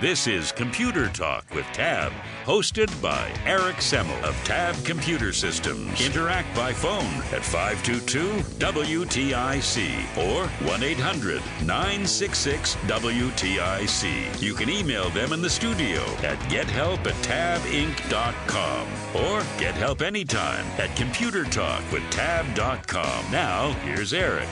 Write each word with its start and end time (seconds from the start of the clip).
This 0.00 0.26
is 0.26 0.50
Computer 0.50 1.08
Talk 1.10 1.44
with 1.54 1.66
Tab, 1.74 2.10
hosted 2.46 2.90
by 3.02 3.30
Eric 3.44 3.76
Semmel 3.76 4.18
of 4.22 4.34
Tab 4.44 4.74
Computer 4.82 5.30
Systems. 5.30 6.00
Interact 6.00 6.56
by 6.56 6.72
phone 6.72 7.04
at 7.34 7.44
522 7.44 8.40
WTIC 8.58 10.16
or 10.16 10.46
1 10.66 10.82
800 10.82 11.42
966 11.66 12.76
WTIC. 12.76 14.40
You 14.40 14.54
can 14.54 14.70
email 14.70 15.10
them 15.10 15.34
in 15.34 15.42
the 15.42 15.50
studio 15.50 16.00
at 16.22 16.38
gethelp 16.48 17.06
at 17.06 17.12
tabinc.com 17.60 18.88
or 19.14 19.42
get 19.60 19.74
help 19.74 20.00
anytime 20.00 20.64
at 20.78 20.88
computertalkwithtab.com. 20.96 23.30
Now, 23.30 23.72
here's 23.84 24.14
Eric. 24.14 24.48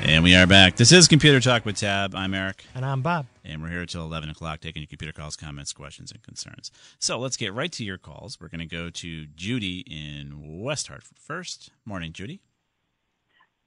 And 0.00 0.22
we 0.22 0.36
are 0.36 0.46
back. 0.46 0.76
This 0.76 0.92
is 0.92 1.08
Computer 1.08 1.40
Talk 1.40 1.64
with 1.64 1.74
Tab. 1.74 2.14
I'm 2.14 2.34
Eric. 2.34 2.64
And 2.76 2.84
I'm 2.84 3.02
Bob. 3.02 3.26
And 3.48 3.62
we're 3.62 3.70
here 3.70 3.80
until 3.80 4.02
11 4.02 4.28
o'clock 4.28 4.60
taking 4.60 4.82
your 4.82 4.88
computer 4.88 5.12
calls, 5.12 5.34
comments, 5.34 5.72
questions, 5.72 6.12
and 6.12 6.22
concerns. 6.22 6.70
So 6.98 7.18
let's 7.18 7.38
get 7.38 7.54
right 7.54 7.72
to 7.72 7.82
your 7.82 7.96
calls. 7.96 8.38
We're 8.38 8.48
going 8.48 8.60
to 8.60 8.66
go 8.66 8.90
to 8.90 9.26
Judy 9.26 9.80
in 9.86 10.60
West 10.62 10.88
Hartford 10.88 11.16
first. 11.18 11.70
Morning, 11.86 12.12
Judy. 12.12 12.42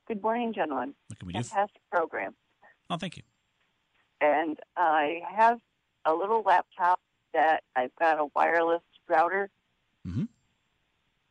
Good 0.07 0.21
morning, 0.21 0.53
gentlemen. 0.53 0.93
What 1.07 1.17
can 1.17 1.25
we 1.25 1.33
do? 1.33 1.41
Fantastic 1.41 1.81
program. 1.91 2.35
Oh, 2.91 2.97
thank 2.97 3.17
you. 3.17 3.23
And 4.19 4.59
I 4.77 5.21
have 5.35 5.59
a 6.05 6.13
little 6.13 6.43
laptop 6.43 6.99
that 7.33 7.63
I've 7.75 7.95
got 7.95 8.19
a 8.19 8.25
wireless 8.35 8.83
router. 9.07 9.49
Mhm. 10.05 10.27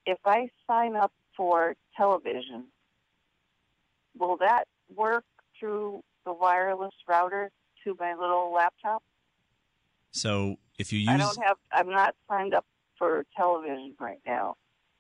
If 0.07 0.19
I 0.25 0.51
sign 0.67 0.97
up 0.97 1.13
for 1.37 1.77
television, 1.97 2.73
will 4.17 4.37
that 4.39 4.67
work 4.89 5.25
through 5.57 6.03
the 6.25 6.33
wireless 6.33 6.95
router 7.07 7.53
to 7.85 7.97
my 7.99 8.15
little 8.15 8.53
laptop? 8.53 9.03
So 10.13 10.57
if 10.79 10.93
you 10.93 10.99
use, 10.99 11.09
I 11.09 11.17
use. 11.17 11.35
don't 11.37 11.45
have. 11.47 11.57
I'm 11.73 11.91
not 11.91 12.15
signed 12.29 12.55
up 12.55 12.67
for 12.97 13.25
television 13.37 13.95
right 14.01 14.21
now. 14.27 14.57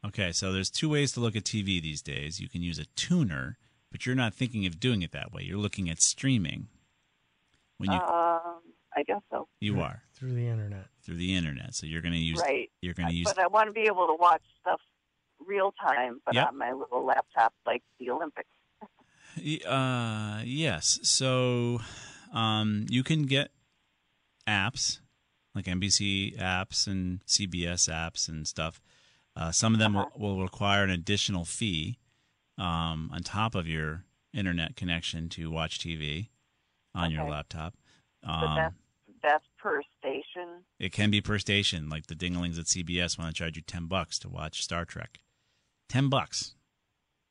Okay, 0.07 0.33
so 0.33 0.53
there's 0.53 0.71
two 0.71 0.89
ways 0.89 1.13
to 1.13 1.21
look 1.21 1.37
at 1.37 1.45
TV 1.45 1.81
these 1.83 2.01
days. 2.01 2.41
You 2.41 2.49
can 2.49 2.63
use 2.63 2.79
a 2.79 2.87
tuner, 2.97 3.59
but 3.93 4.07
you're 4.07 4.15
not 4.15 4.33
thinking 4.35 4.65
of 4.67 4.81
doing 4.81 5.03
it 5.03 5.13
that 5.13 5.33
way. 5.33 5.43
You're 5.43 5.59
looking 5.59 5.91
at 5.91 6.01
streaming. 6.01 6.69
When 7.77 7.91
you 7.91 7.99
um, 7.99 8.61
I 8.97 9.03
guess 9.07 9.21
so. 9.31 9.49
you 9.61 9.81
are 9.81 10.03
Through 10.15 10.35
the 10.35 10.47
internet. 10.49 10.87
through 11.03 11.17
the 11.17 11.35
internet, 11.35 11.75
so 11.75 11.87
you're 11.87 12.03
going 12.03 12.13
to 12.13 12.19
use 12.19 12.41
right. 12.41 12.71
you're 12.83 12.95
going 12.95 13.09
to 13.09 13.15
use 13.15 13.33
But 13.33 13.39
I 13.43 13.47
want 13.47 13.69
to 13.69 13.73
be 13.73 13.83
able 13.83 14.07
to 14.07 14.15
watch 14.19 14.43
stuff 14.61 14.81
real 15.47 15.73
time, 15.81 16.21
but 16.25 16.35
Yep. 16.35 16.49
on 16.49 16.59
my 16.59 16.73
little 16.73 17.05
laptop, 17.05 17.55
like 17.67 17.83
the 17.99 18.11
Olympics. 18.11 18.49
Uh, 19.67 20.43
yes. 20.45 20.99
So 21.03 21.81
um, 22.33 22.87
you 22.89 23.03
can 23.03 23.23
get 23.23 23.51
apps 24.49 25.01
like 25.55 25.65
NBC 25.65 26.39
apps 26.39 26.87
and 26.87 27.25
CBS 27.27 27.89
apps 27.89 28.29
and 28.29 28.47
stuff. 28.47 28.81
Uh, 29.37 29.51
some 29.51 29.73
of 29.73 29.79
them 29.79 29.95
will, 29.95 30.11
will 30.17 30.43
require 30.43 30.85
an 30.85 30.91
additional 30.91 31.45
fee 31.45 31.99
um, 32.59 33.11
on 33.13 33.23
top 33.23 33.55
of 33.55 33.67
your 33.67 34.05
internet 34.33 34.77
connection 34.77 35.29
to 35.31 35.51
watch 35.51 35.79
TV 35.79 36.29
on 36.95 37.11
your 37.11 37.29
laptop. 37.29 37.75
Um, 38.25 38.57
that's 38.57 38.75
that's 39.23 39.45
per 39.59 39.83
station. 39.99 40.65
it 40.79 40.93
can 40.93 41.11
be 41.11 41.21
per 41.21 41.39
station, 41.39 41.89
like 41.89 42.07
the 42.07 42.15
dinglings 42.15 42.59
at 42.59 42.67
CBS 42.67 43.19
want 43.19 43.35
to 43.35 43.39
charge 43.39 43.57
you 43.57 43.63
ten 43.63 43.87
bucks 43.87 44.19
to 44.21 44.29
watch 44.29 44.63
Star 44.63 44.85
Trek. 44.85 45.21
Ten 45.89 46.09
bucks. 46.09 46.55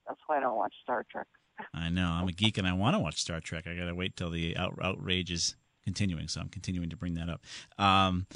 That's 0.08 0.20
why 0.28 0.38
I 0.38 0.40
don't 0.42 0.56
watch 0.56 0.74
Star 0.84 1.06
Trek. 1.12 1.28
I 1.74 1.90
know. 1.90 2.08
I'm 2.10 2.28
a 2.28 2.32
geek 2.32 2.58
and 2.58 2.68
I 2.68 2.74
want 2.74 2.96
to 2.96 3.00
watch 3.00 3.20
Star 3.22 3.40
Trek. 3.40 3.68
I 3.68 3.76
got 3.76 3.86
to 3.86 3.96
wait 3.96 4.16
till 4.16 4.30
the 4.30 4.56
out- 4.58 4.78
outrage 4.82 5.32
is 5.32 5.56
continuing, 5.84 6.28
so 6.28 6.42
I'm 6.42 6.50
continuing 6.50 6.90
to 6.90 6.96
bring 6.98 7.16
that 7.16 7.30
up. 7.30 7.42
Um, 7.78 8.28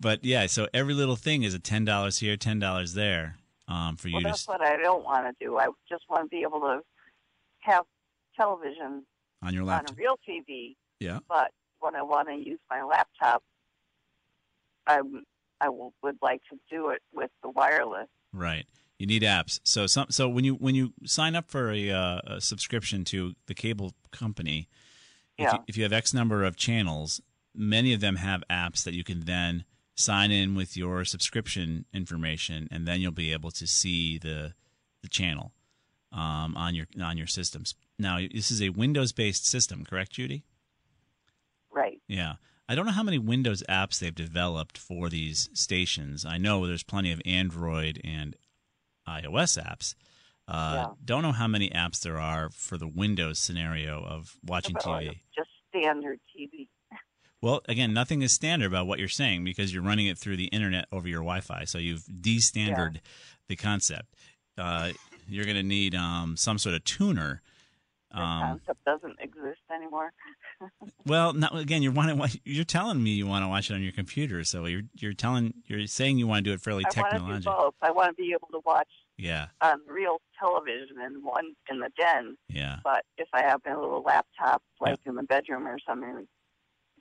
but 0.00 0.24
yeah, 0.24 0.46
so 0.46 0.68
every 0.72 0.94
little 0.94 1.16
thing 1.16 1.42
is 1.42 1.54
a 1.54 1.58
ten 1.58 1.84
dollars 1.84 2.18
here, 2.18 2.36
ten 2.36 2.58
dollars 2.58 2.94
there 2.94 3.36
um, 3.66 3.96
for 3.96 4.08
you 4.08 4.14
Well, 4.14 4.22
to. 4.22 4.28
that's 4.28 4.46
what 4.46 4.60
I 4.60 4.76
don't 4.76 5.04
want 5.04 5.26
to 5.26 5.44
do. 5.44 5.58
I 5.58 5.66
just 5.88 6.04
want 6.08 6.24
to 6.24 6.28
be 6.28 6.42
able 6.42 6.60
to 6.60 6.80
have 7.60 7.84
television 8.36 9.04
on 9.42 9.54
your 9.54 9.68
on 9.70 9.84
a 9.88 9.92
real 9.96 10.18
TV. 10.28 10.76
Yeah. 11.00 11.18
But 11.28 11.50
when 11.80 11.94
I 11.96 12.02
want 12.02 12.28
to 12.28 12.34
use 12.34 12.60
my 12.70 12.82
laptop, 12.82 13.42
I 14.86 15.00
I 15.60 15.68
will, 15.68 15.92
would 16.02 16.18
like 16.22 16.40
to 16.50 16.58
do 16.70 16.90
it 16.90 17.02
with 17.12 17.30
the 17.42 17.50
wireless. 17.50 18.08
Right. 18.32 18.66
You 18.98 19.06
need 19.06 19.22
apps. 19.22 19.60
So 19.62 19.86
some 19.86 20.06
so 20.10 20.28
when 20.28 20.44
you 20.44 20.54
when 20.54 20.74
you 20.74 20.92
sign 21.04 21.36
up 21.36 21.48
for 21.48 21.70
a, 21.70 21.90
uh, 21.90 22.20
a 22.26 22.40
subscription 22.40 23.04
to 23.06 23.34
the 23.46 23.54
cable 23.54 23.94
company, 24.10 24.68
if, 25.36 25.44
Yeah. 25.44 25.52
you, 25.54 25.58
if 25.68 25.76
you 25.76 25.82
have 25.84 25.92
X 25.92 26.12
number 26.12 26.42
of 26.44 26.56
channels, 26.56 27.20
many 27.54 27.92
of 27.92 28.00
them 28.00 28.16
have 28.16 28.42
apps 28.50 28.82
that 28.84 28.94
you 28.94 29.04
can 29.04 29.20
then 29.20 29.64
sign 29.94 30.30
in 30.32 30.54
with 30.56 30.76
your 30.76 31.04
subscription 31.04 31.84
information, 31.92 32.68
and 32.70 32.86
then 32.86 33.00
you'll 33.00 33.12
be 33.12 33.32
able 33.32 33.52
to 33.52 33.66
see 33.66 34.18
the 34.18 34.54
the 35.02 35.08
channel 35.08 35.52
um, 36.10 36.56
on 36.56 36.74
your 36.74 36.86
on 37.00 37.16
your 37.16 37.28
systems. 37.28 37.76
Now 38.00 38.18
this 38.18 38.50
is 38.50 38.60
a 38.60 38.70
Windows 38.70 39.12
based 39.12 39.46
system, 39.46 39.84
correct, 39.84 40.12
Judy? 40.12 40.42
Right. 41.70 42.00
Yeah. 42.08 42.34
I 42.68 42.74
don't 42.74 42.84
know 42.84 42.92
how 42.92 43.02
many 43.04 43.18
Windows 43.18 43.62
apps 43.68 43.98
they've 43.98 44.14
developed 44.14 44.76
for 44.76 45.08
these 45.08 45.48
stations. 45.54 46.26
I 46.26 46.36
know 46.36 46.66
there's 46.66 46.82
plenty 46.82 47.12
of 47.12 47.22
Android 47.24 48.00
and 48.04 48.36
iOS 49.08 49.58
apps. 49.62 49.94
Uh, 50.46 50.72
Yeah. 50.76 50.94
Don't 51.04 51.22
know 51.22 51.32
how 51.32 51.46
many 51.48 51.68
apps 51.70 52.00
there 52.00 52.18
are 52.18 52.48
for 52.50 52.78
the 52.78 52.88
Windows 52.88 53.38
scenario 53.38 54.02
of 54.02 54.36
watching 54.44 54.76
TV. 54.76 55.20
Just 55.36 55.50
standard 55.70 56.20
TV. 56.36 56.68
Well, 57.40 57.60
again, 57.68 57.92
nothing 57.92 58.22
is 58.22 58.32
standard 58.32 58.66
about 58.66 58.86
what 58.88 58.98
you're 58.98 59.08
saying 59.08 59.44
because 59.44 59.72
you're 59.72 59.82
running 59.82 60.06
it 60.06 60.18
through 60.18 60.36
the 60.36 60.46
internet 60.46 60.86
over 60.90 61.06
your 61.06 61.20
Wi-Fi. 61.20 61.64
So 61.66 61.78
you've 61.78 62.04
de-standard 62.20 63.00
the 63.48 63.54
concept. 63.56 64.14
Uh, 64.56 64.90
you're 65.28 65.44
going 65.44 65.56
to 65.56 65.62
need 65.62 65.94
um, 65.94 66.36
some 66.36 66.58
sort 66.58 66.74
of 66.74 66.82
tuner. 66.82 67.42
Um, 68.12 68.40
concept 68.60 68.84
doesn't 68.84 69.16
exist 69.20 69.60
anymore. 69.74 70.12
Well, 71.06 71.32
now 71.32 71.48
again, 71.52 71.82
you're 71.82 71.92
wanting, 71.92 72.20
you're 72.44 72.64
telling 72.64 73.02
me 73.02 73.10
you 73.10 73.26
want 73.26 73.42
to 73.44 73.48
watch 73.48 73.70
it 73.70 73.74
on 73.74 73.82
your 73.82 73.92
computer, 73.92 74.44
so 74.44 74.66
you're 74.66 74.82
you're 74.94 75.12
telling 75.14 75.54
you're 75.66 75.86
saying 75.86 76.18
you 76.18 76.26
want 76.26 76.44
to 76.44 76.50
do 76.50 76.54
it 76.54 76.60
fairly 76.60 76.84
I 76.84 77.00
want 77.00 77.12
to 77.12 77.38
do 77.40 77.44
both. 77.44 77.74
I 77.80 77.90
want 77.92 78.08
to 78.08 78.14
be 78.14 78.32
able 78.32 78.48
to 78.52 78.60
watch 78.66 78.88
Yeah, 79.16 79.46
on 79.60 79.80
real 79.86 80.20
television 80.38 80.96
and 81.00 81.24
one 81.24 81.54
in 81.70 81.78
the 81.80 81.90
den. 81.96 82.36
yeah, 82.48 82.78
But 82.84 83.04
if 83.16 83.28
I 83.32 83.42
have 83.42 83.60
my 83.64 83.74
little 83.74 84.02
laptop, 84.02 84.62
like 84.80 84.98
in 85.06 85.14
the 85.14 85.22
bedroom 85.22 85.66
or 85.66 85.78
something, 85.86 86.26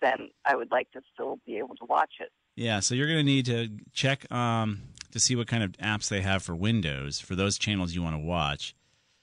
then 0.01 0.29
I 0.45 0.55
would 0.55 0.71
like 0.71 0.89
to 0.91 1.01
still 1.13 1.39
be 1.45 1.57
able 1.57 1.75
to 1.75 1.85
watch 1.85 2.13
it. 2.19 2.29
yeah. 2.55 2.79
So 2.79 2.95
you're 2.95 3.07
going 3.07 3.19
to 3.19 3.23
need 3.23 3.45
to 3.47 3.69
check 3.93 4.31
um, 4.31 4.83
to 5.11 5.19
see 5.19 5.35
what 5.35 5.47
kind 5.47 5.63
of 5.63 5.71
apps 5.73 6.07
they 6.09 6.21
have 6.21 6.43
for 6.43 6.55
Windows 6.55 7.19
for 7.19 7.35
those 7.35 7.57
channels 7.57 7.93
you 7.95 8.03
want 8.03 8.15
to 8.15 8.21
watch, 8.21 8.75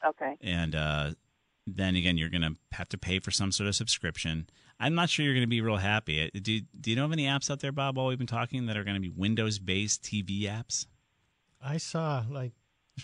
Okay. 0.05 0.35
and 0.43 0.75
uh, 0.75 1.11
then 1.67 1.97
again, 1.97 2.17
you're 2.19 2.29
going 2.29 2.43
to 2.43 2.55
have 2.73 2.89
to 2.91 2.99
pay 2.99 3.19
for 3.19 3.31
some 3.31 3.51
sort 3.53 3.69
of 3.69 3.75
subscription. 3.75 4.47
I'm 4.79 4.95
not 4.95 5.09
sure 5.09 5.25
you're 5.25 5.35
going 5.35 5.45
to 5.45 5.49
be 5.49 5.61
real 5.61 5.77
happy. 5.79 6.23
Uh, 6.27 6.29
Do 6.41 6.61
Do 6.81 6.91
you 6.91 6.97
know 6.97 7.05
of 7.07 7.13
any 7.13 7.25
apps 7.25 7.51
out 7.51 7.61
there, 7.61 7.73
Bob? 7.73 7.97
While 7.97 8.07
we've 8.07 8.19
been 8.19 8.27
talking, 8.27 8.67
that 8.67 8.77
are 8.77 8.85
going 8.85 8.97
to 8.97 9.01
be 9.01 9.09
Windows-based 9.09 10.03
TV 10.03 10.43
apps? 10.43 10.87
I 11.63 11.79
saw 11.79 12.25
like 12.29 12.53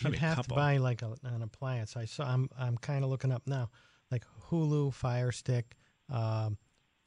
There's 0.01 0.13
you 0.13 0.19
have 0.19 0.45
to 0.47 0.53
buy 0.53 0.77
like 0.77 1.01
a, 1.01 1.15
an 1.23 1.41
appliance. 1.41 1.97
I 1.97 2.05
saw. 2.05 2.25
I'm 2.25 2.49
I'm 2.59 2.77
kind 2.77 3.03
of 3.03 3.09
looking 3.09 3.31
up 3.31 3.43
now, 3.47 3.69
like 4.11 4.25
Hulu, 4.49 4.93
Fire 4.93 5.31
Stick, 5.31 5.75
um, 6.09 6.57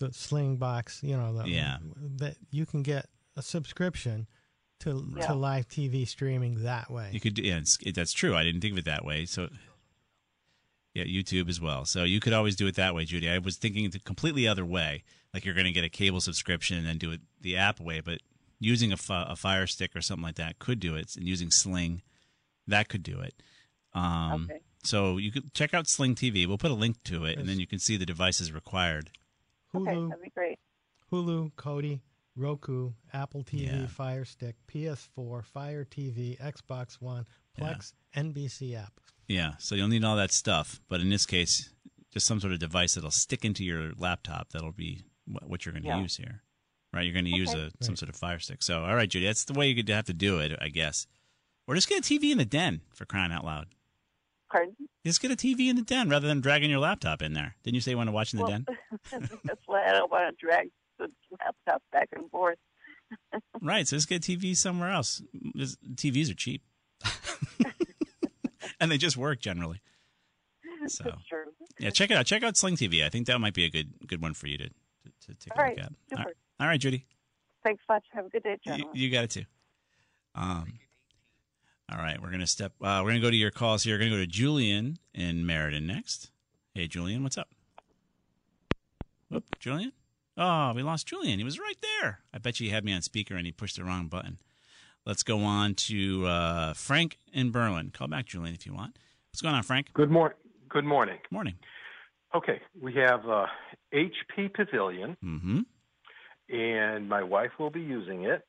the 0.01 0.13
Sling 0.13 0.57
Box. 0.57 1.01
You 1.03 1.17
know, 1.17 1.43
the, 1.43 1.49
Yeah. 1.49 1.77
that 2.17 2.37
you 2.51 2.67
can 2.67 2.83
get 2.83 3.07
a 3.37 3.43
subscription 3.43 4.27
to 4.81 5.07
Yeah. 5.17 5.27
to 5.29 5.35
live 5.35 5.69
TV 5.69 6.05
streaming 6.09 6.65
that 6.65 6.91
way. 6.91 7.11
You 7.13 7.21
could, 7.21 7.39
yeah, 7.39 7.59
it's, 7.59 7.79
it, 7.87 7.95
that's 7.95 8.13
true. 8.13 8.35
I 8.35 8.43
didn't 8.43 8.61
think 8.61 8.73
of 8.73 8.79
it 8.79 8.85
that 8.87 9.05
way. 9.05 9.25
So, 9.27 9.49
yeah, 10.95 11.05
YouTube 11.05 11.49
as 11.49 11.61
well. 11.61 11.85
So 11.85 12.05
you 12.05 12.21
could 12.21 12.33
always 12.33 12.57
do 12.57 12.67
it 12.67 12.77
that 12.77 12.95
way, 12.95 13.05
Judy. 13.05 13.29
I 13.29 13.39
was 13.39 13.57
thinking 13.57 13.89
the 13.91 13.99
completely 13.99 14.47
other 14.49 14.65
way, 14.65 15.03
like 15.33 15.45
you're 15.45 15.55
going 15.55 15.67
to 15.67 15.73
get 15.73 15.85
a 15.85 15.89
cable 15.89 16.21
subscription 16.21 16.79
and 16.79 16.87
then 16.87 16.99
do 16.99 17.11
it 17.11 17.21
the 17.41 17.57
app 17.57 17.81
way. 17.81 18.01
But 18.01 18.21
using 18.61 18.93
a, 18.93 18.97
fi- 18.97 19.27
a 19.29 19.37
Fire 19.37 19.67
Stick 19.67 19.95
or 19.97 20.01
something 20.01 20.23
like 20.25 20.37
that 20.37 20.59
could 20.59 20.81
do 20.81 20.95
it, 20.97 21.17
and 21.17 21.27
using 21.27 21.51
Sling, 21.51 22.03
that 22.67 22.89
could 22.89 23.03
do 23.03 23.21
it. 23.21 23.35
Um, 23.93 24.49
Okay. 24.51 24.61
So 24.85 25.17
you 25.17 25.33
could 25.33 25.55
check 25.55 25.73
out 25.73 25.89
Sling 25.89 26.15
TV. 26.15 26.47
We'll 26.47 26.59
put 26.59 26.71
a 26.71 26.75
link 26.75 27.03
to 27.05 27.25
it, 27.25 27.39
and 27.39 27.49
then 27.49 27.59
you 27.59 27.67
can 27.67 27.79
see 27.79 27.97
the 27.97 28.05
devices 28.05 28.53
required. 28.53 29.09
Okay, 29.75 29.91
Hulu, 29.91 30.11
that'd 30.11 30.23
be 30.23 30.29
great. 30.31 30.59
Hulu, 31.11 31.53
Kodi, 31.55 32.01
Roku, 32.37 32.91
Apple 33.15 33.43
TV, 33.45 33.63
Yeah. 33.81 33.87
Fire 33.87 34.27
Stick, 34.27 34.57
PS4, 34.71 35.43
Fire 35.43 35.87
TV, 35.91 36.39
Xbox 36.39 37.01
One, 37.01 37.27
Plex, 37.59 37.95
NBC 38.15 38.77
app. 38.77 38.93
Yeah, 39.29 39.53
so 39.59 39.75
you'll 39.75 39.89
need 39.89 40.05
all 40.05 40.17
that 40.17 40.33
stuff. 40.33 40.81
But 40.89 41.01
in 41.01 41.09
this 41.11 41.27
case, 41.27 41.71
just 42.13 42.27
some 42.27 42.41
sort 42.41 42.53
of 42.53 42.59
device 42.59 42.95
that'll 42.95 43.11
stick 43.11 43.45
into 43.45 43.65
your 43.65 43.93
laptop. 43.97 44.51
That'll 44.51 44.73
be 44.73 45.05
what 45.27 45.65
you're 45.65 45.73
going 45.73 45.83
to 45.85 45.89
Yeah. 45.89 46.01
use 46.03 46.17
here, 46.17 46.43
right? 46.93 47.03
You're 47.05 47.15
going 47.15 47.25
to 47.25 47.31
use 47.31 47.51
Okay. 47.55 47.71
a 47.81 47.85
some 47.85 47.97
sort 47.97 48.09
of 48.11 48.17
Fire 48.17 48.39
Stick. 48.39 48.63
So, 48.63 48.85
all 48.85 48.95
right, 48.95 49.09
Judy, 49.09 49.27
that's 49.27 49.45
the 49.45 49.55
way 49.55 49.69
you 49.69 49.75
could 49.75 49.89
have 49.89 50.05
to 50.07 50.13
do 50.13 50.39
it, 50.39 50.57
I 50.61 50.69
guess. 50.69 51.07
Or 51.67 51.75
just 51.75 51.89
get 51.89 51.99
a 51.99 52.03
TV 52.03 52.31
in 52.31 52.39
the 52.39 52.45
den 52.45 52.83
for 52.95 53.07
crying 53.07 53.33
out 53.33 53.45
loud. 53.45 53.69
Pardon? 54.53 54.77
Just 55.05 55.21
get 55.23 55.31
a 55.31 55.37
TV 55.37 55.69
in 55.69 55.77
the 55.77 55.83
den 55.83 56.09
rather 56.11 56.29
than 56.29 56.41
dragging 56.41 56.71
your 56.71 56.79
laptop 56.81 57.23
in 57.23 57.33
there. 57.33 57.57
Didn't 57.63 57.75
you 57.75 57.81
say 57.81 57.93
you 57.93 57.97
want 57.97 58.09
to 58.09 58.13
watch 58.13 58.33
in 58.33 58.39
the 58.39 58.45
Well, 58.45 58.53
den? 58.53 58.67
That's 59.45 59.63
why 59.67 59.85
I 59.89 59.93
don't 59.93 60.11
want 60.11 60.31
to 60.39 60.47
drag 60.47 60.69
the 60.99 61.11
laptop 61.41 61.83
back 61.91 62.09
and 62.13 62.31
forth. 62.31 62.59
Right. 63.61 63.87
So 63.89 63.97
just 63.97 64.09
get 64.09 64.27
a 64.29 64.33
TV 64.33 64.55
somewhere 64.57 64.91
else. 64.91 65.23
This- 65.55 65.77
TVs 65.95 66.31
are 66.31 66.35
cheap, 66.35 66.63
and 68.85 68.93
they 68.93 68.99
just 68.99 69.17
work 69.17 69.41
generally. 69.41 69.81
So 70.87 71.13
yeah, 71.79 71.89
check 71.91 72.11
it 72.11 72.17
out. 72.17 72.27
Check 72.27 72.43
out 72.43 72.59
Sling 72.59 72.77
TV. 72.77 73.03
I 73.05 73.09
think 73.09 73.27
that 73.29 73.39
might 73.41 73.55
be 73.55 73.65
a 73.65 73.71
good 73.71 73.95
good 74.07 74.21
one 74.21 74.35
for 74.35 74.49
you 74.49 74.59
to 74.59 74.69
to, 74.69 75.11
to 75.27 75.35
take 75.35 75.53
a 75.57 75.59
All 75.63 75.69
look 75.71 75.79
at. 75.79 75.93
super. 76.11 76.21
All 76.21 76.25
right. 76.27 76.35
All 76.61 76.67
right, 76.67 76.81
Judy, 76.81 77.07
Thanks 77.63 77.83
much. 77.89 78.05
Have 78.13 78.27
a 78.27 78.29
good 78.29 78.43
day, 78.43 78.59
you, 78.65 78.73
gentlemen. 78.73 78.97
you 78.97 79.11
got 79.11 79.25
it 79.25 79.31
too. 79.31 79.45
Um. 80.35 80.75
All 81.91 81.99
right, 81.99 82.21
we're 82.21 82.31
gonna 82.31 82.47
step. 82.47 82.73
Uh, 82.83 83.01
we're 83.03 83.11
gonna 83.13 83.21
go 83.21 83.31
to 83.31 83.37
your 83.37 83.51
calls 83.51 83.83
here. 83.85 83.95
We're 83.95 84.01
gonna 84.01 84.11
go 84.11 84.17
to 84.19 84.27
Julian 84.27 84.99
in 85.15 85.47
Meriden 85.47 85.87
next. 85.87 86.31
Hey, 86.75 86.87
Julian, 86.87 87.23
what's 87.23 87.39
up? 87.39 87.49
Whoop, 89.31 89.45
Julian. 89.59 89.93
Oh, 90.37 90.73
we 90.75 90.83
lost 90.83 91.07
Julian. 91.07 91.39
He 91.39 91.45
was 91.45 91.59
right 91.59 91.77
there. 92.01 92.21
I 92.33 92.39
bet 92.39 92.59
you 92.61 92.67
he 92.67 92.73
had 92.75 92.85
me 92.85 92.93
on 92.93 93.01
speaker 93.03 93.37
and 93.37 93.47
he 93.47 93.53
pushed 93.53 93.77
the 93.77 93.85
wrong 93.85 94.09
button. 94.09 94.39
Let's 95.07 95.23
go 95.23 95.41
on 95.41 95.75
to 95.75 96.27
uh, 96.27 96.73
Frank 96.75 97.19
in 97.33 97.51
Berlin. 97.51 97.91
Call 97.93 98.09
back, 98.09 98.27
Julian, 98.27 98.55
if 98.55 98.67
you 98.67 98.73
want. 98.75 98.97
What's 99.31 99.43
going 99.43 99.55
on, 99.55 99.63
Frank? 99.63 99.93
Good 99.93 100.11
morning. 100.11 100.39
Good 100.69 100.85
morning. 100.85 101.19
Morning. 101.31 101.55
Okay, 102.35 102.61
we 102.81 102.95
have 102.95 103.27
a 103.27 103.47
HP 103.93 104.53
Pavilion, 104.55 105.17
Mm-hmm. 105.23 105.61
and 106.49 107.09
my 107.09 107.23
wife 107.23 107.53
will 107.59 107.71
be 107.71 107.81
using 107.83 108.25
it. 108.25 108.45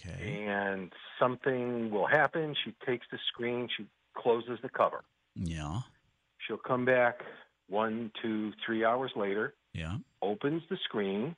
Okay. 0.00 0.44
And 0.46 0.92
something 1.18 1.90
will 1.90 2.06
happen. 2.06 2.54
She 2.64 2.74
takes 2.84 3.06
the 3.10 3.18
screen. 3.28 3.68
She 3.74 3.86
closes 4.14 4.58
the 4.62 4.68
cover. 4.68 5.04
Yeah. 5.36 5.80
She'll 6.46 6.58
come 6.58 6.84
back 6.84 7.20
one, 7.68 8.10
two, 8.20 8.52
three 8.66 8.84
hours 8.84 9.12
later, 9.16 9.54
Yeah. 9.72 9.96
opens 10.20 10.62
the 10.68 10.76
screen, 10.84 11.34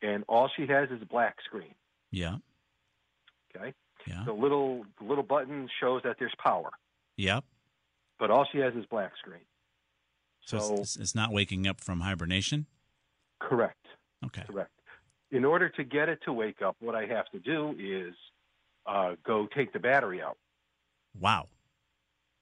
and 0.00 0.24
all 0.28 0.48
she 0.56 0.66
has 0.68 0.88
is 0.90 1.02
a 1.02 1.06
black 1.06 1.36
screen. 1.44 1.74
Yeah. 2.10 2.36
Okay, 3.56 3.74
Yeah. 4.06 4.22
the 4.24 4.32
little 4.32 4.84
the 4.98 5.04
little 5.06 5.24
button 5.24 5.68
shows 5.80 6.02
that 6.04 6.16
there's 6.18 6.34
power, 6.42 6.70
Yep. 7.16 7.44
but 8.18 8.30
all 8.30 8.46
she 8.52 8.58
has 8.58 8.74
is 8.74 8.84
black 8.86 9.12
screen. 9.18 9.44
So, 10.42 10.58
So- 10.58 10.74
it's, 10.76 10.96
it's 10.96 11.14
not 11.14 11.32
waking 11.32 11.66
up 11.66 11.80
from 11.80 12.00
hibernation. 12.00 12.66
Correct. 13.40 13.86
Okay. 14.24 14.44
Correct. 14.46 14.70
In 15.30 15.44
order 15.44 15.68
to 15.70 15.84
get 15.84 16.08
it 16.08 16.20
to 16.24 16.32
wake 16.32 16.62
up, 16.62 16.76
what 16.80 16.94
I 16.94 17.06
have 17.06 17.28
to 17.30 17.38
do 17.40 17.74
is 17.78 18.14
uh, 18.86 19.16
go 19.24 19.48
take 19.48 19.72
the 19.72 19.80
battery 19.80 20.22
out. 20.22 20.38
Wow. 21.18 21.48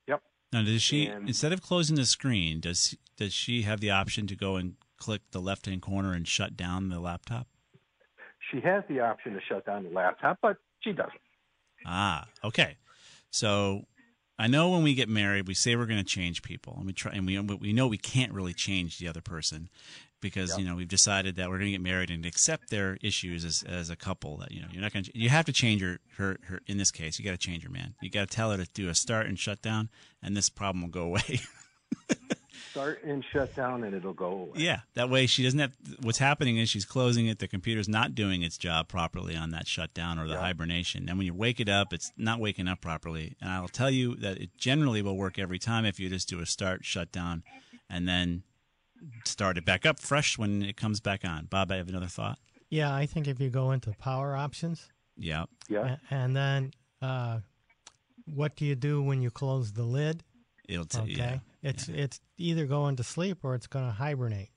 Yep. 0.07 0.23
Now, 0.53 0.63
does 0.63 0.83
she 0.83 1.07
And- 1.07 1.27
instead 1.27 1.53
of 1.53 1.63
closing 1.63 1.97
the 1.97 2.05
screen, 2.05 2.61
does 2.61 2.95
does 3.17 3.33
she 3.33 3.63
have 3.63 3.81
the 3.81 3.91
option 3.91 4.27
to 4.27 4.37
go 4.37 4.57
and 4.57 4.77
click 4.99 5.23
the 5.31 5.41
left 5.41 5.65
hand 5.67 5.81
corner 5.83 6.13
and 6.13 6.29
shut 6.29 6.57
down 6.57 6.89
the 6.91 7.01
laptop? 7.01 7.47
She 8.51 8.61
has 8.61 8.85
the 8.89 9.01
option 9.01 9.33
to 9.33 9.41
shut 9.41 9.65
down 9.65 9.85
the 9.85 9.91
laptop, 9.91 10.39
but 10.43 10.59
she 10.85 10.93
doesn't. 10.93 11.13
Ah, 11.87 12.27
okay. 12.45 12.77
So 13.31 13.87
I 14.39 14.47
know 14.47 14.71
when 14.71 14.83
we 14.83 14.95
get 14.95 15.09
married, 15.09 15.49
we 15.49 15.55
say 15.55 15.75
we're 15.77 15.87
going 15.87 15.99
to 15.99 16.05
change 16.05 16.43
people, 16.43 16.75
and 16.77 16.87
we 16.87 16.93
try, 16.93 17.13
and 17.13 17.27
we 17.27 17.39
we 17.41 17.73
know 17.73 17.87
we 17.89 17.99
can't 17.99 18.33
really 18.33 18.53
change 18.55 18.99
the 18.99 19.09
other 19.09 19.21
person 19.21 19.69
because 20.21 20.51
Yeah. 20.51 20.59
you 20.59 20.69
know 20.71 20.77
we've 20.77 20.89
decided 20.89 21.37
that 21.37 21.49
we're 21.51 21.59
going 21.59 21.67
to 21.73 21.73
get 21.73 21.81
married 21.83 22.11
and 22.11 22.25
accept 22.25 22.71
their 22.71 22.97
issues 23.03 23.45
as 23.45 23.63
as 23.63 23.91
a 23.91 23.97
couple. 23.97 24.37
That 24.39 24.53
you 24.53 24.61
know 24.61 24.69
you're 24.71 24.83
not 24.83 24.93
going 24.93 25.05
to 25.05 25.19
you 25.19 25.29
have 25.29 25.45
to 25.47 25.53
change 25.53 25.83
her 25.83 25.99
her, 26.17 26.39
her 26.45 26.61
in 26.67 26.79
this 26.79 26.91
case. 26.91 27.19
You 27.19 27.25
got 27.25 27.33
to 27.33 27.37
change 27.37 27.63
her 27.65 27.71
man. 27.71 27.95
You 28.01 28.11
got 28.11 28.29
to 28.29 28.35
tell 28.35 28.51
her 28.51 28.57
to 28.57 28.67
do 28.73 28.89
a 28.89 28.95
start 28.95 29.27
and 29.27 29.39
shut 29.39 29.61
down, 29.63 29.91
and 30.23 30.37
this 30.37 30.49
problem 30.49 30.83
will 30.83 30.91
go 30.91 31.03
away. 31.05 31.41
Start 32.75 33.05
and 33.05 33.25
shut 33.33 33.55
down, 33.55 33.85
and 33.85 33.95
it'll 33.95 34.13
go 34.13 34.27
away. 34.33 34.51
Yeah, 34.57 34.81
that 34.95 35.09
way 35.09 35.27
she 35.27 35.45
doesn't 35.45 35.61
have. 35.61 35.73
What's 36.03 36.19
happening 36.19 36.57
is 36.57 36.69
she's 36.69 36.85
closing 36.85 37.29
it. 37.29 37.39
The 37.39 37.47
computer's 37.47 37.89
not 37.89 38.17
doing 38.17 38.43
its 38.43 38.59
job 38.59 38.89
properly 38.89 39.37
on 39.37 39.51
that 39.51 39.69
shutdown 39.69 40.19
or 40.19 40.27
the 40.27 40.35
Yeah. 40.35 40.41
hibernation. 40.41 41.09
And 41.09 41.17
when 41.17 41.25
you 41.25 41.35
wake 41.35 41.61
it 41.61 41.69
up, 41.69 41.93
it's 41.93 42.11
not 42.17 42.41
waking 42.41 42.67
up 42.67 42.81
properly. 42.81 43.37
And 43.41 43.49
I'll 43.53 43.69
tell 43.69 43.91
you 43.93 44.17
that 44.17 44.39
it 44.39 44.59
generally 44.59 45.03
will 45.03 45.17
work 45.17 45.39
every 45.39 45.61
time 45.61 45.85
if 45.85 46.01
you 46.01 46.09
just 46.09 46.29
do 46.29 46.41
a 46.41 46.47
start, 46.47 46.85
shutdown, 46.85 47.45
and 47.89 48.09
then 48.09 48.43
start 49.25 49.57
it 49.57 49.65
back 49.65 49.87
up 49.87 50.01
fresh 50.01 50.37
when 50.37 50.63
it 50.65 50.77
comes 50.77 50.99
back 50.99 51.25
on. 51.25 51.45
Bob, 51.47 51.71
I 51.71 51.77
have 51.77 51.89
another 51.89 52.07
thought. 52.09 52.41
Yeah, 52.71 52.93
I 52.93 53.07
think 53.07 53.29
if 53.29 53.39
you 53.39 53.51
go 53.51 53.71
into 53.71 53.93
power 53.93 54.35
options, 54.35 54.91
Yeah, 55.17 55.45
Yeah. 55.69 55.99
and 56.11 56.35
then 56.35 56.73
uh, 57.01 57.39
what 58.25 58.57
do 58.57 58.65
you 58.65 58.75
do 58.75 59.01
when 59.01 59.23
you 59.23 59.31
close 59.31 59.75
the 59.75 59.85
lid? 59.85 60.25
It'll 60.69 60.85
tell 60.87 61.03
Okay. 61.05 61.13
Yeah. 61.15 61.39
it's 61.63 61.89
it's 61.89 62.21
either 62.39 62.67
going 62.67 62.97
to 62.97 63.03
sleep 63.05 63.39
or 63.45 63.55
it's 63.55 63.67
going 63.67 63.87
to 63.87 63.93
hibernate, 63.93 64.51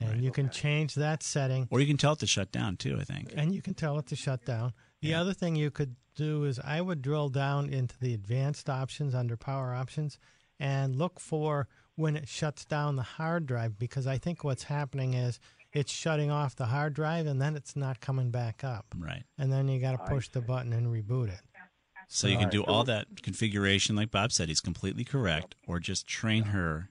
and 0.00 0.10
Right. 0.10 0.20
you 0.20 0.30
can 0.30 0.50
change 0.50 0.94
that 0.94 1.22
setting, 1.22 1.68
Or 1.70 1.80
you 1.80 1.86
can 1.86 1.96
tell 1.96 2.12
it 2.14 2.18
to 2.20 2.26
shut 2.26 2.50
down 2.52 2.76
too. 2.76 2.98
I 3.00 3.04
think. 3.04 3.32
and 3.36 3.54
you 3.54 3.62
can 3.62 3.74
tell 3.74 3.98
it 3.98 4.06
to 4.06 4.16
shut 4.16 4.44
down. 4.44 4.72
The 5.02 5.08
Yeah. 5.08 5.20
other 5.20 5.32
thing 5.34 5.56
you 5.56 5.70
could 5.70 5.96
do 6.14 6.44
is 6.44 6.58
I 6.60 6.80
would 6.80 7.00
drill 7.02 7.28
down 7.30 7.68
into 7.70 7.98
the 7.98 8.12
advanced 8.14 8.68
options 8.68 9.14
under 9.14 9.36
power 9.36 9.72
options 9.74 10.18
and 10.58 10.96
look 10.96 11.18
for 11.20 11.68
when 11.94 12.16
it 12.16 12.28
shuts 12.28 12.64
down 12.64 12.96
the 12.96 13.02
hard 13.02 13.46
drive 13.46 13.78
because 13.78 14.06
I 14.06 14.18
think 14.18 14.42
what's 14.44 14.64
happening 14.64 15.14
is 15.14 15.38
it's 15.72 15.92
shutting 15.92 16.30
off 16.30 16.56
the 16.56 16.66
hard 16.66 16.94
drive 16.94 17.26
and 17.26 17.40
then 17.40 17.54
it's 17.56 17.76
not 17.76 18.00
coming 18.00 18.30
back 18.30 18.64
up. 18.64 18.86
Right. 18.96 19.22
And 19.38 19.52
then 19.52 19.68
you 19.68 19.80
got 19.80 19.92
to 19.92 19.98
push 20.12 20.28
the 20.28 20.40
button 20.40 20.72
and 20.72 20.88
reboot 20.88 21.28
it. 21.28 21.40
So 22.12 22.26
you 22.26 22.34
can 22.34 22.46
Alright, 22.46 22.52
do 22.52 22.58
so- 22.58 22.64
all 22.64 22.84
that 22.84 23.22
configuration, 23.22 23.94
like 23.94 24.10
Bob 24.10 24.32
said. 24.32 24.48
He's 24.48 24.60
completely 24.60 25.04
correct. 25.04 25.54
Or 25.68 25.78
just 25.78 26.08
train 26.08 26.42
her, 26.46 26.90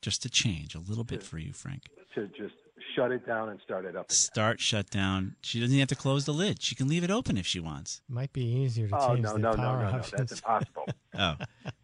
just 0.00 0.22
to 0.22 0.30
change 0.30 0.76
a 0.76 0.78
little 0.78 1.02
bit 1.02 1.24
for 1.24 1.38
you, 1.38 1.52
Frank. 1.52 1.88
To 2.14 2.28
just 2.28 2.54
shut 2.94 3.10
it 3.10 3.26
down 3.26 3.48
and 3.48 3.60
start 3.64 3.84
it 3.84 3.96
up. 3.96 4.06
again. 4.06 4.16
start 4.16 4.60
shut 4.60 4.88
down. 4.90 5.34
She 5.42 5.60
doesn't 5.60 5.76
have 5.76 5.88
to 5.88 5.96
close 5.96 6.24
the 6.24 6.32
lid. 6.32 6.62
She 6.62 6.74
can 6.76 6.86
leave 6.86 7.02
it 7.02 7.10
open 7.10 7.36
if 7.36 7.46
she 7.46 7.58
wants. 7.58 8.00
Might 8.08 8.32
be 8.32 8.44
easier 8.44 8.88
to 8.88 8.96
Oh 8.96 9.08
change 9.08 9.22
no 9.24 9.32
the 9.32 9.38
no 9.40 9.50
no 9.50 9.56
power 9.56 9.82
no 9.84 9.90
no! 9.90 9.98
options. 9.98 10.18
That's 10.18 10.32
impossible. 10.40 10.86
Oh, 11.18 11.34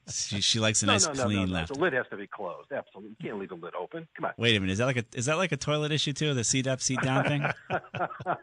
she, 0.08 0.40
she 0.40 0.60
likes 0.60 0.82
a 0.82 0.86
no, 0.86 0.92
nice 0.92 1.06
no, 1.06 1.12
no, 1.14 1.24
clean 1.24 1.50
left. 1.50 1.72
The 1.72 1.78
lid 1.78 1.92
has 1.92 2.06
to 2.10 2.16
be 2.16 2.26
closed. 2.26 2.70
Absolutely, 2.72 3.10
you 3.10 3.16
can't 3.28 3.38
leave 3.38 3.48
the 3.48 3.56
lid 3.56 3.74
open. 3.74 4.06
Come 4.16 4.26
on. 4.26 4.32
Wait 4.36 4.56
a 4.56 4.60
minute. 4.60 4.72
Is 4.72 4.78
that 4.78 4.86
like 4.86 4.96
a 4.96 5.04
is 5.14 5.26
that 5.26 5.36
like 5.36 5.52
a 5.52 5.56
toilet 5.56 5.92
issue 5.92 6.12
too? 6.12 6.34
The 6.34 6.44
seat 6.44 6.66
up, 6.66 6.80
seat 6.80 7.00
down 7.02 7.24
thing? 7.24 7.44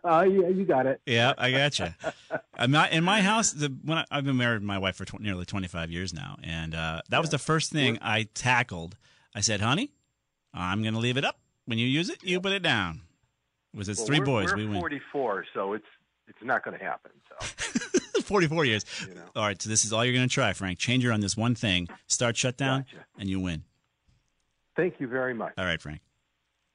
Oh 0.04 0.22
yeah, 0.24 0.48
you 0.50 0.66
got 0.66 0.86
it. 0.86 1.02
yeah, 1.06 1.34
I 1.38 1.52
got 1.52 1.80
you. 1.80 1.88
I'm 2.58 2.72
not 2.72 2.92
in 2.92 3.04
my 3.04 3.22
house. 3.22 3.52
The 3.52 3.74
when 3.84 4.00
I, 4.00 4.06
I've 4.12 4.26
been 4.26 4.38
married 4.38 4.60
to 4.60 4.66
my 4.66 4.78
wife 4.78 4.96
for 4.98 5.06
tw- 5.06 5.20
nearly 5.22 5.46
25 5.46 5.92
years 5.92 6.14
now, 6.14 6.38
and 6.44 6.76
uh, 6.76 7.02
that 7.10 7.22
was 7.22 7.30
the 7.30 7.38
first 7.40 7.72
thing 7.72 7.98
I 8.02 8.28
tackled. 8.34 8.98
I 9.36 9.42
said, 9.42 9.62
"Honey, 9.62 9.92
I'm 10.54 10.82
going 10.82 10.94
to 10.94 11.00
leave 11.00 11.18
it 11.18 11.26
up. 11.26 11.40
When 11.66 11.78
you 11.78 11.88
use 11.88 12.10
it, 12.10 12.24
you 12.24 12.40
put 12.42 12.52
it 12.52 12.62
down." 12.64 13.02
It 13.74 13.78
was 13.78 13.90
it's 13.90 14.00
Well, 14.00 14.08
three 14.08 14.20
we're, 14.20 14.26
boys? 14.26 14.52
We're 14.52 14.58
we 14.58 14.66
win. 14.68 14.80
44, 14.80 15.46
so 15.54 15.74
it's 15.74 15.86
it's 16.28 16.44
not 16.44 16.64
going 16.64 16.78
to 16.78 16.84
happen. 16.84 17.12
So 17.30 18.00
44 18.24 18.66
years. 18.66 18.86
you 19.08 19.14
know. 19.16 19.22
All 19.36 19.44
right, 19.46 19.62
so 19.62 19.70
this 19.70 19.86
is 19.86 19.94
all 19.94 20.04
you're 20.04 20.14
going 20.14 20.28
to 20.28 20.34
try, 20.34 20.54
Frank. 20.54 20.80
Change 20.80 21.04
her 21.04 21.12
on 21.12 21.20
this 21.22 21.38
one 21.38 21.56
thing. 21.56 21.88
Start 22.08 22.36
shutdown, 22.38 22.86
Gotcha. 22.92 23.06
and 23.20 23.30
you 23.30 23.40
win. 23.40 23.64
Thank 24.76 25.00
you 25.00 25.08
very 25.08 25.34
much. 25.34 25.54
All 25.58 25.66
right, 25.66 25.82
Frank. 25.82 26.02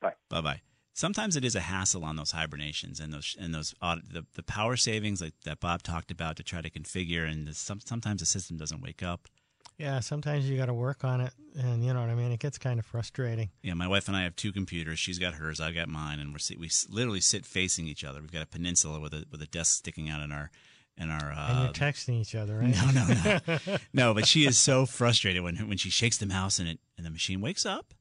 Bye. 0.01 0.13
Bye 0.29 0.41
bye. 0.41 0.61
Sometimes 0.95 1.37
it 1.37 1.45
is 1.45 1.55
a 1.55 1.61
hassle 1.61 2.05
on 2.05 2.17
those 2.17 2.33
hibernations 2.33 2.99
and 3.01 3.13
those 3.13 3.37
and 3.41 3.55
those 3.55 3.75
aud- 3.81 4.03
the, 4.13 4.25
the 4.35 4.43
power 4.43 4.77
savings 4.77 5.21
like 5.21 5.35
that 5.45 5.61
Bob 5.61 5.83
talked 5.83 6.11
about 6.11 6.37
to 6.37 6.43
try 6.43 6.61
to 6.61 6.71
configure, 6.71 7.29
and 7.31 7.47
the, 7.47 7.55
some, 7.55 7.81
sometimes 7.81 8.21
the 8.21 8.27
system 8.27 8.57
doesn't 8.57 8.81
wake 8.81 9.03
up. 9.03 9.29
Yeah, 9.77 10.01
sometimes 10.01 10.49
you 10.51 10.57
got 10.57 10.67
to 10.67 10.75
work 10.75 11.05
on 11.05 11.21
it, 11.21 11.33
and 11.57 11.85
you 11.85 11.93
know 11.95 12.01
what 12.01 12.11
I 12.11 12.17
mean. 12.17 12.33
It 12.33 12.41
gets 12.41 12.59
kind 12.59 12.81
of 12.81 12.87
frustrating. 12.87 13.51
Yeah, 13.63 13.75
my 13.75 13.87
wife 13.87 14.09
and 14.09 14.17
I 14.17 14.23
have 14.25 14.35
two 14.35 14.51
computers. 14.51 14.99
She's 14.99 15.21
got 15.21 15.35
hers, 15.35 15.61
I've 15.61 15.75
got 15.77 15.89
mine, 15.89 16.19
and 16.19 16.33
we're 16.33 16.39
sit- 16.39 16.59
we 16.59 16.69
literally 16.89 17.21
sit 17.21 17.47
facing 17.47 17.87
each 17.87 18.03
other. 18.03 18.21
We've 18.21 18.33
got 18.33 18.43
a 18.43 18.47
peninsula 18.47 18.99
with 18.99 19.15
a 19.15 19.25
with 19.31 19.41
a 19.43 19.47
desk 19.47 19.77
sticking 19.79 20.09
out 20.09 20.21
in 20.23 20.33
our 20.33 20.51
in 20.99 21.11
our. 21.11 21.33
Uh, 21.33 21.49
and 21.51 21.59
you're 21.65 21.73
texting 21.89 22.21
each 22.21 22.35
other, 22.35 22.59
right? 22.61 22.75
No, 22.75 22.91
no, 22.91 23.39
no, 23.67 23.77
no. 23.93 24.15
But 24.15 24.27
she 24.27 24.47
is 24.47 24.59
so 24.59 24.87
frustrated 24.87 25.43
when 25.43 25.57
when 25.69 25.79
she 25.79 25.91
shakes 25.91 26.19
the 26.19 26.27
mouse 26.27 26.59
and 26.59 26.69
it 26.69 26.79
and 26.97 27.07
the 27.07 27.11
machine 27.11 27.41
wakes 27.41 27.65
up, 27.65 27.95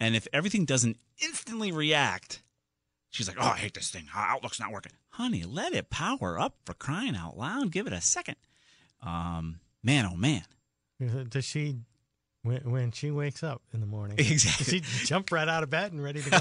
and 0.00 0.16
if 0.16 0.26
everything 0.32 0.64
doesn't 0.64 0.98
instantly 1.22 1.72
react, 1.72 2.42
she's 3.10 3.28
like, 3.28 3.36
"Oh, 3.40 3.46
I 3.46 3.56
hate 3.56 3.74
this 3.74 3.90
thing. 3.90 4.06
Outlook's 4.14 4.60
not 4.60 4.72
working." 4.72 4.92
Honey, 5.10 5.44
let 5.44 5.72
it 5.72 5.88
power 5.90 6.38
up 6.38 6.56
for 6.64 6.74
crying 6.74 7.16
out 7.16 7.38
loud. 7.38 7.70
Give 7.70 7.86
it 7.86 7.92
a 7.92 8.00
second. 8.00 8.36
Um, 9.02 9.60
man, 9.82 10.06
oh 10.10 10.16
man, 10.16 10.42
Does 11.28 11.44
she, 11.44 11.76
when, 12.42 12.70
when 12.70 12.90
she 12.92 13.10
wakes 13.10 13.42
up 13.42 13.62
in 13.72 13.80
the 13.80 13.86
morning, 13.86 14.18
Exactly. 14.18 14.80
does 14.80 14.90
she 14.90 15.06
jump 15.06 15.30
right 15.32 15.48
out 15.48 15.62
of 15.62 15.70
bed 15.70 15.92
and 15.92 16.02
ready 16.02 16.20
to 16.22 16.30
go? 16.30 16.38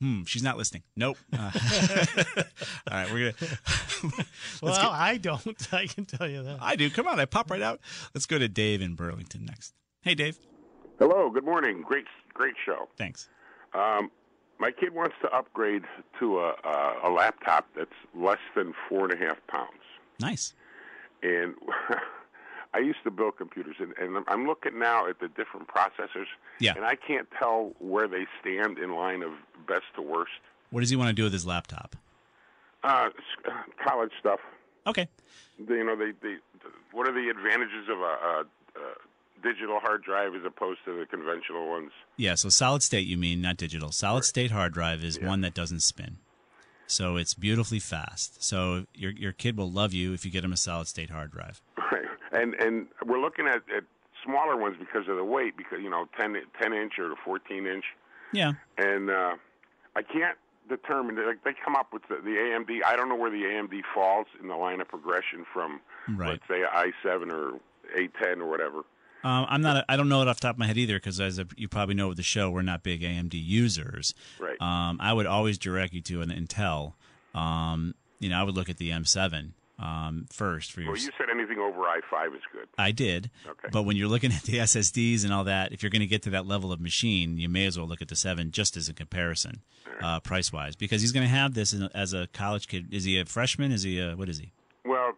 Hmm, 0.00 0.22
she's 0.24 0.42
not 0.42 0.56
listening. 0.56 0.82
Nope. 0.96 1.18
Uh, 1.32 1.50
all 2.36 2.42
right, 2.90 3.12
we're 3.12 3.32
gonna. 3.32 3.50
well, 4.02 4.12
Let's 4.62 4.78
get- 4.78 4.86
I 4.88 5.18
don't. 5.18 5.72
I 5.74 5.86
can 5.86 6.06
tell 6.06 6.28
you 6.28 6.42
that. 6.42 6.58
I 6.60 6.76
do. 6.76 6.88
Come 6.90 7.06
on, 7.06 7.20
I 7.20 7.26
pop 7.26 7.50
right 7.50 7.60
out. 7.62 7.80
Let's 8.14 8.26
go 8.26 8.38
to 8.38 8.48
Dave 8.48 8.80
in 8.80 8.94
Burlington 8.94 9.44
next. 9.44 9.74
Hey, 10.02 10.14
Dave. 10.14 10.38
Hello, 10.98 11.30
good 11.30 11.44
morning. 11.44 11.82
Great, 11.86 12.06
great 12.32 12.54
show. 12.64 12.88
Thanks. 12.96 13.28
Um, 13.74 14.10
my 14.58 14.70
kid 14.70 14.94
wants 14.94 15.14
to 15.22 15.28
upgrade 15.34 15.82
to 16.18 16.38
a, 16.40 16.54
a, 16.64 16.94
a 17.04 17.10
laptop 17.10 17.66
that's 17.76 17.90
less 18.14 18.38
than 18.56 18.72
four 18.88 19.04
and 19.10 19.12
a 19.22 19.26
half 19.26 19.38
pounds. 19.48 19.82
Nice. 20.18 20.54
And 21.22 21.54
I 22.72 22.78
used 22.78 23.02
to 23.04 23.10
build 23.10 23.36
computers, 23.36 23.76
and, 23.80 23.92
and 23.98 24.24
I'm- 24.28 24.46
looking 24.46 24.78
now 24.78 25.06
at 25.08 25.18
the 25.20 25.28
different 25.28 25.68
processors, 25.68 26.26
Yeah. 26.60 26.74
and 26.76 26.84
I 26.84 26.94
can't 26.94 27.28
tell 27.38 27.72
where 27.80 28.06
they 28.08 28.26
stand 28.40 28.78
in 28.78 28.94
line 28.94 29.22
of 29.22 29.32
best 29.66 29.84
to 29.96 30.02
worst. 30.02 30.32
What 30.70 30.80
does 30.80 30.90
he 30.90 30.96
want 30.96 31.08
to 31.08 31.14
do 31.14 31.24
with 31.24 31.32
his 31.32 31.44
laptop? 31.46 31.96
Uh, 32.84 33.10
uh, 33.46 33.50
college 33.84 34.12
stuff. 34.20 34.38
Okay. 34.86 35.08
You 35.58 35.84
know, 35.84 35.96
they, 35.96 36.12
they, 36.22 36.36
what 36.92 37.06
are 37.08 37.12
the 37.12 37.28
advantages 37.28 37.88
of 37.90 37.98
a, 37.98 38.02
a, 38.02 38.44
a 38.76 39.42
digital 39.42 39.78
hard 39.80 40.02
drive 40.04 40.34
as 40.34 40.44
opposed 40.46 40.80
to 40.86 40.98
the 40.98 41.06
conventional 41.06 41.68
ones? 41.68 41.90
Yeah, 42.16 42.34
so 42.36 42.48
solid 42.48 42.82
state, 42.82 43.06
you 43.06 43.16
mean, 43.18 43.40
not 43.42 43.56
digital. 43.56 43.90
Solid 43.92 44.24
state 44.24 44.50
hard 44.52 44.72
drive 44.72 45.02
is 45.04 45.18
Yeah. 45.20 45.26
one 45.28 45.40
that 45.42 45.54
doesn't 45.54 45.80
spin. 45.80 46.18
So 46.86 47.16
it's 47.16 47.34
beautifully 47.34 47.78
fast. 47.78 48.42
So 48.42 48.86
your 48.94 49.12
your 49.12 49.30
kid 49.32 49.56
will 49.56 49.70
love 49.70 49.92
you 49.92 50.12
if 50.12 50.24
you 50.24 50.30
get 50.32 50.42
him 50.42 50.52
a 50.52 50.56
solid 50.56 50.88
state 50.88 51.10
hard 51.10 51.30
drive. 51.30 51.62
And 52.32 52.54
and 52.54 52.86
we're 53.06 53.20
looking 53.20 53.46
at, 53.46 53.62
at 53.76 53.84
smaller 54.24 54.56
ones 54.56 54.76
because 54.78 55.08
of 55.08 55.16
the 55.16 55.24
weight, 55.24 55.56
because 55.56 55.78
you 55.82 55.90
know 55.90 56.06
10, 56.18 56.36
10 56.60 56.72
inch 56.72 56.92
or 56.98 57.14
14 57.24 57.66
inch, 57.66 57.84
Yeah. 58.32 58.52
and 58.78 59.10
uh, 59.10 59.36
I 59.96 60.02
can't 60.02 60.38
determine. 60.68 61.16
Like 61.16 61.42
they 61.44 61.52
come 61.64 61.74
up 61.74 61.92
with 61.92 62.02
the, 62.08 62.16
the 62.16 62.30
AMD. 62.36 62.84
I 62.84 62.94
don't 62.96 63.08
know 63.08 63.16
where 63.16 63.30
the 63.30 63.42
AMD 63.42 63.80
falls 63.94 64.26
in 64.40 64.48
the 64.48 64.56
line 64.56 64.80
of 64.80 64.88
progression 64.88 65.44
from, 65.52 65.80
Right. 66.08 66.30
let's 66.30 66.42
say 66.48 66.62
i7 66.72 67.32
or 67.32 67.58
A10 67.98 68.38
or 68.38 68.46
whatever. 68.48 68.78
Um, 69.22 69.44
I'm 69.50 69.60
not. 69.60 69.84
I 69.88 69.96
don't 69.96 70.08
know 70.08 70.22
it 70.22 70.28
off 70.28 70.36
the 70.36 70.42
top 70.46 70.54
of 70.54 70.58
my 70.58 70.66
head 70.66 70.78
either 70.78 70.96
because, 70.96 71.20
as 71.20 71.38
you 71.56 71.68
probably 71.68 71.94
know 71.94 72.08
with 72.08 72.16
the 72.16 72.22
show, 72.22 72.50
we're 72.50 72.62
not 72.62 72.82
big 72.82 73.02
AMD 73.02 73.34
users. 73.34 74.14
Right. 74.38 74.58
Um, 74.62 74.98
I 75.00 75.12
would 75.12 75.26
always 75.26 75.58
direct 75.58 75.92
you 75.92 76.00
to 76.02 76.22
an 76.22 76.30
Intel. 76.30 76.94
Um, 77.34 77.94
you 78.18 78.28
know, 78.30 78.38
I 78.40 78.42
would 78.44 78.54
look 78.54 78.70
at 78.70 78.78
the 78.78 78.90
M7 78.90 79.50
um, 79.80 80.26
first 80.30 80.72
for 80.72 80.80
your. 80.82 80.92
Well, 80.92 81.00
you 81.00 81.10
said 81.16 81.28
anything 81.32 81.58
over 81.58 81.78
i5 81.80 82.34
is 82.36 82.42
good. 82.52 82.68
I 82.78 82.90
did. 82.92 83.30
Okay. 83.48 83.68
But 83.72 83.84
when 83.84 83.96
you're 83.96 84.08
looking 84.08 84.30
at 84.32 84.42
the 84.42 84.58
SSDs 84.58 85.24
and 85.24 85.32
all 85.32 85.44
that, 85.44 85.72
if 85.72 85.82
you're 85.82 85.90
going 85.90 86.00
to 86.00 86.06
get 86.06 86.22
to 86.22 86.30
that 86.30 86.46
level 86.46 86.70
of 86.72 86.80
machine, 86.80 87.38
you 87.38 87.48
may 87.48 87.64
as 87.66 87.78
well 87.78 87.86
look 87.88 88.02
at 88.02 88.08
the 88.08 88.16
seven 88.16 88.50
just 88.50 88.76
as 88.76 88.88
a 88.88 88.92
comparison, 88.94 89.62
uh, 90.02 90.20
price 90.20 90.52
wise, 90.52 90.76
because 90.76 91.00
he's 91.00 91.12
going 91.12 91.24
to 91.26 91.32
have 91.34 91.54
this 91.54 91.74
as 91.94 92.12
a 92.12 92.26
college 92.34 92.68
kid. 92.68 92.92
Is 92.92 93.04
he 93.04 93.18
a 93.18 93.24
freshman? 93.24 93.72
Is 93.72 93.82
he 93.82 93.98
a 93.98 94.14
what 94.16 94.28
is 94.28 94.38
he? 94.38 94.52
Well, 94.84 95.12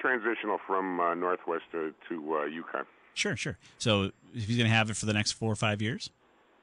transitional 0.00 0.58
from 0.66 0.98
uh, 1.00 1.14
Northwest 1.14 1.64
to, 1.72 1.92
to 2.08 2.34
uh, 2.34 2.38
UConn. 2.48 2.84
Sure, 3.14 3.36
sure. 3.36 3.58
So 3.78 4.10
if 4.34 4.44
he's 4.46 4.56
going 4.56 4.68
to 4.68 4.74
have 4.74 4.90
it 4.90 4.96
for 4.96 5.06
the 5.06 5.12
next 5.14 5.32
four 5.32 5.50
or 5.50 5.56
five 5.56 5.80
years, 5.82 6.10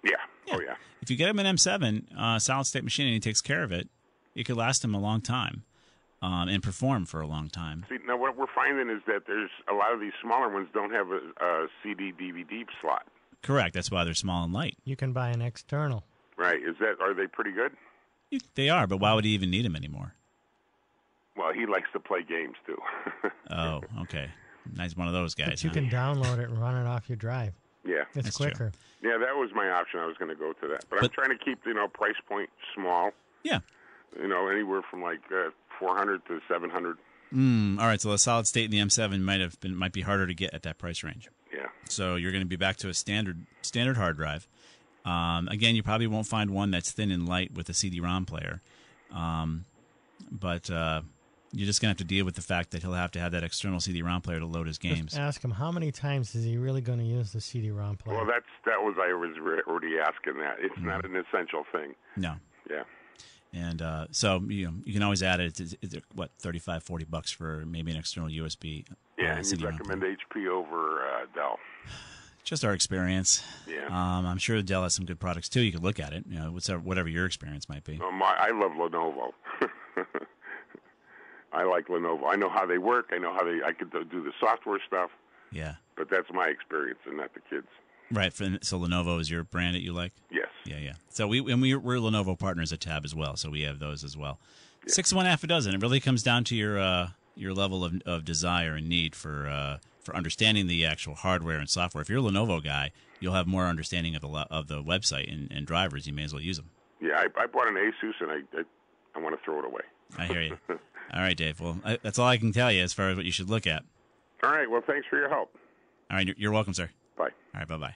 Yeah. 0.03 0.11
Oh 0.51 0.59
yeah. 0.59 0.75
if 1.01 1.09
you 1.09 1.17
get 1.17 1.29
him 1.29 1.39
an 1.39 1.55
M7 1.55 2.05
uh, 2.17 2.39
solid 2.39 2.65
state 2.65 2.83
machine 2.83 3.07
and 3.07 3.13
he 3.13 3.19
takes 3.19 3.41
care 3.41 3.63
of 3.63 3.71
it, 3.71 3.89
it 4.35 4.43
could 4.45 4.57
last 4.57 4.83
him 4.83 4.93
a 4.93 4.99
long 4.99 5.21
time 5.21 5.63
um, 6.23 6.47
and 6.47 6.63
perform 6.63 7.05
for 7.05 7.21
a 7.21 7.27
long 7.27 7.49
time. 7.49 7.85
See, 7.89 7.97
now 8.07 8.17
what 8.17 8.37
we're 8.37 8.47
finding 8.55 8.89
is 8.89 9.01
that 9.07 9.23
there's 9.27 9.51
a 9.69 9.73
lot 9.73 9.93
of 9.93 9.99
these 9.99 10.13
smaller 10.21 10.49
ones 10.49 10.67
don't 10.73 10.91
have 10.91 11.07
a, 11.11 11.19
a 11.43 11.67
CD 11.83 12.11
DVD 12.11 12.65
slot. 12.81 13.05
Correct. 13.41 13.73
That's 13.73 13.91
why 13.91 14.03
they're 14.05 14.13
small 14.13 14.43
and 14.45 14.53
light. 14.53 14.77
You 14.85 14.95
can 14.95 15.11
buy 15.13 15.29
an 15.29 15.41
external. 15.41 16.03
Right? 16.37 16.59
Is 16.63 16.75
that 16.79 16.95
are 17.01 17.13
they 17.13 17.27
pretty 17.27 17.51
good? 17.51 17.73
You- 18.31 18.39
They 18.55 18.69
are, 18.69 18.87
but 18.87 18.97
why 18.97 19.13
would 19.13 19.25
he 19.25 19.31
even 19.31 19.51
need 19.51 19.65
them 19.65 19.75
anymore? 19.75 20.15
Well, 21.35 21.51
he 21.53 21.65
likes 21.65 21.87
to 21.93 21.99
play 21.99 22.23
games 22.23 22.55
too. 22.65 22.77
Oh, 23.51 23.81
okay. 24.03 24.29
Nice 24.75 24.95
one 24.95 25.07
of 25.07 25.13
those 25.13 25.35
guys. 25.35 25.49
But 25.49 25.63
you 25.63 25.69
huh? 25.69 25.73
can 25.75 25.89
download 25.89 26.39
it 26.39 26.49
and 26.49 26.59
run 26.59 26.75
it 26.75 26.87
off 26.87 27.07
your 27.09 27.17
drive. 27.17 27.53
yeah, 27.85 28.03
It's 28.15 28.23
That's 28.25 28.37
true. 28.37 28.45
quicker. 28.47 28.71
yeah, 29.03 29.17
that 29.19 29.35
was 29.35 29.51
my 29.53 29.69
option. 29.69 29.99
I 29.99 30.05
was 30.07 30.15
going 30.17 30.29
to 30.29 30.35
go 30.35 30.53
to 30.53 30.67
that, 30.69 30.85
but, 30.89 31.03
I'm 31.03 31.09
trying 31.09 31.37
to 31.37 31.43
keep 31.43 31.59
you 31.65 31.73
know 31.73 31.87
price 31.87 32.15
point 32.27 32.49
small. 32.73 33.11
Yeah. 33.43 33.59
You 34.19 34.27
know, 34.27 34.47
anywhere 34.47 34.81
from 34.89 35.01
like 35.03 35.19
uh, 35.31 35.49
400 35.79 36.25
to 36.27 36.39
700. 36.47 36.97
Mm, 37.33 37.79
all 37.79 37.87
right. 37.87 37.99
So 37.99 38.11
the 38.11 38.17
solid 38.17 38.45
state 38.47 38.65
in 38.65 38.71
the 38.71 38.77
M7 38.79 39.19
might 39.21 39.41
have 39.41 39.59
been 39.59 39.75
might 39.75 39.91
be 39.93 40.01
harder 40.01 40.27
to 40.27 40.33
get 40.33 40.53
at 40.53 40.63
that 40.63 40.77
price 40.77 41.03
range. 41.03 41.29
Yeah. 41.53 41.67
So 41.89 42.15
you're 42.15 42.31
going 42.31 42.43
to 42.43 42.47
be 42.47 42.55
back 42.55 42.77
to 42.77 42.89
a 42.89 42.93
standard 42.93 43.45
standard 43.63 43.97
hard 43.97 44.17
drive. 44.17 44.47
Um, 45.05 45.47
again, 45.49 45.75
you 45.75 45.83
probably 45.83 46.07
won't 46.07 46.27
find 46.27 46.51
one 46.51 46.71
that's 46.71 46.91
thin 46.91 47.11
and 47.11 47.27
light 47.27 47.53
with 47.53 47.67
a 47.69 47.73
CD-ROM 47.73 48.25
player, 48.25 48.61
um, 49.11 49.65
but 50.31 50.69
uh, 50.69 51.01
you're 51.51 51.65
just 51.65 51.81
going 51.81 51.87
to 51.87 51.91
have 51.91 51.97
to 51.97 52.03
deal 52.15 52.23
with 52.23 52.35
the 52.35 52.41
fact 52.41 52.71
that 52.71 52.83
he'll 52.83 52.93
have 52.93 53.11
to 53.11 53.19
have 53.19 53.33
that 53.33 53.43
external 53.43 53.81
CD-ROM 53.81 54.21
player 54.21 54.39
to 54.39 54.45
load 54.45 54.65
his 54.67 54.77
games. 54.77 55.11
Just 55.11 55.17
ask 55.19 55.43
him 55.43 55.51
how 55.51 55.71
many 55.71 55.91
times 55.91 56.33
is 56.35 56.45
he 56.45 56.57
really 56.57 56.79
going 56.81 56.99
to 56.99 57.05
use 57.05 57.33
the 57.33 57.41
CD-ROM 57.41 57.97
player? 57.97 58.15
Well, 58.15 58.25
that's 58.25 58.45
that 58.65 58.81
was 58.81 58.95
I 58.97 59.13
was 59.13 59.35
already 59.67 59.99
asking 59.99 60.39
that. 60.39 60.57
It's 60.59 60.73
Mm-hmm. 60.75 60.87
not 60.87 61.03
an 61.05 61.15
essential 61.17 61.65
thing. 61.71 61.95
No. 62.15 62.35
Yeah. 62.69 62.83
And 63.53 63.81
uh, 63.83 64.07
so 64.11 64.41
you 64.47 64.65
know 64.65 64.73
you 64.83 64.93
can 64.93 65.03
always 65.03 65.21
add 65.21 65.39
it. 65.39 65.59
It's, 65.59 65.75
it's 65.81 65.95
what 66.15 66.31
35, 66.39 66.81
40 66.83 67.05
bucks 67.05 67.31
for 67.31 67.63
maybe 67.67 67.91
an 67.91 67.97
external 67.97 68.29
USB. 68.29 68.85
Yeah, 69.17 69.33
uh, 69.33 69.37
and 69.37 69.61
you 69.61 69.67
recommend. 69.67 70.01
HP 70.01 70.47
over 70.47 71.01
uh, 71.07 71.25
Dell. 71.35 71.59
Just 72.43 72.65
our 72.65 72.73
experience. 72.73 73.41
Yeah. 73.67 73.85
Um, 73.87 74.25
I'm 74.25 74.37
sure 74.37 74.61
Dell 74.61 74.83
has 74.83 74.93
some 74.93 75.05
good 75.05 75.19
products 75.19 75.47
too. 75.49 75.61
You 75.61 75.71
could 75.71 75.83
look 75.83 75.99
at 75.99 76.11
it. 76.13 76.25
You 76.27 76.39
know, 76.39 76.51
whatever, 76.51 76.79
whatever 76.79 77.07
your 77.07 77.25
experience 77.25 77.69
might 77.69 77.83
be. 77.85 77.99
Oh, 78.03 78.11
my, 78.11 78.35
I 78.37 78.49
love 78.51 78.71
Lenovo. 78.71 79.31
I 81.53 81.63
like 81.63 81.87
Lenovo. 81.87 82.25
I 82.27 82.35
know 82.35 82.49
how 82.49 82.65
they 82.65 82.79
work. 82.79 83.11
I 83.13 83.17
know 83.19 83.31
how 83.33 83.43
they. 83.43 83.59
I 83.63 83.71
could 83.71 83.91
do 83.91 84.23
the 84.23 84.31
software 84.39 84.79
stuff, 84.85 85.11
Yeah. 85.51 85.75
but 85.95 86.09
that's 86.09 86.27
my 86.33 86.47
experience 86.47 86.99
and 87.05 87.17
not 87.17 87.33
the 87.33 87.41
kids. 87.49 87.67
Right. 88.13 88.31
For, 88.33 88.57
so 88.61 88.79
Lenovo 88.79 89.19
is 89.19 89.29
your 89.29 89.43
brand 89.43 89.75
that 89.75 89.81
you 89.81 89.93
like. 89.93 90.13
Yes. 90.31 90.47
Yeah, 90.65 90.77
yeah. 90.77 90.93
So 91.09 91.27
we 91.27 91.39
and 91.51 91.61
we 91.61 91.75
we're 91.75 91.97
Lenovo 91.97 92.37
partners 92.37 92.71
at 92.71 92.79
Tab 92.81 93.03
as 93.05 93.13
well, 93.13 93.35
so 93.35 93.49
we 93.49 93.61
have 93.61 93.79
those 93.79 94.03
as 94.03 94.15
well. 94.15 94.39
Six 94.87 95.11
one 95.13 95.25
half 95.25 95.43
a 95.43 95.47
dozen. 95.47 95.73
It 95.73 95.81
really 95.81 95.99
comes 95.99 96.23
down 96.23 96.43
to 96.45 96.55
your 96.55 96.79
uh, 96.79 97.09
your 97.35 97.53
level 97.53 97.83
of, 97.83 98.01
of 98.05 98.23
desire 98.25 98.75
and 98.75 98.87
need 98.87 99.15
for 99.15 99.47
uh, 99.47 99.77
for 100.01 100.15
understanding 100.15 100.67
the 100.67 100.85
actual 100.85 101.15
hardware 101.15 101.57
and 101.57 101.69
software. 101.69 102.01
If 102.01 102.09
you're 102.09 102.19
a 102.19 102.21
Lenovo 102.21 102.63
guy, 102.63 102.91
you'll 103.19 103.33
have 103.33 103.47
more 103.47 103.65
understanding 103.65 104.15
of 104.15 104.21
the 104.21 104.27
of 104.27 104.67
the 104.67 104.81
website 104.83 105.31
and, 105.31 105.51
and 105.51 105.65
drivers. 105.67 106.07
You 106.07 106.13
may 106.13 106.23
as 106.23 106.33
well 106.33 106.41
use 106.41 106.57
them. 106.57 106.69
Yeah, 107.01 107.15
I, 107.17 107.41
I 107.41 107.47
bought 107.47 107.67
an 107.67 107.75
Asus 107.75 108.13
and 108.21 108.31
I, 108.31 108.57
I 108.57 108.63
I 109.15 109.19
want 109.19 109.37
to 109.37 109.43
throw 109.43 109.59
it 109.59 109.65
away. 109.65 109.81
I 110.17 110.25
hear 110.27 110.41
you. 110.41 110.57
all 110.69 110.77
right, 111.21 111.35
Dave. 111.35 111.59
Well, 111.59 111.79
I, 111.83 111.97
that's 112.01 112.19
all 112.19 112.27
I 112.27 112.37
can 112.37 112.51
tell 112.53 112.71
you 112.71 112.81
as 112.83 112.93
far 112.93 113.09
as 113.09 113.15
what 113.17 113.25
you 113.25 113.31
should 113.31 113.49
look 113.49 113.67
at. 113.67 113.83
All 114.43 114.51
right. 114.51 114.69
Well, 114.69 114.81
thanks 114.85 115.07
for 115.09 115.17
your 115.17 115.29
help. 115.29 115.55
All 116.11 116.17
right, 116.17 116.25
you're- 116.27 116.39
you're 116.39 116.51
welcome, 116.51 116.73
sir. 116.73 116.89
Bye. 117.17 117.29
All 117.53 117.59
right, 117.59 117.67
bye 117.67 117.77
bye. 117.77 117.95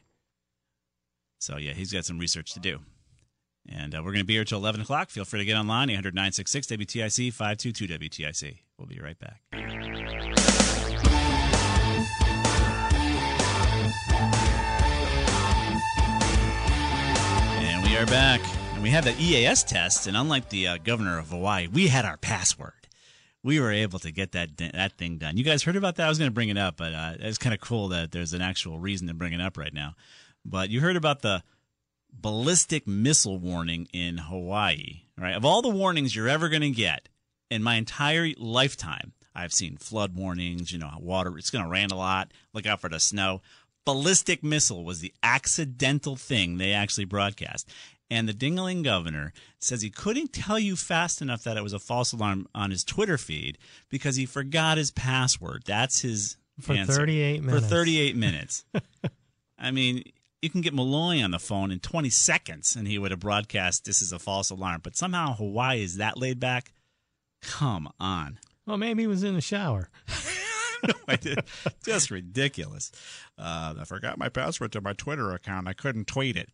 So 1.39 1.57
yeah, 1.57 1.73
he's 1.73 1.91
got 1.93 2.05
some 2.05 2.19
research 2.19 2.53
to 2.53 2.59
do. 2.59 2.79
And 3.69 3.93
uh, 3.93 3.97
we're 3.97 4.11
going 4.11 4.19
to 4.19 4.25
be 4.25 4.33
here 4.33 4.45
till 4.45 4.59
11 4.59 4.81
o'clock. 4.81 5.09
Feel 5.09 5.25
free 5.25 5.39
to 5.39 5.45
get 5.45 5.57
online, 5.57 5.89
800 5.89 6.15
966 6.15 6.67
WTIC 6.67 7.33
522 7.33 7.87
WTIC. 7.99 8.59
We'll 8.77 8.87
be 8.87 8.99
right 8.99 9.17
back. 9.19 9.41
And 17.59 17.83
we 17.83 17.97
are 17.97 18.05
back. 18.05 18.41
And 18.73 18.83
we 18.83 18.89
had 18.89 19.03
the 19.03 19.15
EAS 19.19 19.63
test, 19.63 20.07
and 20.07 20.15
unlike 20.15 20.49
the 20.49 20.67
uh, 20.67 20.77
governor 20.77 21.17
of 21.17 21.29
Hawaii, 21.29 21.67
we 21.67 21.87
had 21.87 22.05
our 22.05 22.17
password. 22.17 22.73
We 23.43 23.59
were 23.59 23.71
able 23.71 23.99
to 23.99 24.11
get 24.11 24.33
that 24.33 24.57
that 24.57 24.97
thing 24.97 25.17
done. 25.17 25.35
You 25.35 25.43
guys 25.43 25.63
heard 25.63 25.75
about 25.75 25.95
that? 25.95 26.05
I 26.05 26.09
was 26.09 26.19
going 26.19 26.29
to 26.29 26.33
bring 26.33 26.49
it 26.49 26.57
up, 26.57 26.77
but 26.77 26.93
uh, 26.93 27.13
it's 27.19 27.37
kind 27.37 27.55
of 27.55 27.59
cool 27.59 27.87
that 27.89 28.11
there's 28.11 28.33
an 28.33 28.41
actual 28.41 28.77
reason 28.77 29.07
to 29.07 29.13
bring 29.13 29.33
it 29.33 29.41
up 29.41 29.57
right 29.57 29.73
now. 29.73 29.95
But 30.45 30.69
you 30.69 30.81
heard 30.81 30.95
about 30.95 31.21
the 31.21 31.43
ballistic 32.11 32.87
missile 32.87 33.37
warning 33.37 33.87
in 33.93 34.17
Hawaii, 34.17 35.01
right? 35.17 35.35
Of 35.35 35.45
all 35.45 35.61
the 35.61 35.69
warnings 35.69 36.15
you're 36.15 36.29
ever 36.29 36.49
going 36.49 36.61
to 36.61 36.69
get 36.69 37.09
in 37.49 37.63
my 37.63 37.75
entire 37.75 38.29
lifetime, 38.37 39.13
I've 39.35 39.53
seen 39.53 39.77
flood 39.77 40.15
warnings, 40.15 40.71
you 40.71 40.79
know, 40.79 40.89
water, 40.99 41.37
it's 41.37 41.49
going 41.49 41.63
to 41.63 41.69
rain 41.69 41.91
a 41.91 41.97
lot, 41.97 42.31
look 42.53 42.65
out 42.65 42.81
for 42.81 42.89
the 42.89 42.99
snow. 42.99 43.41
Ballistic 43.85 44.43
missile 44.43 44.83
was 44.83 44.99
the 44.99 45.13
accidental 45.23 46.15
thing 46.15 46.57
they 46.57 46.73
actually 46.73 47.05
broadcast. 47.05 47.69
And 48.09 48.27
the 48.27 48.33
Dingling 48.33 48.83
governor 48.83 49.33
says 49.59 49.81
he 49.81 49.89
couldn't 49.89 50.33
tell 50.33 50.57
you 50.57 50.75
fast 50.75 51.21
enough 51.21 51.43
that 51.43 51.57
it 51.57 51.63
was 51.63 51.73
a 51.73 51.79
false 51.79 52.13
alarm 52.13 52.47
on 52.55 52.71
his 52.71 52.83
Twitter 52.83 53.17
feed 53.17 53.57
because 53.89 54.15
he 54.15 54.25
forgot 54.25 54.77
his 54.77 54.91
password. 54.91 55.63
That's 55.65 56.01
his 56.01 56.37
For 56.59 56.73
answer. 56.73 56.93
38 56.93 57.43
minutes. 57.43 57.65
For 57.65 57.69
38 57.69 58.15
minutes. 58.15 58.65
I 59.59 59.71
mean, 59.71 60.03
you 60.41 60.49
can 60.49 60.61
get 60.61 60.73
Malloy 60.73 61.21
on 61.23 61.31
the 61.31 61.39
phone 61.39 61.71
in 61.71 61.79
20 61.79 62.09
seconds 62.09 62.75
and 62.75 62.87
he 62.87 62.97
would 62.99 63.11
have 63.11 63.19
broadcast 63.19 63.85
this 63.85 64.01
is 64.01 64.11
a 64.11 64.19
false 64.19 64.49
alarm. 64.49 64.81
But 64.83 64.95
somehow 64.95 65.33
Hawaii 65.35 65.81
is 65.83 65.97
that 65.97 66.17
laid 66.17 66.39
back. 66.39 66.71
Come 67.41 67.89
on. 67.99 68.39
Well, 68.65 68.77
maybe 68.77 69.03
he 69.03 69.07
was 69.07 69.23
in 69.23 69.33
the 69.35 69.41
shower. 69.41 69.89
no 70.87 70.93
idea. 71.09 71.43
Just 71.85 72.11
ridiculous. 72.11 72.91
Uh, 73.37 73.75
I 73.79 73.83
forgot 73.85 74.17
my 74.17 74.29
password 74.29 74.71
to 74.73 74.81
my 74.81 74.93
Twitter 74.93 75.31
account. 75.31 75.67
I 75.67 75.73
couldn't 75.73 76.07
tweet 76.07 76.35
it. 76.35 76.49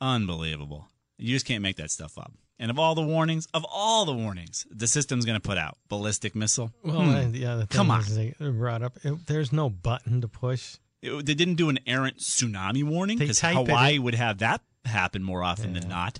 Unbelievable. 0.00 0.88
You 1.18 1.32
just 1.34 1.46
can't 1.46 1.62
make 1.62 1.76
that 1.76 1.90
stuff 1.90 2.18
up. 2.18 2.32
And 2.58 2.70
of 2.70 2.78
all 2.78 2.94
the 2.94 3.02
warnings, 3.02 3.48
of 3.52 3.64
all 3.68 4.04
the 4.04 4.12
warnings, 4.12 4.66
the 4.70 4.86
system's 4.86 5.24
going 5.24 5.40
to 5.40 5.46
put 5.46 5.58
out 5.58 5.76
ballistic 5.88 6.34
missile. 6.36 6.72
Well, 6.84 7.02
Hmm. 7.02 7.10
and 7.14 7.32
the 7.34 7.46
other 7.46 7.66
thing 7.66 7.76
Come 7.76 7.90
on. 7.90 8.00
is 8.00 8.14
they 8.14 8.34
brought 8.38 8.82
up 8.82 8.98
it, 9.02 9.26
there's 9.26 9.52
no 9.52 9.68
button 9.70 10.20
to 10.20 10.28
push. 10.28 10.76
It- 11.04 11.26
they 11.26 11.34
didn't 11.34 11.54
do 11.56 11.68
an 11.68 11.78
errant 11.86 12.18
tsunami 12.18 12.82
warning 12.82 13.18
because 13.18 13.40
Hawaii 13.40 13.98
would 13.98 14.14
have 14.14 14.38
that 14.38 14.62
happen 14.84 15.22
more 15.22 15.42
often 15.42 15.72
than 15.74 15.88
not. 15.88 16.18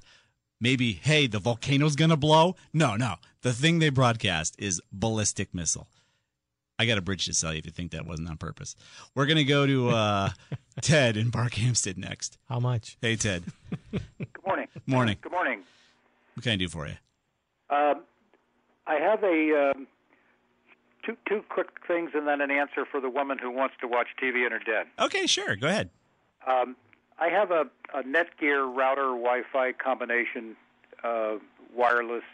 Maybe, 0.60 0.92
hey, 0.92 1.26
the 1.26 1.38
volcano's 1.38 1.96
going 1.96 2.10
to 2.10 2.16
blow. 2.16 2.56
No, 2.72 2.96
no. 2.96 3.16
The 3.42 3.52
thing 3.52 3.78
they 3.80 3.90
broadcast 3.90 4.54
is 4.58 4.80
ballistic 4.92 5.52
missile. 5.54 5.88
I 6.78 6.86
got 6.86 6.96
a 6.98 7.02
bridge 7.02 7.26
to 7.26 7.34
sell 7.34 7.52
you 7.52 7.58
if 7.58 7.66
you 7.66 7.72
think 7.72 7.92
that 7.92 8.06
wasn't 8.06 8.28
on 8.28 8.36
purpose. 8.36 8.74
We're 9.14 9.26
going 9.26 9.36
to 9.36 9.44
go 9.44 9.66
to 9.66 9.90
uh, 9.90 10.30
Ted 10.80 11.16
in 11.16 11.30
Barkhamsted 11.30 11.96
next. 11.96 12.38
How 12.48 12.58
much? 12.60 12.96
Hey, 13.00 13.16
Ted. 13.16 13.44
Good 13.92 14.00
morning. 14.46 14.68
Morning. 14.86 15.16
Good 15.20 15.32
morning. 15.32 15.60
What 16.34 16.42
can 16.42 16.52
I 16.52 16.56
do 16.56 16.68
for 16.68 16.86
you? 16.86 16.94
Um, 17.70 18.00
I 18.86 18.94
have 18.96 19.22
a 19.22 19.70
um, 19.76 19.86
two 21.04 21.16
two 21.28 21.42
quick 21.48 21.68
things 21.86 22.10
and 22.14 22.26
then 22.26 22.40
an 22.40 22.50
answer 22.50 22.84
for 22.90 23.00
the 23.00 23.10
woman 23.10 23.38
who 23.38 23.50
wants 23.50 23.74
to 23.80 23.88
watch 23.88 24.08
TV 24.22 24.44
in 24.46 24.52
her 24.52 24.58
den. 24.58 24.86
Okay, 24.98 25.26
sure. 25.26 25.56
Go 25.56 25.68
ahead. 25.68 25.90
Um, 26.46 26.76
I 27.18 27.28
have 27.28 27.50
a, 27.50 27.66
a 27.94 28.02
Netgear 28.02 28.74
router 28.74 29.10
Wi-Fi 29.12 29.72
combination 29.72 30.56
uh, 31.02 31.34
wireless 31.74 32.24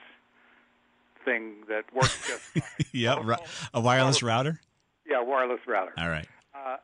thing 1.25 1.55
that 1.69 1.85
works 1.95 2.27
just 2.27 2.41
fine. 2.43 2.63
yeah, 2.93 3.19
ri- 3.23 3.37
a 3.75 3.81
wireless 3.81 4.23
router. 4.23 4.61
yeah, 5.07 5.21
wireless 5.23 5.61
router. 5.67 5.93
All 5.99 6.09
right. 6.09 6.27
Uh, 6.55 6.77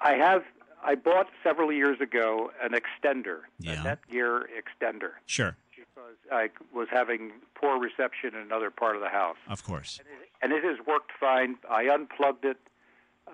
I 0.00 0.14
have 0.14 0.42
I 0.84 0.94
bought 0.96 1.28
several 1.44 1.70
years 1.72 2.00
ago 2.00 2.50
an 2.62 2.72
extender, 2.72 3.40
Yeah. 3.60 3.82
a 3.82 3.96
Netgear 3.96 4.42
extender, 4.58 5.10
Sure. 5.26 5.56
Because 6.02 6.16
I 6.30 6.48
was 6.76 6.88
having 6.90 7.32
poor 7.54 7.78
reception 7.78 8.34
in 8.34 8.40
another 8.40 8.70
part 8.70 8.96
of 8.96 9.02
the 9.02 9.08
house. 9.08 9.36
Of 9.48 9.64
course. 9.64 10.00
and 10.42 10.52
it 10.52 10.64
has 10.64 10.78
worked 10.86 11.12
fine. 11.18 11.56
I 11.70 11.84
unplugged 11.88 12.44
it 12.44 12.58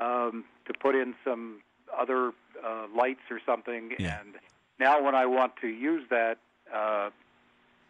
um, 0.01 0.45
to 0.67 0.73
put 0.79 0.95
in 0.95 1.15
some 1.25 1.61
other 1.99 2.33
uh, 2.65 2.87
lights 2.95 3.21
or 3.31 3.41
something, 3.47 3.93
Yeah. 3.99 4.21
and 4.21 4.35
now 4.79 5.03
when 5.03 5.15
I 5.15 5.27
want 5.27 5.57
to 5.63 5.69
use 5.69 6.05
that, 6.11 6.39
uh, 6.73 7.11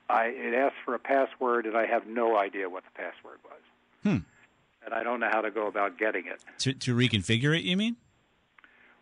I 0.08 0.26
it 0.26 0.54
asks 0.54 0.76
for 0.84 0.94
a 0.94 0.98
password, 0.98 1.66
and 1.66 1.76
I 1.76 1.86
have 1.86 2.06
no 2.06 2.38
idea 2.38 2.68
what 2.70 2.84
the 2.84 2.90
password 2.90 3.38
was, 3.44 3.60
Hmm. 4.04 4.18
and 4.84 4.94
I 4.94 5.02
don't 5.02 5.20
know 5.20 5.28
how 5.30 5.40
to 5.42 5.50
go 5.50 5.66
about 5.66 5.98
getting 5.98 6.26
it. 6.26 6.44
To, 6.60 6.72
to 6.72 6.94
reconfigure 6.94 7.56
it, 7.58 7.64
you 7.64 7.76
mean? 7.76 7.96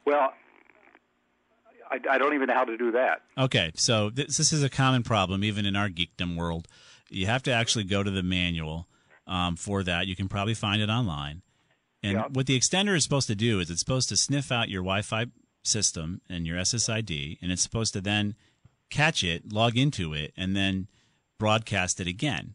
Well, 0.04 0.32
I, 1.90 2.00
I 2.10 2.18
don't 2.18 2.34
even 2.34 2.48
know 2.48 2.54
how 2.54 2.64
to 2.64 2.76
do 2.76 2.92
that. 2.92 3.22
Okay, 3.38 3.70
so 3.74 4.10
this, 4.10 4.36
this 4.36 4.52
is 4.52 4.62
a 4.62 4.68
common 4.68 5.02
problem 5.02 5.44
even 5.44 5.66
in 5.66 5.76
our 5.76 5.88
geekdom 5.88 6.36
world. 6.36 6.68
You 7.08 7.26
have 7.26 7.42
to 7.44 7.52
actually 7.52 7.84
go 7.84 8.02
to 8.02 8.10
the 8.10 8.22
manual 8.22 8.88
um, 9.26 9.56
for 9.56 9.82
that. 9.84 10.06
You 10.06 10.16
can 10.16 10.28
probably 10.28 10.54
find 10.54 10.82
it 10.82 10.88
online. 10.90 11.42
And 12.02 12.12
Yeah. 12.14 12.24
what 12.30 12.46
the 12.46 12.58
extender 12.58 12.96
is 12.96 13.04
supposed 13.04 13.26
to 13.28 13.34
do 13.34 13.60
is 13.60 13.70
it's 13.70 13.80
supposed 13.80 14.08
to 14.10 14.16
sniff 14.16 14.50
out 14.52 14.68
your 14.68 14.82
Wi-Fi 14.82 15.26
system 15.62 16.20
and 16.28 16.46
your 16.46 16.58
SSID, 16.58 17.38
and 17.42 17.50
it's 17.52 17.62
supposed 17.62 17.92
to 17.94 18.00
then 18.00 18.34
catch 18.90 19.24
it, 19.24 19.52
log 19.52 19.76
into 19.76 20.12
it, 20.12 20.32
and 20.36 20.54
then 20.56 20.88
broadcast 21.38 22.00
it 22.00 22.06
again. 22.06 22.54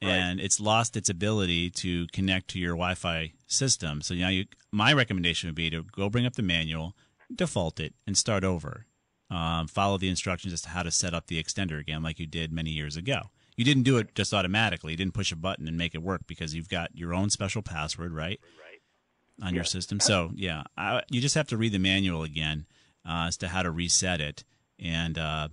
And 0.00 0.38
it's 0.38 0.60
lost 0.60 0.96
its 0.96 1.08
ability 1.08 1.70
to 1.70 2.06
connect 2.12 2.48
to 2.50 2.60
your 2.60 2.74
Wi-Fi 2.74 3.32
system. 3.48 4.00
So 4.00 4.14
now 4.14 4.28
you, 4.28 4.44
my 4.70 4.92
recommendation 4.92 5.48
would 5.48 5.56
be 5.56 5.70
to 5.70 5.82
go 5.82 6.08
bring 6.08 6.24
up 6.24 6.34
the 6.36 6.42
manual, 6.42 6.94
default 7.34 7.80
it, 7.80 7.94
and 8.06 8.16
start 8.16 8.44
over 8.44 8.86
um, 9.30 9.66
follow 9.66 9.98
the 9.98 10.08
instructions 10.08 10.52
as 10.52 10.62
to 10.62 10.70
how 10.70 10.82
to 10.82 10.90
set 10.90 11.14
up 11.14 11.26
the 11.26 11.42
extender 11.42 11.78
again, 11.78 12.02
like 12.02 12.18
you 12.18 12.26
did 12.26 12.52
many 12.52 12.70
years 12.70 12.96
ago. 12.96 13.22
You 13.56 13.64
didn't 13.64 13.82
do 13.82 13.98
it 13.98 14.14
just 14.14 14.32
automatically. 14.32 14.92
You 14.92 14.96
didn't 14.96 15.14
push 15.14 15.32
a 15.32 15.36
button 15.36 15.66
and 15.66 15.76
make 15.76 15.94
it 15.94 16.02
work 16.02 16.22
because 16.26 16.54
you've 16.54 16.68
got 16.68 16.96
your 16.96 17.12
own 17.12 17.28
special 17.28 17.60
password, 17.60 18.12
right? 18.12 18.40
On 19.42 19.54
your 19.54 19.64
system. 19.64 20.00
So, 20.00 20.30
yeah, 20.34 20.62
I, 20.76 21.02
you 21.10 21.20
just 21.20 21.34
have 21.34 21.48
to 21.48 21.56
read 21.56 21.72
the 21.72 21.78
manual 21.78 22.22
again 22.22 22.66
uh, 23.08 23.26
as 23.28 23.36
to 23.38 23.48
how 23.48 23.62
to 23.62 23.70
reset 23.70 24.20
it. 24.20 24.44
And 24.78 25.18
uh, 25.18 25.48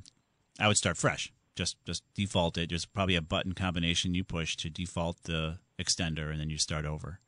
I 0.60 0.68
would 0.68 0.78
start 0.78 0.98
fresh. 0.98 1.32
Just 1.56 1.78
just 1.86 2.04
default 2.14 2.58
it. 2.58 2.70
There's 2.70 2.86
probably 2.86 3.16
a 3.16 3.22
button 3.22 3.54
combination 3.54 4.14
you 4.14 4.24
push 4.24 4.56
to 4.58 4.70
default 4.70 5.24
the 5.24 5.60
extender, 5.80 6.30
and 6.30 6.40
then 6.40 6.50
you 6.50 6.58
start 6.58 6.86
over. 6.86 7.20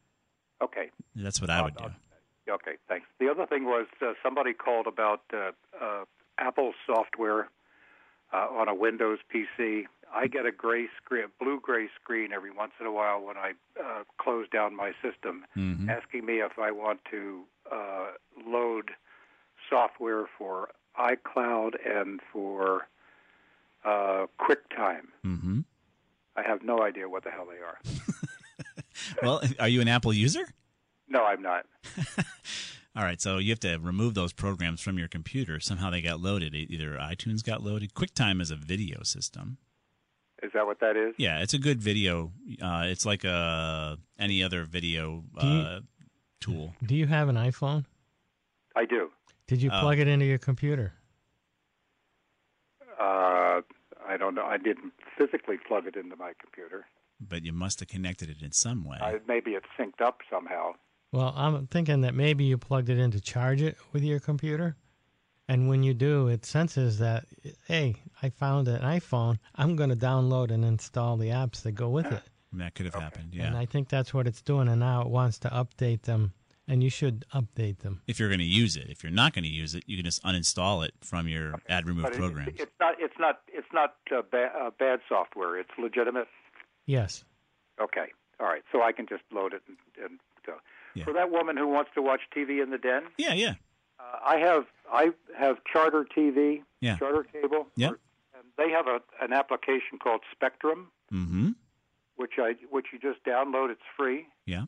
Okay. 0.62 0.90
That's 1.16 1.40
what 1.40 1.50
I 1.50 1.62
would 1.62 1.76
do. 1.76 1.86
Okay, 2.50 2.74
thanks. 2.88 3.08
The 3.20 3.30
other 3.30 3.46
thing 3.46 3.66
was 3.66 3.88
uh, 4.02 4.14
somebody 4.24 4.54
called 4.54 4.88
about 4.88 5.22
uh, 5.34 5.52
uh, 5.82 6.06
Apple 6.38 6.74
software 6.86 7.50
uh, 8.34 8.48
on 8.52 8.68
a 8.68 8.74
Windows 8.76 9.20
PC. 9.34 9.86
I 10.14 10.28
get 10.28 10.46
a 10.46 10.52
gray 10.52 10.88
screen, 11.04 11.26
a 11.26 11.44
blue 11.44 11.60
gray 11.62 11.90
screen 12.02 12.32
every 12.32 12.52
once 12.52 12.72
in 12.80 12.86
a 12.86 12.92
while 12.92 13.20
when 13.22 13.36
I 13.38 13.52
uh, 13.80 14.04
close 14.18 14.48
down 14.50 14.76
my 14.76 14.92
system, 15.02 15.46
Mhm. 15.58 15.90
asking 15.90 16.26
me 16.26 16.36
if 16.42 16.58
I 16.58 16.72
want 16.72 17.02
to 17.12 17.44
uh, 17.72 18.12
load 18.46 18.92
software 19.70 20.26
for 20.38 20.70
iCloud 20.98 21.76
and 21.86 22.22
for 22.32 22.88
uh, 23.86 24.28
QuickTime. 24.40 25.08
hmm 25.24 25.60
I 26.36 26.44
have 26.44 26.62
no 26.64 26.82
idea 26.84 27.10
what 27.10 27.24
the 27.24 27.32
hell 27.32 27.46
they 27.48 27.62
are. 27.62 27.80
Well, 29.24 29.42
are 29.60 29.68
you 29.70 29.80
an 29.82 29.88
Apple 29.88 30.12
user? 30.14 30.46
No, 31.10 31.24
I'm 31.24 31.42
not. 31.42 31.66
All 32.96 33.04
right, 33.04 33.22
so 33.22 33.38
you 33.38 33.52
have 33.52 33.60
to 33.62 33.78
remove 33.78 34.14
those 34.16 34.34
programs 34.34 34.82
from 34.82 34.98
your 34.98 35.08
computer. 35.08 35.60
Somehow 35.60 35.90
they 35.92 36.02
got 36.02 36.20
loaded. 36.20 36.56
Either 36.56 36.98
iTunes 36.98 37.44
got 37.44 37.62
loaded. 37.64 37.94
QuickTime 37.94 38.42
is 38.42 38.50
a 38.52 38.56
video 38.56 39.04
system. 39.04 39.58
Is 40.44 40.52
that 40.54 40.66
what 40.66 40.80
that 40.82 40.98
is? 40.98 41.14
Yeah, 41.18 41.40
it's 41.42 41.54
a 41.54 41.60
good 41.60 41.80
video. 41.82 42.32
Uh, 42.62 42.84
it's 42.86 43.06
like 43.06 43.24
a 43.24 43.98
any 44.20 44.42
other 44.44 44.64
video 44.66 45.24
Do 45.40 45.48
you- 45.48 45.62
uh, 45.62 45.80
tool. 46.42 46.74
Do 46.84 46.96
you 46.96 47.08
have 47.08 47.30
an 47.30 47.36
iPhone? 47.36 47.86
I 48.76 48.86
do. 48.86 49.10
Did 49.48 49.62
you 49.62 49.70
Oh. 49.72 49.80
plug 49.82 50.00
it 50.00 50.08
into 50.08 50.26
your 50.26 50.38
computer? 50.38 50.94
Uh, 53.00 53.62
I 54.08 54.18
don't 54.18 54.36
know. 54.36 54.46
I 54.46 54.58
didn't 54.58 54.94
physically 55.18 55.58
plug 55.68 55.86
it 55.88 55.96
into 55.96 56.16
my 56.16 56.34
computer. 56.42 56.86
But 57.20 57.44
you 57.46 57.52
must 57.54 57.80
have 57.80 57.90
connected 57.90 58.30
it 58.30 58.42
in 58.44 58.52
some 58.52 58.84
way. 58.84 58.98
I, 59.02 59.20
maybe 59.28 59.52
it's 59.52 59.66
synced 59.80 60.02
up 60.06 60.20
somehow. 60.32 60.74
Well, 61.12 61.34
I'm 61.36 61.68
thinking 61.68 62.02
that 62.02 62.14
maybe 62.14 62.44
you 62.44 62.58
plugged 62.58 62.90
it 62.90 62.98
in 62.98 63.12
to 63.12 63.22
charge 63.22 63.62
it 63.62 63.78
with 63.94 64.04
your 64.04 64.20
computer. 64.20 64.76
And 65.50 65.70
when 65.70 65.82
you 65.82 65.94
do, 65.94 66.28
it 66.28 66.46
senses 66.46 67.00
that, 67.00 67.26
hey, 67.68 67.96
I 68.22 68.30
found 68.30 68.68
an 68.68 68.82
iPhone. 68.82 69.38
I'm 69.56 69.78
going 69.78 69.90
to 69.90 69.96
download 69.96 70.52
and 70.52 70.66
install 70.66 71.16
the 71.16 71.30
apps 71.30 71.62
that 71.64 71.72
go 71.72 71.88
with 71.90 72.12
it. 72.12 72.22
that 72.54 72.76
could 72.76 72.86
have 72.86 72.96
happened. 72.96 73.30
Yeah. 73.34 73.46
And 73.46 73.56
I 73.56 73.66
think 73.66 73.88
that's 73.88 74.14
what 74.14 74.28
it's 74.28 74.42
doing. 74.42 74.68
And 74.68 74.82
now 74.82 75.02
it 75.02 75.08
wants 75.08 75.40
to 75.40 75.50
update 75.50 76.02
them. 76.02 76.34
And 76.70 76.84
you 76.84 76.90
should 76.90 77.24
update 77.34 77.80
them. 77.80 78.02
if 78.08 78.20
you're 78.20 78.28
going 78.28 78.40
to 78.40 78.44
use 78.46 78.76
it, 78.76 78.88
if 78.90 79.02
you're 79.02 79.10
not 79.10 79.34
going 79.34 79.46
to 79.46 79.50
use 79.50 79.74
it, 79.74 79.86
you 79.88 79.96
can 79.96 80.04
just 80.04 80.22
uninstall 80.26 80.86
it 80.86 80.94
from 81.02 81.30
your 81.30 81.54
add 81.70 81.88
remove 81.88 82.12
program. 82.12 82.50
it's 82.58 82.72
not. 82.78 82.96
It's 83.00 83.14
not. 83.18 83.40
It's 83.48 83.68
not 83.72 83.96
uh, 84.14 84.22
ba- 84.30 84.52
uh, 84.54 84.72
bad 84.78 85.00
software. 85.08 85.58
It's 85.58 85.70
legitimate. 85.82 86.28
Yes. 86.86 87.24
Okay. 87.82 88.08
All 88.42 88.48
right. 88.48 88.64
So 88.74 88.82
I 88.82 88.92
can 88.92 89.06
just 89.08 89.24
load 89.32 89.54
it 89.54 89.62
and, 89.70 89.78
and 90.04 90.20
go. 90.46 90.56
Yeah. 90.98 91.04
For 91.06 91.14
that 91.14 91.32
woman 91.32 91.58
who 91.58 91.68
wants 91.68 91.92
to 91.96 92.02
watch 92.02 92.22
TV 92.36 92.62
in 92.62 92.70
the 92.72 92.78
den, 92.78 93.04
yeah, 93.18 93.34
yeah, 93.34 93.54
uh, 94.00 94.20
I 94.26 94.38
have 94.38 94.66
I 94.92 95.12
have 95.38 95.58
Charter 95.72 96.06
TV, 96.06 96.64
Yeah. 96.82 96.98
Charter 96.98 97.24
Cable, 97.24 97.68
Yep. 97.76 97.92
and 98.36 98.44
they 98.58 98.70
have 98.72 98.88
a 98.88 99.02
an 99.22 99.34
application 99.34 100.00
called 100.02 100.22
Spectrum, 100.32 100.92
mm-hmm. 101.14 101.50
which 102.16 102.34
I 102.40 102.56
which 102.70 102.88
you 102.94 103.00
just 103.00 103.24
download. 103.24 103.70
It's 103.72 103.82
free, 103.98 104.28
Yeah. 104.46 104.66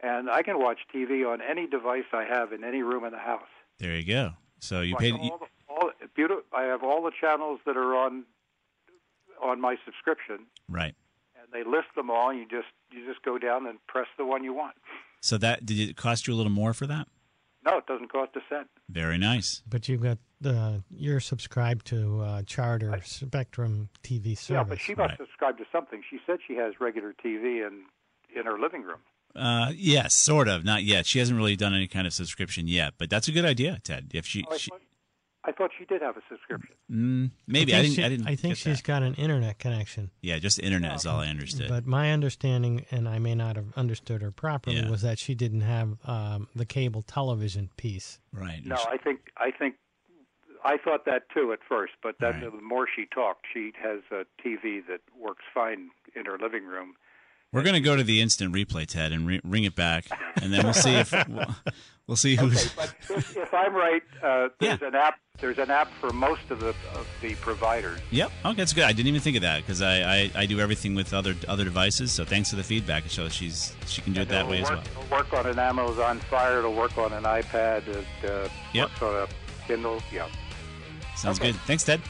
and 0.00 0.30
I 0.30 0.42
can 0.42 0.58
watch 0.58 0.80
TV 0.94 1.24
on 1.30 1.40
any 1.40 1.66
device 1.66 2.04
I 2.12 2.24
have 2.24 2.52
in 2.52 2.64
any 2.64 2.82
room 2.82 3.04
in 3.04 3.12
the 3.12 3.18
house. 3.18 3.48
There 3.78 3.96
you 3.96 4.04
go. 4.06 4.32
So 4.60 4.80
you 4.80 4.94
Like 4.94 5.00
paid. 5.02 5.14
all 5.14 5.38
the, 5.38 5.46
all, 5.72 5.90
beautiful, 6.14 6.44
I 6.52 6.62
have 6.64 6.82
all 6.84 7.02
the 7.02 7.10
channels 7.20 7.60
that 7.66 7.76
are 7.76 7.94
on 7.96 8.24
on 9.42 9.60
my 9.60 9.76
subscription, 9.84 10.46
right. 10.68 10.94
and 11.36 11.46
they 11.52 11.64
list 11.68 11.88
them 11.96 12.10
all. 12.10 12.30
And 12.30 12.38
You 12.38 12.46
just 12.48 12.68
you 12.92 13.04
just 13.06 13.22
go 13.24 13.38
down 13.38 13.66
and 13.66 13.84
press 13.88 14.06
the 14.16 14.24
one 14.24 14.44
you 14.44 14.52
want. 14.54 14.74
So 15.22 15.38
that 15.38 15.64
did 15.64 15.78
it 15.80 15.96
cost 15.96 16.26
you 16.26 16.34
a 16.34 16.36
little 16.36 16.52
more 16.52 16.74
for 16.74 16.86
that? 16.86 17.06
No, 17.64 17.78
it 17.78 17.86
doesn't 17.86 18.10
cost 18.10 18.32
a 18.36 18.40
cent. 18.52 18.66
Very 18.90 19.16
nice. 19.18 19.62
But 19.68 19.88
you've 19.88 20.02
got 20.02 20.18
the, 20.40 20.82
you're 20.90 21.20
subscribed 21.20 21.86
to 21.86 22.20
uh, 22.20 22.42
Charter 22.42 23.00
Spectrum 23.04 23.88
TV 24.02 24.36
service. 24.36 24.50
Yeah, 24.50 24.64
but 24.64 24.80
she 24.80 24.94
must 24.96 25.10
Right. 25.10 25.18
subscribe 25.18 25.58
to 25.58 25.64
something. 25.70 26.02
She 26.10 26.18
said 26.26 26.38
she 26.46 26.56
has 26.56 26.74
regular 26.80 27.14
TV 27.24 27.64
in 27.66 27.84
in 28.34 28.46
her 28.46 28.58
living 28.58 28.82
room. 28.82 28.98
Uh, 29.36 29.70
yes, 29.76 30.12
sort 30.14 30.48
of. 30.48 30.64
Not 30.64 30.82
yet. 30.82 31.06
She 31.06 31.18
hasn't 31.20 31.38
really 31.38 31.54
done 31.56 31.72
any 31.72 31.86
kind 31.86 32.06
of 32.06 32.12
subscription 32.12 32.66
yet, 32.66 32.94
but 32.98 33.08
that's 33.08 33.28
a 33.28 33.32
good 33.32 33.44
idea, 33.44 33.78
Ted. 33.84 34.10
If 34.12 34.26
she, 34.26 34.44
Oh, 34.50 34.56
she 34.56 34.70
thought- 34.70 34.80
I 35.44 35.50
thought 35.52 35.70
she 35.76 35.84
did 35.84 36.02
have 36.02 36.16
a 36.16 36.20
subscription. 36.28 36.74
Mm, 36.90 37.30
maybe 37.48 37.74
I 37.74 37.78
I, 37.78 37.82
think 37.82 37.94
didn't. 37.96 37.96
she- 37.96 38.04
I 38.04 38.08
didn't. 38.08 38.26
I 38.28 38.36
think 38.36 38.50
get 38.54 38.58
she's 38.58 38.76
that. 38.78 38.86
got 38.86 39.02
an 39.02 39.14
internet 39.14 39.58
connection. 39.58 40.10
Yeah, 40.20 40.38
just 40.38 40.58
the 40.58 40.64
internet 40.64 40.94
is 40.96 41.06
all 41.06 41.18
I 41.20 41.26
understood. 41.28 41.68
But 41.68 41.84
my 41.86 42.12
understanding, 42.12 42.86
and 42.92 43.08
I 43.08 43.18
may 43.18 43.34
not 43.34 43.56
have 43.56 43.72
understood 43.76 44.22
her 44.22 44.30
properly, 44.30 44.76
Yeah. 44.76 44.88
was 44.90 45.02
that 45.02 45.18
she 45.18 45.34
didn't 45.34 45.62
have 45.62 45.96
um, 46.06 46.48
the 46.54 46.64
cable 46.64 47.02
television 47.02 47.70
piece. 47.76 48.20
right. 48.32 48.64
No, 48.64 48.76
I 48.88 48.96
think 48.98 49.20
I 49.36 49.50
think 49.50 49.74
I 50.64 50.76
thought 50.76 51.06
that 51.06 51.22
too 51.34 51.52
at 51.52 51.58
first, 51.68 51.94
but 52.04 52.14
then 52.20 52.34
Right. 52.40 52.52
the 52.52 52.60
more 52.62 52.86
she 52.94 53.06
talked, 53.12 53.46
she 53.52 53.72
has 53.82 54.00
a 54.12 54.24
TV 54.40 54.80
that 54.86 55.00
works 55.18 55.42
fine 55.52 55.90
in 56.14 56.24
her 56.26 56.38
living 56.38 56.64
room. 56.64 56.94
We're 57.52 57.62
going 57.62 57.74
to 57.74 57.80
go 57.80 57.96
to 57.96 58.02
the 58.02 58.20
instant 58.22 58.54
replay, 58.54 58.86
Ted, 58.86 59.12
and 59.12 59.26
re- 59.26 59.40
ring 59.44 59.64
it 59.64 59.74
back, 59.76 60.06
and 60.40 60.52
then 60.52 60.64
we'll 60.64 60.72
see 60.72 60.94
if 60.94 61.12
we'll, 61.28 61.54
we'll 62.06 62.16
see 62.16 62.34
who's. 62.34 62.72
But 62.72 62.94
if, 63.10 63.36
if 63.36 63.52
I'm 63.52 63.74
right, 63.74 64.02
uh, 64.22 64.48
there's 64.58 64.80
an 64.82 64.94
app. 64.94 65.18
There's 65.38 65.58
an 65.58 65.70
app 65.70 65.90
for 66.00 66.10
most 66.12 66.50
of 66.50 66.60
the 66.60 66.68
of 66.94 67.06
the 67.20 67.34
providers. 67.36 67.98
Yep. 68.10 68.30
Okay, 68.44 68.54
that's 68.56 68.72
good. 68.72 68.84
I 68.84 68.92
didn't 68.92 69.08
even 69.08 69.20
think 69.20 69.36
of 69.36 69.42
that 69.42 69.60
because 69.62 69.82
I, 69.82 70.02
I, 70.02 70.30
I 70.36 70.46
do 70.46 70.60
everything 70.60 70.94
with 70.94 71.12
other 71.12 71.34
other 71.48 71.64
devices. 71.64 72.12
So 72.12 72.24
thanks 72.24 72.48
for 72.50 72.56
the 72.56 72.62
feedback. 72.62 73.04
It 73.04 73.10
shows 73.10 73.34
she's 73.34 73.74
she 73.86 74.00
can 74.02 74.12
do 74.12 74.20
it 74.22 74.28
that 74.28 74.46
way 74.48 74.62
as 74.62 74.70
well. 74.70 74.80
It'll 74.80 75.10
work 75.16 75.32
on 75.34 75.46
an 75.46 75.58
Amazon 75.58 76.20
Fire. 76.20 76.58
It'll 76.60 76.74
work 76.74 76.96
on 76.96 77.12
an 77.12 77.24
iPad. 77.24 77.86
It 77.88 78.06
uh, 78.30 78.48
Yep. 78.72 78.88
works 78.88 79.02
on 79.02 79.14
a 79.14 79.66
Kindle. 79.66 80.00
Yeah. 80.12 80.28
Sounds 81.16 81.38
Okay. 81.40 81.52
good. 81.52 81.60
Thanks, 81.62 81.84
Ted. 81.84 82.00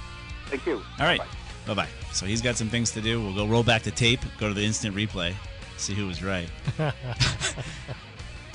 Thank 0.47 0.67
you. 0.67 0.77
All 1.01 1.07
right. 1.07 1.21
Bye 1.67 1.75
bye. 1.75 1.89
So 2.13 2.27
he's 2.27 2.43
got 2.43 2.57
some 2.57 2.69
things 2.69 2.91
to 2.93 3.01
do. 3.01 3.23
We'll 3.23 3.35
go 3.35 3.47
roll 3.47 3.63
back 3.63 3.83
the 3.83 3.91
tape, 3.91 4.21
go 4.39 4.49
to 4.49 4.55
the 4.55 4.65
instant 4.65 4.95
replay, 4.95 5.35
see 5.79 5.95
who 5.95 6.07
was 6.07 6.23
right. 6.23 6.49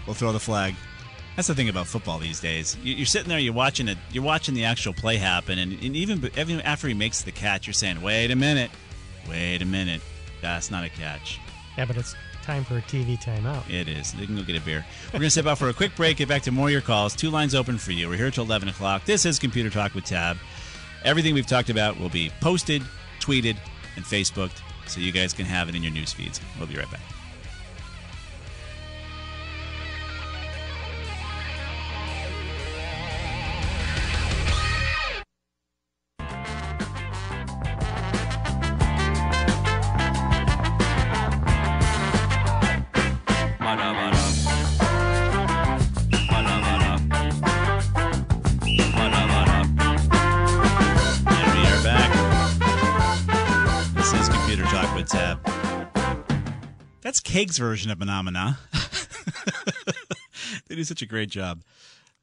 we'll 0.05 0.13
throw 0.15 0.31
the 0.31 0.39
flag. 0.39 0.75
That's 1.35 1.47
the 1.47 1.55
thing 1.55 1.69
about 1.69 1.85
football 1.87 2.17
these 2.17 2.39
days. 2.39 2.75
You- 2.81 2.95
You're 2.95 3.05
sitting 3.05 3.29
there, 3.29 3.39
you're 3.39 3.53
watching 3.53 3.87
it, 3.87 3.97
you're 4.11 4.23
watching 4.23 4.55
the 4.55 4.65
actual 4.65 4.93
play 4.93 5.17
happen, 5.17 5.59
and, 5.59 5.71
and 5.73 5.95
even 5.95 6.29
even 6.37 6.61
after 6.61 6.87
he 6.87 6.93
makes 6.93 7.21
the 7.21 7.31
catch, 7.31 7.67
you're 7.67 7.73
saying, 7.75 8.01
"Wait 8.01 8.31
a 8.31 8.35
minute, 8.35 8.71
wait 9.29 9.61
a 9.61 9.65
minute, 9.65 10.01
that's 10.41 10.71
not 10.71 10.83
a 10.83 10.89
catch." 10.89 11.39
Yeah, 11.77 11.85
but 11.85 11.95
it's 11.97 12.15
time 12.41 12.63
for 12.63 12.77
a 12.77 12.81
TV 12.83 13.21
timeout. 13.21 13.69
It 13.69 13.87
is. 13.87 14.13
They 14.13 14.25
can 14.25 14.35
go 14.35 14.41
get 14.41 14.55
a 14.55 14.61
beer. 14.61 14.83
We're 15.07 15.19
going 15.19 15.23
to 15.23 15.29
step 15.29 15.45
out 15.45 15.59
for 15.59 15.69
a 15.69 15.73
quick 15.73 15.95
break. 15.95 16.17
Get 16.17 16.27
back 16.27 16.41
to 16.43 16.51
more 16.51 16.67
of 16.67 16.71
your 16.71 16.81
calls. 16.81 17.15
Two 17.15 17.29
lines 17.29 17.53
open 17.53 17.77
for 17.77 17.91
you. 17.91 18.09
We're 18.09 18.15
here 18.17 18.31
till 18.31 18.45
11 18.45 18.69
o'clock. 18.69 19.05
This 19.05 19.25
is 19.25 19.37
Computer 19.37 19.69
Talk 19.69 19.93
with 19.93 20.05
Tab. 20.05 20.37
Everything 21.03 21.35
we've 21.35 21.45
talked 21.45 21.69
about 21.69 21.99
will 21.99 22.09
be 22.09 22.31
posted, 22.41 22.81
tweeted, 23.27 23.57
and 23.97 24.05
Facebooked, 24.05 24.61
so 24.87 25.01
you 25.01 25.11
guys 25.11 25.33
can 25.33 25.45
have 25.45 25.67
it 25.67 25.75
in 25.75 25.83
your 25.83 25.91
news 25.91 26.13
feeds. 26.13 26.39
We'll 26.57 26.67
be 26.67 26.77
right 26.77 26.89
back. 26.89 27.16
That's 57.57 57.69
version 57.69 57.89
of 57.89 57.97
Phenomena. 57.97 58.59
they 60.67 60.75
do 60.75 60.83
such 60.83 61.01
a 61.01 61.07
great 61.07 61.29
job. 61.29 61.63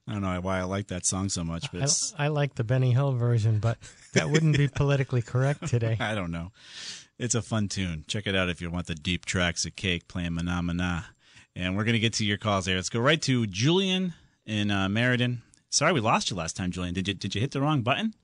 I 0.06 0.12
don't 0.12 0.22
know 0.22 0.40
why 0.40 0.60
I 0.60 0.62
like 0.62 0.86
that 0.88 1.04
song 1.04 1.28
so 1.28 1.42
much, 1.42 1.72
but 1.72 1.92
I, 2.16 2.26
I 2.26 2.28
like 2.28 2.54
the 2.54 2.62
Benny 2.62 2.92
Hill 2.92 3.14
version, 3.14 3.58
but 3.58 3.76
that 4.12 4.30
wouldn't 4.30 4.56
be 4.56 4.68
politically 4.76 5.22
correct 5.22 5.66
today. 5.66 5.96
I 5.98 6.14
don't 6.14 6.30
know. 6.30 6.52
It's 7.18 7.34
a 7.34 7.42
fun 7.42 7.66
tune. 7.66 8.04
Check 8.06 8.28
it 8.28 8.36
out 8.36 8.48
if 8.48 8.60
you 8.60 8.70
want 8.70 8.86
the 8.86 8.94
deep 8.94 9.24
tracks 9.24 9.66
of 9.66 9.74
Cake 9.74 10.06
playing 10.06 10.36
Phenomena. 10.36 11.06
And 11.56 11.76
we're 11.76 11.84
going 11.84 11.94
to 11.94 11.98
get 11.98 12.12
to 12.14 12.24
your 12.24 12.38
calls 12.38 12.66
there. 12.66 12.76
Let's 12.76 12.88
go 12.88 13.00
right 13.00 13.20
to 13.22 13.48
Julian 13.48 14.14
in 14.46 14.70
uh, 14.70 14.88
Meriden. 14.88 15.42
Sorry 15.68 15.92
we 15.92 16.00
lost 16.00 16.30
you 16.30 16.36
last 16.36 16.56
time, 16.56 16.70
Julian. 16.70 16.94
Did 16.94 17.08
you 17.08 17.14
did 17.14 17.34
you 17.34 17.40
hit 17.40 17.50
the 17.50 17.60
wrong 17.60 17.82
button? 17.82 18.14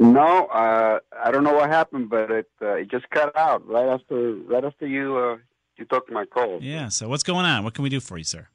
No, 0.00 0.46
uh, 0.46 0.98
I 1.16 1.30
don't 1.30 1.44
know 1.44 1.54
what 1.54 1.70
happened, 1.70 2.10
but 2.10 2.32
it 2.32 2.50
uh, 2.60 2.74
it 2.74 2.90
just 2.90 3.08
cut 3.10 3.36
out 3.36 3.64
right 3.68 3.88
after 3.88 4.32
right 4.32 4.64
after 4.64 4.88
you 4.88 5.16
uh, 5.16 5.36
you 5.78 5.84
took 5.86 6.10
my 6.10 6.24
call. 6.24 6.58
Yeah. 6.62 6.88
So 6.88 7.08
what's 7.08 7.22
going 7.22 7.46
on? 7.46 7.64
What 7.64 7.74
can 7.74 7.82
we 7.82 7.88
do 7.88 8.00
for 8.00 8.18
you, 8.18 8.24
sir? 8.24 8.48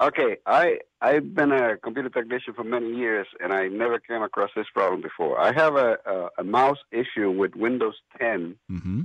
Okay, 0.00 0.36
I 0.44 0.78
I've 1.00 1.34
been 1.34 1.52
a 1.52 1.76
computer 1.78 2.10
technician 2.10 2.52
for 2.52 2.64
many 2.64 2.94
years, 2.94 3.26
and 3.42 3.50
I 3.52 3.68
never 3.68 3.98
came 3.98 4.22
across 4.22 4.50
this 4.54 4.66
problem 4.74 5.00
before. 5.00 5.40
I 5.40 5.52
have 5.54 5.74
a 5.76 5.96
a, 6.04 6.28
a 6.38 6.44
mouse 6.44 6.78
issue 6.92 7.30
with 7.30 7.54
Windows 7.54 7.94
10 8.18 8.56
Mm-hmm. 8.70 9.02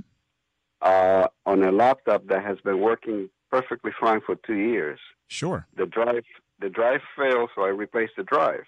uh, 0.82 1.26
on 1.46 1.62
a 1.62 1.72
laptop 1.72 2.26
that 2.26 2.44
has 2.44 2.58
been 2.60 2.80
working 2.80 3.30
perfectly 3.50 3.92
fine 3.98 4.20
for 4.24 4.36
two 4.46 4.56
years. 4.56 4.98
Sure. 5.28 5.66
The 5.76 5.86
drive 5.86 6.24
the 6.60 6.68
drive 6.68 7.00
failed, 7.16 7.50
so 7.54 7.62
I 7.62 7.68
replaced 7.68 8.12
the 8.16 8.22
drive. 8.24 8.64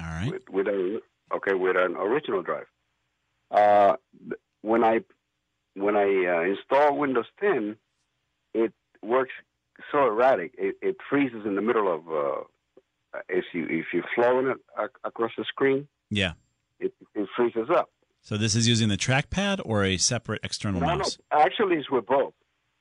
All 0.00 0.06
right. 0.06 0.30
with, 0.32 0.42
with 0.50 0.66
a 0.66 1.00
okay 1.36 1.54
with 1.54 1.76
an 1.76 1.94
original 1.96 2.42
drive. 2.42 2.66
Uh, 3.52 3.96
when 4.62 4.82
I 4.82 5.00
when 5.74 5.96
I 5.96 6.08
uh, 6.26 6.40
install 6.42 6.96
Windows 6.98 7.26
10, 7.40 7.76
it 8.54 8.72
works 9.02 9.32
so 9.92 10.06
erratic. 10.06 10.54
It, 10.58 10.76
it 10.82 10.96
freezes 11.08 11.44
in 11.46 11.54
the 11.54 11.62
middle 11.62 11.92
of 11.92 12.08
uh, 12.08 13.20
if 13.28 13.44
you 13.52 13.66
if 13.68 13.86
you're 13.92 14.04
flowing 14.14 14.48
it 14.48 14.56
across 15.04 15.32
the 15.38 15.44
screen, 15.44 15.88
Yeah. 16.10 16.32
it, 16.80 16.92
it 17.14 17.28
freezes 17.36 17.68
up. 17.70 17.90
So 18.22 18.36
this 18.36 18.54
is 18.54 18.68
using 18.68 18.88
the 18.88 18.96
trackpad 18.96 19.60
or 19.64 19.84
a 19.84 19.96
separate 19.96 20.40
external 20.42 20.80
mouse? 20.80 21.18
No, 21.32 21.38
no, 21.38 21.44
actually, 21.44 21.76
it's 21.76 21.90
with 21.90 22.06
both. 22.06 22.34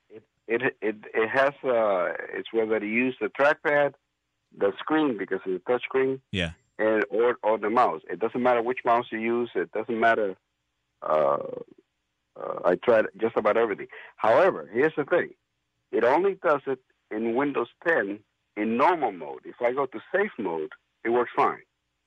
It 0.10 0.24
it 0.48 0.62
it, 0.82 0.96
it 1.14 1.30
has 1.30 1.54
uh, 1.64 2.14
it's 2.34 2.52
whether 2.52 2.84
you 2.84 2.92
use 3.06 3.16
the 3.22 3.28
trackpad, 3.28 3.94
the 4.58 4.74
screen 4.80 5.18
because 5.18 5.40
it's 5.46 5.64
a 5.66 5.72
touch 5.72 5.84
screen, 5.84 6.22
Yeah. 6.32 6.52
and 6.80 7.06
or 7.10 7.38
or 7.44 7.58
the 7.58 7.70
mouse. 7.70 8.02
It 8.10 8.20
doesn't 8.20 8.42
matter 8.42 8.62
which 8.62 8.80
mouse 8.84 9.06
you 9.12 9.20
use. 9.20 9.50
It 9.56 9.72
doesn't 9.72 10.00
matter. 10.00 10.36
Uh, 11.02 11.38
uh, 12.36 12.60
I 12.66 12.76
tried 12.76 13.06
just 13.20 13.36
about 13.38 13.58
everything. 13.58 13.88
However, 14.18 14.70
here's 14.74 14.94
the 14.98 15.06
thing: 15.06 15.30
it 15.92 16.04
only 16.04 16.36
does 16.44 16.62
it 16.68 16.80
in 17.12 17.36
Windows 17.36 17.70
10 17.88 18.20
in 18.56 18.78
normal 18.78 19.12
mode. 19.12 19.42
If 19.46 19.62
I 19.62 19.72
go 19.74 19.86
to 19.86 20.00
safe 20.14 20.32
mode, 20.38 20.72
it 21.04 21.10
works 21.10 21.32
fine. 21.36 21.62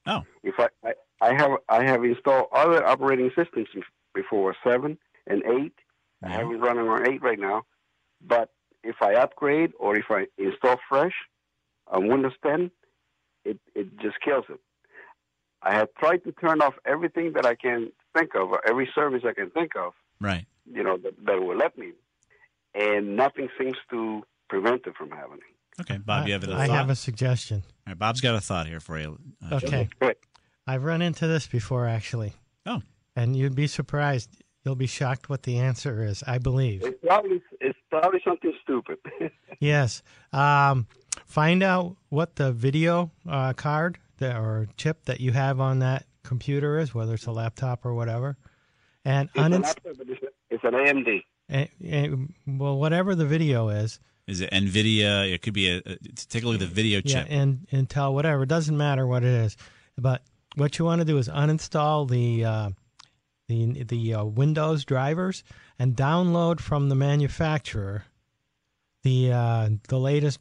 Oh. 0.06 0.24
If 0.42 0.54
I, 0.58 0.68
I 0.84 0.92
I 1.22 1.34
have 1.34 1.50
I 1.68 1.84
have 1.84 2.02
installed 2.04 2.46
other 2.52 2.84
operating 2.86 3.30
systems 3.36 3.68
before 4.14 4.56
seven 4.64 4.98
and 5.26 5.42
eight. 5.44 5.74
I 6.22 6.28
Yeah. 6.28 6.36
have 6.38 6.50
it 6.50 6.56
running 6.56 6.88
on 6.88 7.06
eight 7.08 7.22
right 7.22 7.38
now. 7.38 7.62
But 8.26 8.50
if 8.82 8.96
I 9.02 9.14
upgrade 9.14 9.72
or 9.78 9.96
if 9.96 10.06
I 10.10 10.26
install 10.38 10.78
fresh 10.88 11.12
on 11.86 12.08
Windows 12.08 12.32
10, 12.42 12.70
it, 13.44 13.58
it 13.74 13.98
just 14.00 14.20
kills 14.20 14.44
it. 14.48 14.60
I 15.62 15.74
have 15.74 15.88
tried 15.98 16.24
to 16.24 16.32
turn 16.32 16.62
off 16.62 16.74
everything 16.86 17.32
that 17.34 17.44
I 17.44 17.54
can 17.54 17.92
think 18.16 18.34
of, 18.34 18.50
or 18.50 18.66
every 18.66 18.88
service 18.94 19.22
I 19.26 19.34
can 19.34 19.50
think 19.50 19.76
of, 19.76 19.92
Right. 20.20 20.46
you 20.64 20.82
know, 20.82 20.96
that, 20.98 21.14
that 21.26 21.42
will 21.42 21.56
let 21.56 21.76
me, 21.76 21.92
and 22.74 23.16
nothing 23.16 23.48
seems 23.58 23.76
to 23.90 24.22
prevent 24.48 24.86
it 24.86 24.94
from 24.96 25.10
happening. 25.10 25.40
Okay, 25.80 25.98
Bob, 25.98 26.26
you 26.26 26.32
have 26.34 26.44
a 26.44 26.52
I 26.54 26.66
thought? 26.66 26.76
have 26.76 26.90
a 26.90 26.94
suggestion. 26.96 27.62
All 27.86 27.92
right, 27.92 27.98
Bob's 27.98 28.20
got 28.20 28.34
a 28.34 28.40
thought 28.40 28.66
here 28.66 28.80
for 28.80 28.98
you. 28.98 29.18
Uh, 29.50 29.56
Okay. 29.62 29.88
Good. 30.00 30.16
I've 30.66 30.84
run 30.84 31.02
into 31.02 31.26
this 31.26 31.46
before, 31.46 31.86
actually. 31.86 32.34
Oh. 32.66 32.82
And 33.16 33.34
you'd 33.34 33.54
be 33.54 33.66
surprised. 33.66 34.30
You'll 34.64 34.76
be 34.76 34.86
shocked 34.86 35.28
what 35.30 35.44
the 35.44 35.58
answer 35.58 36.04
is, 36.04 36.22
I 36.26 36.38
believe. 36.38 36.84
It's 36.84 36.98
probably 37.04 37.40
it's 37.60 37.78
probably 37.90 38.20
something 38.24 38.52
stupid. 38.62 38.98
Yes. 39.58 40.02
Um, 40.32 40.86
find 41.26 41.62
out 41.62 41.96
what 42.08 42.36
the 42.36 42.50
video 42.50 43.10
uh, 43.28 43.52
card 43.52 43.98
that, 44.18 44.36
or 44.36 44.68
chip 44.78 45.04
that 45.04 45.20
you 45.20 45.32
have 45.32 45.60
on 45.60 45.80
that 45.80 46.06
computer 46.22 46.78
is, 46.78 46.94
whether 46.94 47.12
it's 47.14 47.26
a 47.26 47.32
laptop 47.32 47.84
or 47.84 47.92
whatever. 47.92 48.38
And 49.04 49.28
it's, 49.34 49.38
an 49.44 49.52
uninst- 49.52 49.62
laptop, 49.64 49.98
but 49.98 50.08
it's, 50.08 50.20
it's 50.48 50.64
an 50.64 50.72
AMD. 50.72 51.22
Eh, 51.50 51.66
eh, 51.84 52.08
well, 52.46 52.78
whatever 52.78 53.14
the 53.14 53.26
video 53.26 53.68
is, 53.68 54.00
Is 54.26 54.40
it 54.40 54.50
NVIDIA? 54.50 55.32
It 55.32 55.42
could 55.42 55.54
be 55.54 55.70
a, 55.70 55.78
a 55.78 55.96
take 56.28 56.44
a 56.44 56.46
look 56.46 56.54
at 56.54 56.60
the 56.60 56.66
video 56.66 57.00
yeah, 57.04 57.22
chip. 57.22 57.26
and 57.30 57.66
Intel, 57.72 58.12
whatever. 58.12 58.44
It 58.44 58.48
doesn't 58.48 58.76
matter 58.76 59.06
what 59.06 59.24
it 59.24 59.34
is. 59.44 59.56
But 59.98 60.22
what 60.56 60.78
you 60.78 60.84
want 60.84 61.00
to 61.00 61.04
do 61.04 61.18
is 61.18 61.28
uninstall 61.28 62.08
the 62.08 62.44
uh, 62.44 62.70
the 63.48 63.82
the 63.84 64.14
uh, 64.14 64.24
Windows 64.24 64.84
drivers 64.84 65.42
and 65.78 65.96
download 65.96 66.60
from 66.60 66.88
the 66.88 66.94
manufacturer 66.94 68.04
the 69.02 69.32
uh, 69.32 69.68
the 69.88 69.98
latest 69.98 70.40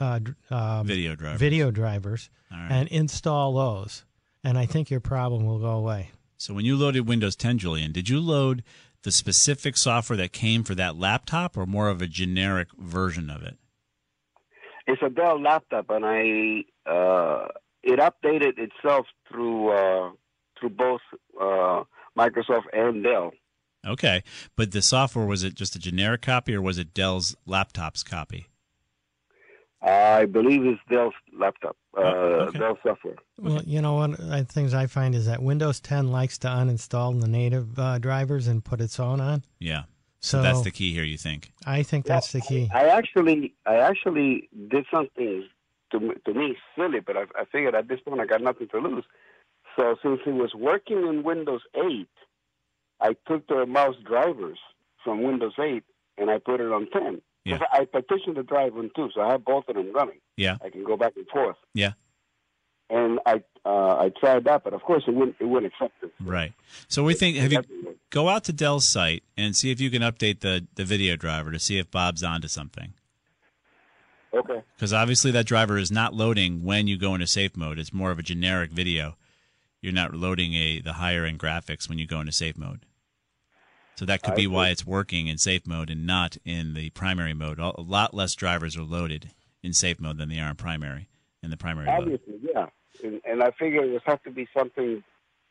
uh, 0.00 0.20
um, 0.50 0.86
Video 0.86 1.14
drivers. 1.14 1.40
video 1.40 1.70
drivers 1.70 2.30
right. 2.50 2.68
and 2.70 2.88
install 2.88 3.54
those. 3.54 4.04
And 4.44 4.56
I 4.56 4.66
think 4.66 4.90
your 4.90 5.00
problem 5.00 5.46
will 5.46 5.58
go 5.58 5.70
away. 5.70 6.10
So 6.36 6.54
when 6.54 6.64
you 6.64 6.76
loaded 6.76 7.08
Windows 7.08 7.34
10, 7.34 7.58
Julian, 7.58 7.92
did 7.92 8.08
you 8.08 8.20
load 8.20 8.62
the 9.02 9.12
specific 9.12 9.76
software 9.76 10.16
that 10.16 10.32
came 10.32 10.64
for 10.64 10.74
that 10.74 10.96
laptop, 10.96 11.56
or 11.56 11.66
more 11.66 11.88
of 11.88 12.02
a 12.02 12.06
generic 12.06 12.68
version 12.78 13.30
of 13.30 13.42
it? 13.42 13.56
It's 14.86 15.02
a 15.02 15.10
Dell 15.10 15.40
laptop, 15.40 15.90
and 15.90 16.04
I 16.04 16.64
uh, 16.90 17.48
it 17.82 18.00
updated 18.00 18.58
itself 18.58 19.06
through 19.28 19.70
uh, 19.70 20.10
through 20.58 20.70
both 20.70 21.00
uh, 21.40 21.84
Microsoft 22.16 22.64
and 22.72 23.04
Dell. 23.04 23.32
Okay, 23.86 24.22
but 24.56 24.72
the 24.72 24.82
software 24.82 25.26
was 25.26 25.44
it 25.44 25.54
just 25.54 25.76
a 25.76 25.78
generic 25.78 26.22
copy 26.22 26.54
or 26.54 26.60
was 26.60 26.78
it 26.78 26.92
Dell's 26.92 27.36
laptop's 27.46 28.02
copy? 28.02 28.48
I 29.80 30.24
believe 30.26 30.64
it's 30.64 30.80
Dell's 30.90 31.14
laptop, 31.38 31.76
uh, 31.96 32.00
Oh, 32.02 32.10
okay. 32.48 32.58
Dell 32.58 32.78
software. 32.82 33.14
Well, 33.38 33.62
you 33.64 33.80
know, 33.80 33.94
one 33.94 34.14
of 34.14 34.26
the 34.28 34.44
things 34.44 34.74
I 34.74 34.86
find 34.86 35.14
is 35.14 35.26
that 35.26 35.40
Windows 35.42 35.78
10 35.80 36.10
likes 36.10 36.36
to 36.38 36.48
uninstall 36.48 37.20
the 37.20 37.28
native 37.28 37.78
uh, 37.78 37.98
drivers 37.98 38.48
and 38.48 38.64
put 38.64 38.80
its 38.80 38.98
own 38.98 39.20
on. 39.20 39.44
Yeah. 39.60 39.84
So, 40.20 40.42
that's 40.42 40.62
the 40.62 40.72
key 40.72 40.92
here. 40.92 41.04
You 41.04 41.16
think? 41.16 41.52
I 41.64 41.84
think 41.84 42.04
that's 42.04 42.32
the 42.32 42.40
key. 42.40 42.68
I 42.74 42.86
actually, 42.88 43.54
I 43.66 43.76
actually 43.76 44.48
did 44.68 44.84
something 44.92 45.44
to 45.92 46.00
me- 46.00 46.14
to 46.26 46.34
me 46.34 46.56
silly, 46.76 46.98
but 47.00 47.16
I, 47.16 47.22
I 47.36 47.44
figured 47.52 47.76
at 47.76 47.86
this 47.86 48.00
point 48.00 48.20
I 48.20 48.26
got 48.26 48.42
nothing 48.42 48.66
to 48.68 48.78
lose. 48.78 49.04
So 49.76 49.94
since 50.02 50.18
it 50.26 50.34
was 50.34 50.54
working 50.56 51.06
in 51.06 51.22
Windows 51.22 51.62
8, 51.76 52.08
I 53.00 53.14
took 53.28 53.46
the 53.46 53.64
mouse 53.64 53.94
drivers 54.04 54.58
from 55.04 55.22
Windows 55.22 55.54
8 55.56 55.84
and 56.18 56.30
I 56.30 56.38
put 56.38 56.60
it 56.60 56.72
on 56.72 56.88
10. 56.90 57.22
Yeah. 57.48 57.58
I 57.72 57.84
partitioned 57.84 58.36
the 58.36 58.42
drive 58.42 58.76
on 58.76 58.90
two, 58.94 59.10
so 59.14 59.20
I 59.20 59.32
have 59.32 59.44
both 59.44 59.68
of 59.68 59.76
them 59.76 59.92
running. 59.92 60.18
Yeah. 60.36 60.56
I 60.62 60.70
can 60.70 60.84
go 60.84 60.96
back 60.96 61.14
and 61.16 61.26
forth. 61.28 61.56
Yeah. 61.74 61.92
And 62.90 63.20
I 63.26 63.42
uh, 63.64 63.96
I 63.96 64.12
tried 64.18 64.44
that, 64.44 64.64
but 64.64 64.72
of 64.72 64.82
course 64.82 65.04
it 65.06 65.14
wouldn't 65.14 65.36
it 65.40 65.44
wouldn't 65.44 65.72
accept 65.72 66.02
it. 66.02 66.12
Right. 66.20 66.52
So 66.88 67.04
we 67.04 67.14
think 67.14 67.36
have 67.36 67.52
you 67.52 67.96
go 68.10 68.28
out 68.28 68.44
to 68.44 68.52
Dell's 68.52 68.88
site 68.88 69.24
and 69.36 69.54
see 69.54 69.70
if 69.70 69.80
you 69.80 69.90
can 69.90 70.02
update 70.02 70.40
the 70.40 70.66
the 70.74 70.84
video 70.84 71.16
driver 71.16 71.52
to 71.52 71.58
see 71.58 71.78
if 71.78 71.90
Bob's 71.90 72.22
onto 72.22 72.48
something. 72.48 72.94
Okay. 74.32 74.62
Because 74.74 74.92
obviously 74.92 75.30
that 75.32 75.46
driver 75.46 75.78
is 75.78 75.90
not 75.90 76.14
loading 76.14 76.62
when 76.62 76.86
you 76.86 76.98
go 76.98 77.14
into 77.14 77.26
safe 77.26 77.56
mode. 77.56 77.78
It's 77.78 77.92
more 77.92 78.10
of 78.10 78.18
a 78.18 78.22
generic 78.22 78.70
video. 78.70 79.16
You're 79.80 79.92
not 79.92 80.14
loading 80.14 80.54
a 80.54 80.80
the 80.80 80.94
higher 80.94 81.24
end 81.24 81.38
graphics 81.38 81.88
when 81.88 81.98
you 81.98 82.06
go 82.06 82.20
into 82.20 82.32
safe 82.32 82.56
mode. 82.56 82.84
So 83.98 84.04
that 84.04 84.22
could 84.22 84.34
I 84.34 84.36
be 84.36 84.46
why 84.46 84.68
it's 84.68 84.86
working 84.86 85.26
in 85.26 85.38
safe 85.38 85.66
mode 85.66 85.90
and 85.90 86.06
not 86.06 86.36
in 86.44 86.74
the 86.74 86.90
primary 86.90 87.34
mode. 87.34 87.58
A 87.58 87.72
a 87.80 87.82
lot 87.82 88.14
less 88.14 88.36
drivers 88.36 88.76
are 88.76 88.84
loaded 88.84 89.32
in 89.60 89.72
safe 89.72 89.98
mode 89.98 90.18
than 90.18 90.28
they 90.28 90.38
are 90.38 90.50
in 90.50 90.54
primary. 90.54 91.08
In 91.42 91.50
the 91.50 91.56
primary 91.56 91.86
mode. 91.88 92.02
Obviously, 92.02 92.34
yeah. 92.54 92.66
And, 93.02 93.20
and 93.24 93.42
I 93.42 93.50
figured 93.58 93.86
it 93.88 93.92
would 93.92 94.02
have 94.06 94.22
to 94.22 94.30
be 94.30 94.46
something 94.56 95.02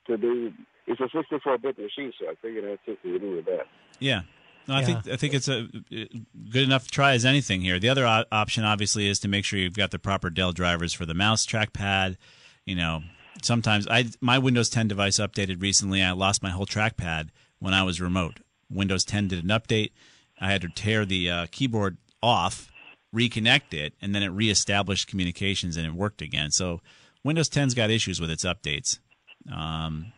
to 0.08 0.18
do. 0.18 0.54
It's 0.86 1.02
a 1.02 1.10
64-bit 1.14 1.78
machine, 1.78 2.14
so 2.18 2.30
I 2.30 2.36
figured 2.42 2.64
it 2.64 2.70
had 2.70 2.80
something 2.86 3.12
to 3.14 3.20
do 3.20 3.36
with 3.36 3.46
that. 3.48 3.66
Yeah. 4.00 4.22
No, 4.66 4.76
I 4.76 4.80
Yeah. 4.80 4.86
think 4.86 5.08
I 5.10 5.16
think 5.18 5.34
it's 5.34 5.50
a 5.50 5.64
uh, 5.64 6.06
good 6.50 6.64
enough 6.64 6.90
try 6.90 7.16
as 7.16 7.26
anything 7.26 7.60
here. 7.60 7.80
The 7.80 7.90
other 7.90 8.06
o- 8.08 8.24
option, 8.32 8.64
obviously, 8.64 9.10
is 9.10 9.20
to 9.20 9.28
make 9.28 9.44
sure 9.44 9.60
you've 9.60 9.76
got 9.76 9.92
the 9.92 10.00
proper 10.00 10.30
Dell 10.30 10.54
drivers 10.54 10.94
for 10.94 11.06
the 11.06 11.14
mouse 11.14 11.46
trackpad. 11.46 12.16
You 12.66 12.76
know, 12.76 13.04
sometimes 13.44 13.88
I 13.90 14.06
my 14.22 14.38
Windows 14.38 14.70
10 14.70 14.88
device 14.88 15.18
updated 15.20 15.62
recently. 15.62 16.02
I 16.02 16.12
lost 16.12 16.42
my 16.42 16.50
whole 16.52 16.66
trackpad 16.66 17.30
when 17.60 17.74
I 17.74 17.84
was 17.84 18.00
remote. 18.02 18.40
Windows 18.70 19.04
10 19.06 19.28
did 19.30 19.44
an 19.44 19.50
update. 19.50 19.92
I 20.40 20.52
had 20.52 20.62
to 20.62 20.70
tear 20.70 21.06
the 21.06 21.30
uh, 21.30 21.46
keyboard 21.52 21.98
off, 22.22 22.70
reconnect 23.16 23.74
it, 23.74 23.94
and 24.02 24.14
then 24.14 24.24
it 24.24 24.28
reestablished 24.30 25.08
communications 25.08 25.78
and 25.78 25.86
it 25.86 25.94
worked 25.94 26.22
again. 26.22 26.52
So 26.52 26.82
Windows 27.24 27.50
10's 27.50 27.74
got 27.74 27.90
issues 27.90 28.20
with 28.22 28.30
its 28.30 28.46
updates. 28.46 29.00
Um, 29.52 30.12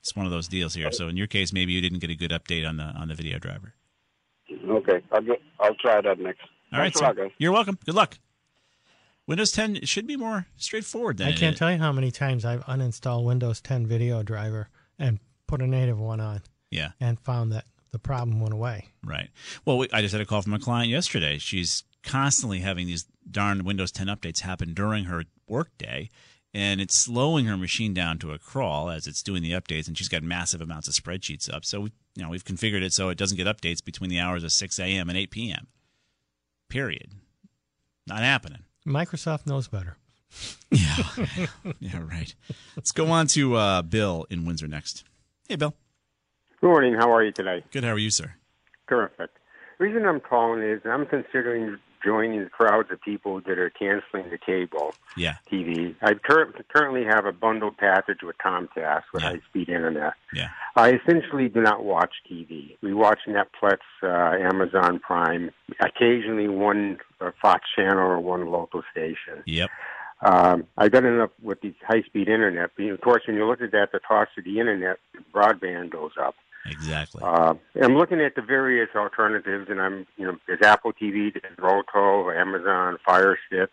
it's 0.00 0.16
one 0.16 0.26
of 0.26 0.32
those 0.32 0.48
deals 0.48 0.74
here. 0.74 0.90
So 0.90 1.08
in 1.08 1.16
your 1.16 1.26
case, 1.26 1.52
maybe 1.52 1.72
you 1.72 1.80
didn't 1.80 2.00
get 2.00 2.10
a 2.10 2.16
good 2.16 2.30
update 2.32 2.68
on 2.68 2.76
the 2.76 2.84
on 2.84 3.08
the 3.08 3.14
video 3.14 3.38
driver. 3.38 3.74
Okay, 4.68 5.00
I'll 5.12 5.22
get. 5.22 5.40
I'll 5.60 5.74
try 5.76 6.00
that 6.00 6.18
next. 6.18 6.40
All 6.72 6.78
right, 6.80 6.92
Thanks 6.92 6.96
a 6.96 7.14
sir. 7.14 7.22
lot. 7.22 7.32
You're 7.38 7.52
welcome. 7.52 7.78
Good 7.84 7.94
luck. 7.94 8.18
Windows 9.28 9.52
10 9.52 9.84
should 9.84 10.06
be 10.06 10.16
more 10.16 10.46
straightforward 10.56 11.18
than 11.18 11.28
I 11.28 11.32
can't 11.32 11.52
is. 11.54 11.58
tell 11.58 11.70
you 11.70 11.78
how 11.78 11.92
many 11.92 12.10
times 12.10 12.44
I've 12.44 12.64
uninstalled 12.66 13.24
Windows 13.24 13.60
10 13.60 13.86
video 13.86 14.22
driver 14.24 14.68
and 14.98 15.20
put 15.46 15.62
a 15.62 15.66
native 15.66 15.98
one 16.00 16.18
on 16.20 16.42
Yeah, 16.72 16.92
and 17.00 17.20
found 17.20 17.52
that 17.52 17.66
the 17.92 17.98
problem 17.98 18.40
went 18.40 18.54
away. 18.54 18.88
right. 19.04 19.30
Well, 19.64 19.78
we, 19.78 19.88
I 19.92 20.00
just 20.00 20.12
had 20.12 20.20
a 20.20 20.26
call 20.26 20.42
from 20.42 20.54
a 20.54 20.58
client 20.58 20.88
yesterday. 20.88 21.38
She's 21.38 21.84
constantly 22.02 22.60
having 22.60 22.86
these 22.86 23.06
darn 23.30 23.64
Windows 23.64 23.92
10 23.92 24.06
updates 24.08 24.40
happen 24.40 24.74
during 24.74 25.04
her 25.04 25.24
workday, 25.46 26.08
and 26.54 26.80
it's 26.80 26.94
slowing 26.94 27.46
her 27.46 27.56
machine 27.56 27.94
down 27.94 28.18
to 28.18 28.32
a 28.32 28.38
crawl 28.38 28.90
as 28.90 29.06
it's 29.06 29.22
doing 29.22 29.42
the 29.42 29.52
updates. 29.52 29.86
And 29.86 29.96
she's 29.96 30.08
got 30.08 30.22
massive 30.22 30.60
amounts 30.60 30.88
of 30.88 30.94
spreadsheets 30.94 31.52
up. 31.52 31.64
So 31.64 31.80
we, 31.80 31.92
you 32.16 32.22
know, 32.22 32.30
we've 32.30 32.44
configured 32.44 32.82
it 32.82 32.92
so 32.92 33.08
it 33.10 33.18
doesn't 33.18 33.36
get 33.36 33.46
updates 33.46 33.84
between 33.84 34.10
the 34.10 34.18
hours 34.18 34.42
of 34.42 34.52
6 34.52 34.78
a.m. 34.80 35.08
and 35.08 35.18
8 35.18 35.30
p.m. 35.30 35.66
Period. 36.68 37.12
Not 38.06 38.20
happening. 38.20 38.60
Microsoft 38.86 39.46
knows 39.46 39.68
better. 39.68 39.96
Yeah. 40.70 40.96
yeah, 41.80 42.02
right. 42.02 42.34
Let's 42.76 42.92
go 42.92 43.10
on 43.10 43.26
to 43.28 43.54
uh, 43.56 43.82
Bill 43.82 44.26
in 44.30 44.44
Windsor 44.44 44.66
next. 44.66 45.04
Hey, 45.48 45.56
Bill. 45.56 45.74
Good 46.62 46.68
morning. 46.68 46.94
How 46.94 47.12
are 47.12 47.24
you 47.24 47.32
today? 47.32 47.64
Good. 47.72 47.82
How 47.82 47.90
are 47.90 47.98
you, 47.98 48.10
sir? 48.10 48.34
Terrific. 48.88 49.30
The 49.80 49.84
reason 49.84 50.06
I'm 50.06 50.20
calling 50.20 50.62
is 50.62 50.80
I'm 50.84 51.06
considering 51.06 51.76
joining 52.04 52.44
the 52.44 52.50
crowds 52.50 52.88
of 52.92 53.00
people 53.02 53.40
that 53.40 53.58
are 53.58 53.68
canceling 53.70 54.30
the 54.30 54.38
cable 54.38 54.94
Yeah. 55.16 55.34
TV. 55.50 55.96
I 56.02 56.14
cur- 56.14 56.52
currently 56.72 57.02
have 57.04 57.26
a 57.26 57.32
bundled 57.32 57.78
package 57.78 58.22
with 58.22 58.38
Comcast 58.38 59.02
with 59.12 59.24
Yeah. 59.24 59.30
high-speed 59.30 59.70
internet. 59.70 60.14
Yeah. 60.32 60.50
I 60.76 60.92
essentially 60.92 61.48
do 61.48 61.60
not 61.62 61.82
watch 61.82 62.14
TV. 62.30 62.76
We 62.80 62.94
watch 62.94 63.18
Netflix, 63.26 63.78
uh, 64.04 64.06
Amazon 64.06 65.00
Prime, 65.00 65.50
occasionally 65.80 66.46
one 66.46 67.00
uh, 67.20 67.32
Fox 67.42 67.64
channel 67.74 67.98
or 68.08 68.20
one 68.20 68.46
local 68.46 68.84
station. 68.92 69.42
Yep. 69.46 69.68
Um, 70.22 70.68
I 70.78 70.88
got 70.88 71.04
enough 71.04 71.30
with 71.42 71.60
the 71.60 71.74
high-speed 71.84 72.28
internet. 72.28 72.70
But 72.76 72.84
of 72.86 73.00
course, 73.00 73.22
when 73.26 73.34
you 73.34 73.46
look 73.46 73.60
at 73.60 73.72
that, 73.72 73.90
the 73.90 73.98
cost 73.98 74.30
of 74.38 74.44
the 74.44 74.60
internet, 74.60 74.98
broadband 75.34 75.90
goes 75.90 76.12
up. 76.20 76.36
Exactly. 76.66 77.22
Uh, 77.24 77.54
I'm 77.82 77.96
looking 77.96 78.20
at 78.20 78.34
the 78.36 78.42
various 78.42 78.88
alternatives, 78.94 79.68
and 79.68 79.80
I'm, 79.80 80.06
you 80.16 80.26
know, 80.26 80.36
there's 80.46 80.62
Apple 80.62 80.92
TV, 80.92 81.32
there's 81.32 81.58
Roku, 81.58 82.30
Amazon, 82.30 82.98
Fire 83.04 83.36
Stick, 83.46 83.70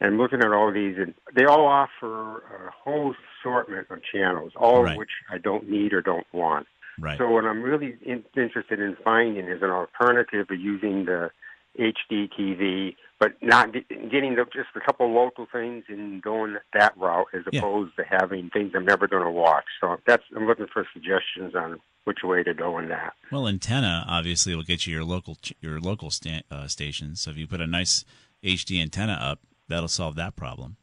and 0.00 0.12
I'm 0.12 0.18
looking 0.18 0.40
at 0.40 0.52
all 0.52 0.72
these, 0.72 0.96
and 0.98 1.14
they 1.34 1.44
all 1.44 1.66
offer 1.66 2.38
a 2.38 2.70
whole 2.70 3.14
assortment 3.40 3.88
of 3.90 4.00
channels, 4.12 4.52
all 4.56 4.82
Right. 4.84 4.92
of 4.92 4.98
which 4.98 5.10
I 5.30 5.38
don't 5.38 5.68
need 5.68 5.92
or 5.92 6.00
don't 6.00 6.26
want. 6.32 6.66
right. 6.98 7.18
So 7.18 7.28
what 7.28 7.44
I'm 7.44 7.62
really 7.62 7.96
in, 8.02 8.24
interested 8.36 8.80
in 8.80 8.96
finding 9.02 9.48
is 9.48 9.62
an 9.62 9.70
alternative 9.70 10.48
to 10.48 10.54
using 10.54 11.06
the 11.06 11.30
HD 11.78 12.28
TV, 12.38 12.96
but 13.18 13.32
not 13.42 13.72
getting 13.72 14.34
the, 14.34 14.44
just 14.52 14.68
a 14.76 14.80
couple 14.80 15.12
local 15.12 15.46
things 15.50 15.84
and 15.88 16.20
going 16.22 16.56
that 16.74 16.96
route 16.96 17.26
as 17.32 17.42
Yeah. 17.52 17.60
opposed 17.60 17.96
to 17.96 18.04
having 18.04 18.50
things 18.50 18.72
I'm 18.74 18.84
never 18.84 19.06
going 19.08 19.24
to 19.24 19.30
watch. 19.30 19.64
So 19.80 19.96
that's 20.06 20.22
I'm 20.36 20.46
looking 20.46 20.66
for 20.72 20.86
suggestions 20.92 21.54
on 21.54 21.80
which 22.04 22.18
way 22.24 22.42
to 22.42 22.52
go 22.52 22.78
in 22.78 22.88
that. 22.88 23.14
Well, 23.30 23.46
antenna 23.48 24.04
obviously 24.08 24.54
will 24.54 24.64
get 24.64 24.86
you 24.86 24.94
your 24.94 25.04
local 25.04 25.36
ch- 25.36 25.54
your 25.60 25.80
local 25.80 26.10
sta- 26.10 26.42
uh, 26.50 26.66
stations. 26.66 27.20
So 27.20 27.30
if 27.30 27.36
you 27.38 27.46
put 27.46 27.60
a 27.60 27.66
nice 27.66 28.04
HD 28.44 28.82
antenna 28.82 29.12
up, 29.14 29.38
that'll 29.68 29.88
solve 29.88 30.16
that 30.16 30.36
problem. 30.36 30.76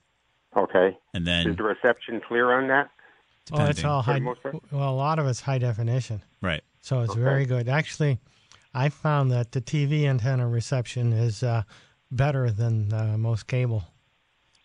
Okay. 0.56 0.98
And 1.14 1.28
then 1.28 1.50
Is 1.52 1.58
the 1.58 1.64
reception 1.64 2.22
clear 2.26 2.52
on 2.54 2.68
that? 2.70 2.90
Oh, 3.52 3.66
it's 3.66 3.84
all 3.84 4.02
high. 4.02 4.20
Well, 4.72 4.90
a 4.90 4.92
lot 4.96 5.20
of 5.20 5.28
it's 5.28 5.42
high 5.42 5.58
definition, 5.58 6.22
right. 6.42 6.62
so 6.82 7.02
it's 7.02 7.12
Okay. 7.12 7.20
very 7.22 7.46
good. 7.46 7.68
Actually, 7.68 8.20
I 8.74 8.90
found 8.90 9.32
that 9.32 9.52
the 9.52 9.62
TV 9.62 10.04
antenna 10.06 10.48
reception 10.48 11.12
is 11.14 11.42
uh, 11.44 11.64
better 12.12 12.52
than 12.52 12.94
uh, 12.94 13.18
most 13.18 13.48
cable. 13.48 13.84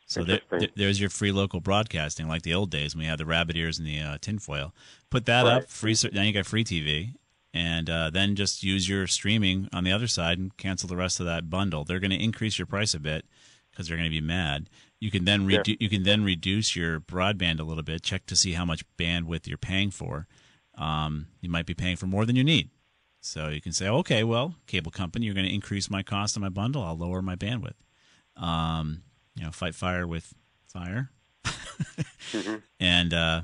So 0.07 0.23
there, 0.23 0.40
there's 0.77 1.01
your 1.01 1.09
free 1.11 1.33
local 1.33 1.61
broadcasting, 1.61 2.29
like 2.29 2.43
the 2.43 2.55
old 2.55 2.71
days 2.71 2.95
when 2.95 3.05
we 3.05 3.09
had 3.09 3.19
the 3.19 3.25
rabbit 3.27 3.57
ears 3.57 3.79
and 3.79 3.88
the 3.88 4.01
uh, 4.01 4.19
tinfoil. 4.21 4.75
Put 5.11 5.25
that 5.27 5.47
up, 5.47 5.61
Right. 5.62 5.69
free. 5.69 5.95
ser- 5.95 6.11
Now 6.12 6.23
you 6.23 6.33
got 6.33 6.45
free 6.47 6.62
TV, 6.62 7.14
and 7.55 7.88
uh, 7.88 8.11
then 8.11 8.37
just 8.37 8.62
use 8.62 8.88
your 8.88 9.07
streaming 9.07 9.69
on 9.73 9.83
the 9.85 9.93
other 9.93 10.07
side 10.07 10.38
and 10.38 10.55
cancel 10.59 10.88
the 10.88 10.97
rest 10.97 11.21
of 11.21 11.27
that 11.27 11.49
bundle. 11.49 11.85
They're 11.85 12.01
going 12.01 12.11
to 12.11 12.23
increase 12.23 12.59
your 12.59 12.67
price 12.67 12.93
a 12.95 13.01
bit 13.01 13.25
because 13.71 13.88
they're 13.88 13.97
going 13.97 14.09
to 14.11 14.14
be 14.14 14.21
mad. 14.21 14.69
You 15.01 15.11
can 15.11 15.25
then 15.25 15.49
Yeah. 15.49 15.62
you 15.67 15.88
can 15.88 16.03
then 16.03 16.23
reduce 16.23 16.77
your 16.77 17.01
broadband 17.01 17.59
a 17.59 17.64
little 17.64 17.83
bit. 17.83 18.03
Check 18.03 18.27
to 18.27 18.37
see 18.37 18.53
how 18.53 18.64
much 18.67 18.85
bandwidth 18.99 19.47
you're 19.47 19.57
paying 19.59 19.90
for. 19.90 20.27
Um, 20.77 21.29
you 21.40 21.49
might 21.49 21.67
be 21.67 21.75
paying 21.75 21.97
for 21.97 22.07
more 22.07 22.27
than 22.27 22.37
you 22.37 22.45
need. 22.45 22.69
So 23.26 23.48
you 23.48 23.60
can 23.62 23.72
say, 23.72 23.88
okay, 23.88 24.22
well, 24.22 24.54
cable 24.66 24.90
company, 24.90 25.24
you're 25.24 25.34
going 25.34 25.46
to 25.46 25.54
increase 25.54 25.88
my 25.88 26.02
cost 26.02 26.37
on 26.37 26.42
my 26.42 26.50
bundle. 26.50 26.82
I'll 26.82 26.96
lower 26.96 27.22
my 27.22 27.37
bandwidth. 27.37 27.72
Um, 28.37 29.02
you 29.34 29.44
know, 29.44 29.50
fight 29.50 29.74
fire 29.74 30.06
with 30.06 30.34
fire, 30.66 31.10
and 32.80 33.14
uh, 33.14 33.42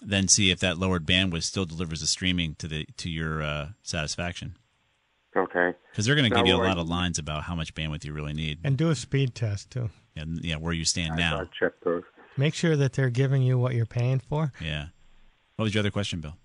then 0.00 0.28
see 0.28 0.50
if 0.50 0.60
that 0.60 0.78
lowered 0.78 1.06
bandwidth 1.06 1.42
still 1.44 1.64
delivers 1.64 2.00
the 2.00 2.06
streaming 2.06 2.54
to 2.56 2.68
the 2.68 2.86
to 2.98 3.10
your 3.10 3.42
uh, 3.42 3.68
satisfaction. 3.82 4.56
Okay. 5.36 5.72
Because 5.90 6.04
they're 6.06 6.14
going 6.14 6.28
to 6.30 6.36
give 6.36 6.46
you 6.46 6.54
a 6.54 6.58
will 6.58 6.64
I- 6.66 6.68
lot 6.68 6.78
of 6.78 6.88
lines 6.88 7.18
about 7.18 7.44
how 7.44 7.54
much 7.54 7.74
bandwidth 7.74 8.04
you 8.04 8.12
really 8.12 8.34
need, 8.34 8.58
And 8.64 8.76
do 8.76 8.90
a 8.90 8.94
speed 8.94 9.34
test 9.34 9.70
too. 9.70 9.88
and 10.14 10.44
yeah, 10.44 10.56
where 10.56 10.74
you 10.74 10.84
stand 10.84 11.14
I 11.14 11.16
now. 11.16 11.48
check 11.58 11.72
those. 11.84 12.02
Make 12.36 12.54
sure 12.54 12.76
that 12.76 12.92
they're 12.92 13.10
giving 13.10 13.42
you 13.42 13.58
what 13.58 13.74
you're 13.74 13.86
paying 13.86 14.18
for. 14.20 14.52
Yeah. 14.60 14.86
What 15.56 15.64
was 15.64 15.74
your 15.74 15.80
other 15.80 15.90
question, 15.90 16.20
Bill? 16.20 16.36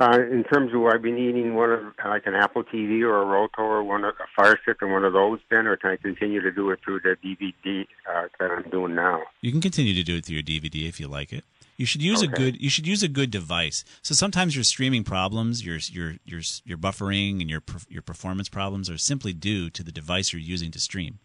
Uh, 0.00 0.18
in 0.30 0.44
terms 0.44 0.74
of, 0.74 0.80
will 0.80 0.88
I 0.88 0.98
be 0.98 1.12
needing 1.12 1.54
one 1.54 1.70
of 1.70 1.80
like 2.04 2.26
an 2.26 2.34
Apple 2.34 2.64
TV 2.64 3.02
or 3.02 3.22
a 3.22 3.24
Roku 3.24 3.62
or 3.62 3.84
one 3.84 4.04
of 4.04 4.14
a 4.14 4.26
Fire 4.34 4.58
Stick 4.62 4.78
and 4.80 4.90
one 4.90 5.04
of 5.04 5.12
those 5.12 5.38
then, 5.50 5.66
or 5.66 5.76
can 5.76 5.90
I 5.90 5.96
continue 5.96 6.40
to 6.40 6.50
do 6.50 6.70
it 6.70 6.80
through 6.84 7.00
the 7.00 7.16
DVD 7.24 7.86
uh, 8.10 8.28
that 8.40 8.50
I'm 8.50 8.68
doing 8.70 8.94
now? 8.94 9.22
You 9.40 9.52
can 9.52 9.60
continue 9.60 9.94
to 9.94 10.02
do 10.02 10.16
it 10.16 10.26
through 10.26 10.36
your 10.36 10.42
DVD 10.42 10.88
if 10.88 10.98
you 10.98 11.06
like 11.06 11.32
it. 11.32 11.44
You 11.76 11.86
should 11.86 12.02
use 12.02 12.22
a 12.22 12.28
good. 12.28 12.60
You 12.60 12.70
should 12.70 12.86
use 12.86 13.02
a 13.02 13.08
good 13.08 13.32
device. 13.32 13.84
So 14.02 14.14
sometimes 14.14 14.54
your 14.54 14.62
streaming 14.62 15.02
problems, 15.02 15.64
your 15.66 15.78
your 15.90 16.14
your 16.24 16.40
your 16.64 16.78
buffering, 16.78 17.40
and 17.40 17.50
your 17.50 17.62
your 17.88 18.02
performance 18.02 18.48
problems 18.48 18.88
are 18.88 18.98
simply 18.98 19.32
due 19.32 19.70
to 19.70 19.82
the 19.82 19.90
device 19.90 20.32
you're 20.32 20.40
using 20.40 20.70
to 20.70 20.78
stream. 20.78 21.18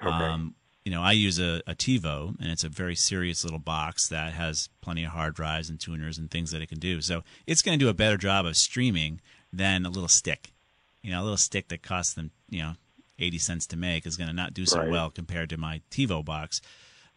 Um, 0.00 0.54
you 0.84 0.90
know, 0.90 1.02
I 1.02 1.12
use 1.12 1.38
a, 1.38 1.60
a 1.66 1.74
TiVo, 1.74 2.40
and 2.40 2.50
it's 2.50 2.64
a 2.64 2.68
very 2.68 2.94
serious 2.94 3.44
little 3.44 3.58
box 3.58 4.08
that 4.08 4.32
has 4.32 4.68
plenty 4.80 5.04
of 5.04 5.10
hard 5.12 5.34
drives 5.34 5.68
and 5.68 5.78
tuners 5.78 6.16
and 6.18 6.30
things 6.30 6.50
that 6.52 6.62
it 6.62 6.68
can 6.68 6.78
do. 6.78 7.00
So 7.02 7.22
it's 7.46 7.60
going 7.62 7.78
to 7.78 7.84
do 7.84 7.88
a 7.90 7.94
better 7.94 8.16
job 8.16 8.46
of 8.46 8.56
streaming 8.56 9.20
than 9.52 9.84
a 9.84 9.90
little 9.90 10.08
stick. 10.08 10.52
You 11.02 11.10
know, 11.10 11.20
a 11.20 11.24
little 11.24 11.36
stick 11.36 11.68
that 11.68 11.82
costs 11.82 12.14
them, 12.14 12.30
you 12.48 12.60
know, 12.62 12.72
eighty 13.18 13.38
cents 13.38 13.66
to 13.68 13.76
make 13.76 14.06
is 14.06 14.16
going 14.16 14.28
to 14.28 14.34
not 14.34 14.54
do 14.54 14.64
so 14.64 14.78
Right. 14.80 14.90
well 14.90 15.10
compared 15.10 15.50
to 15.50 15.56
my 15.58 15.82
TiVo 15.90 16.24
box. 16.24 16.60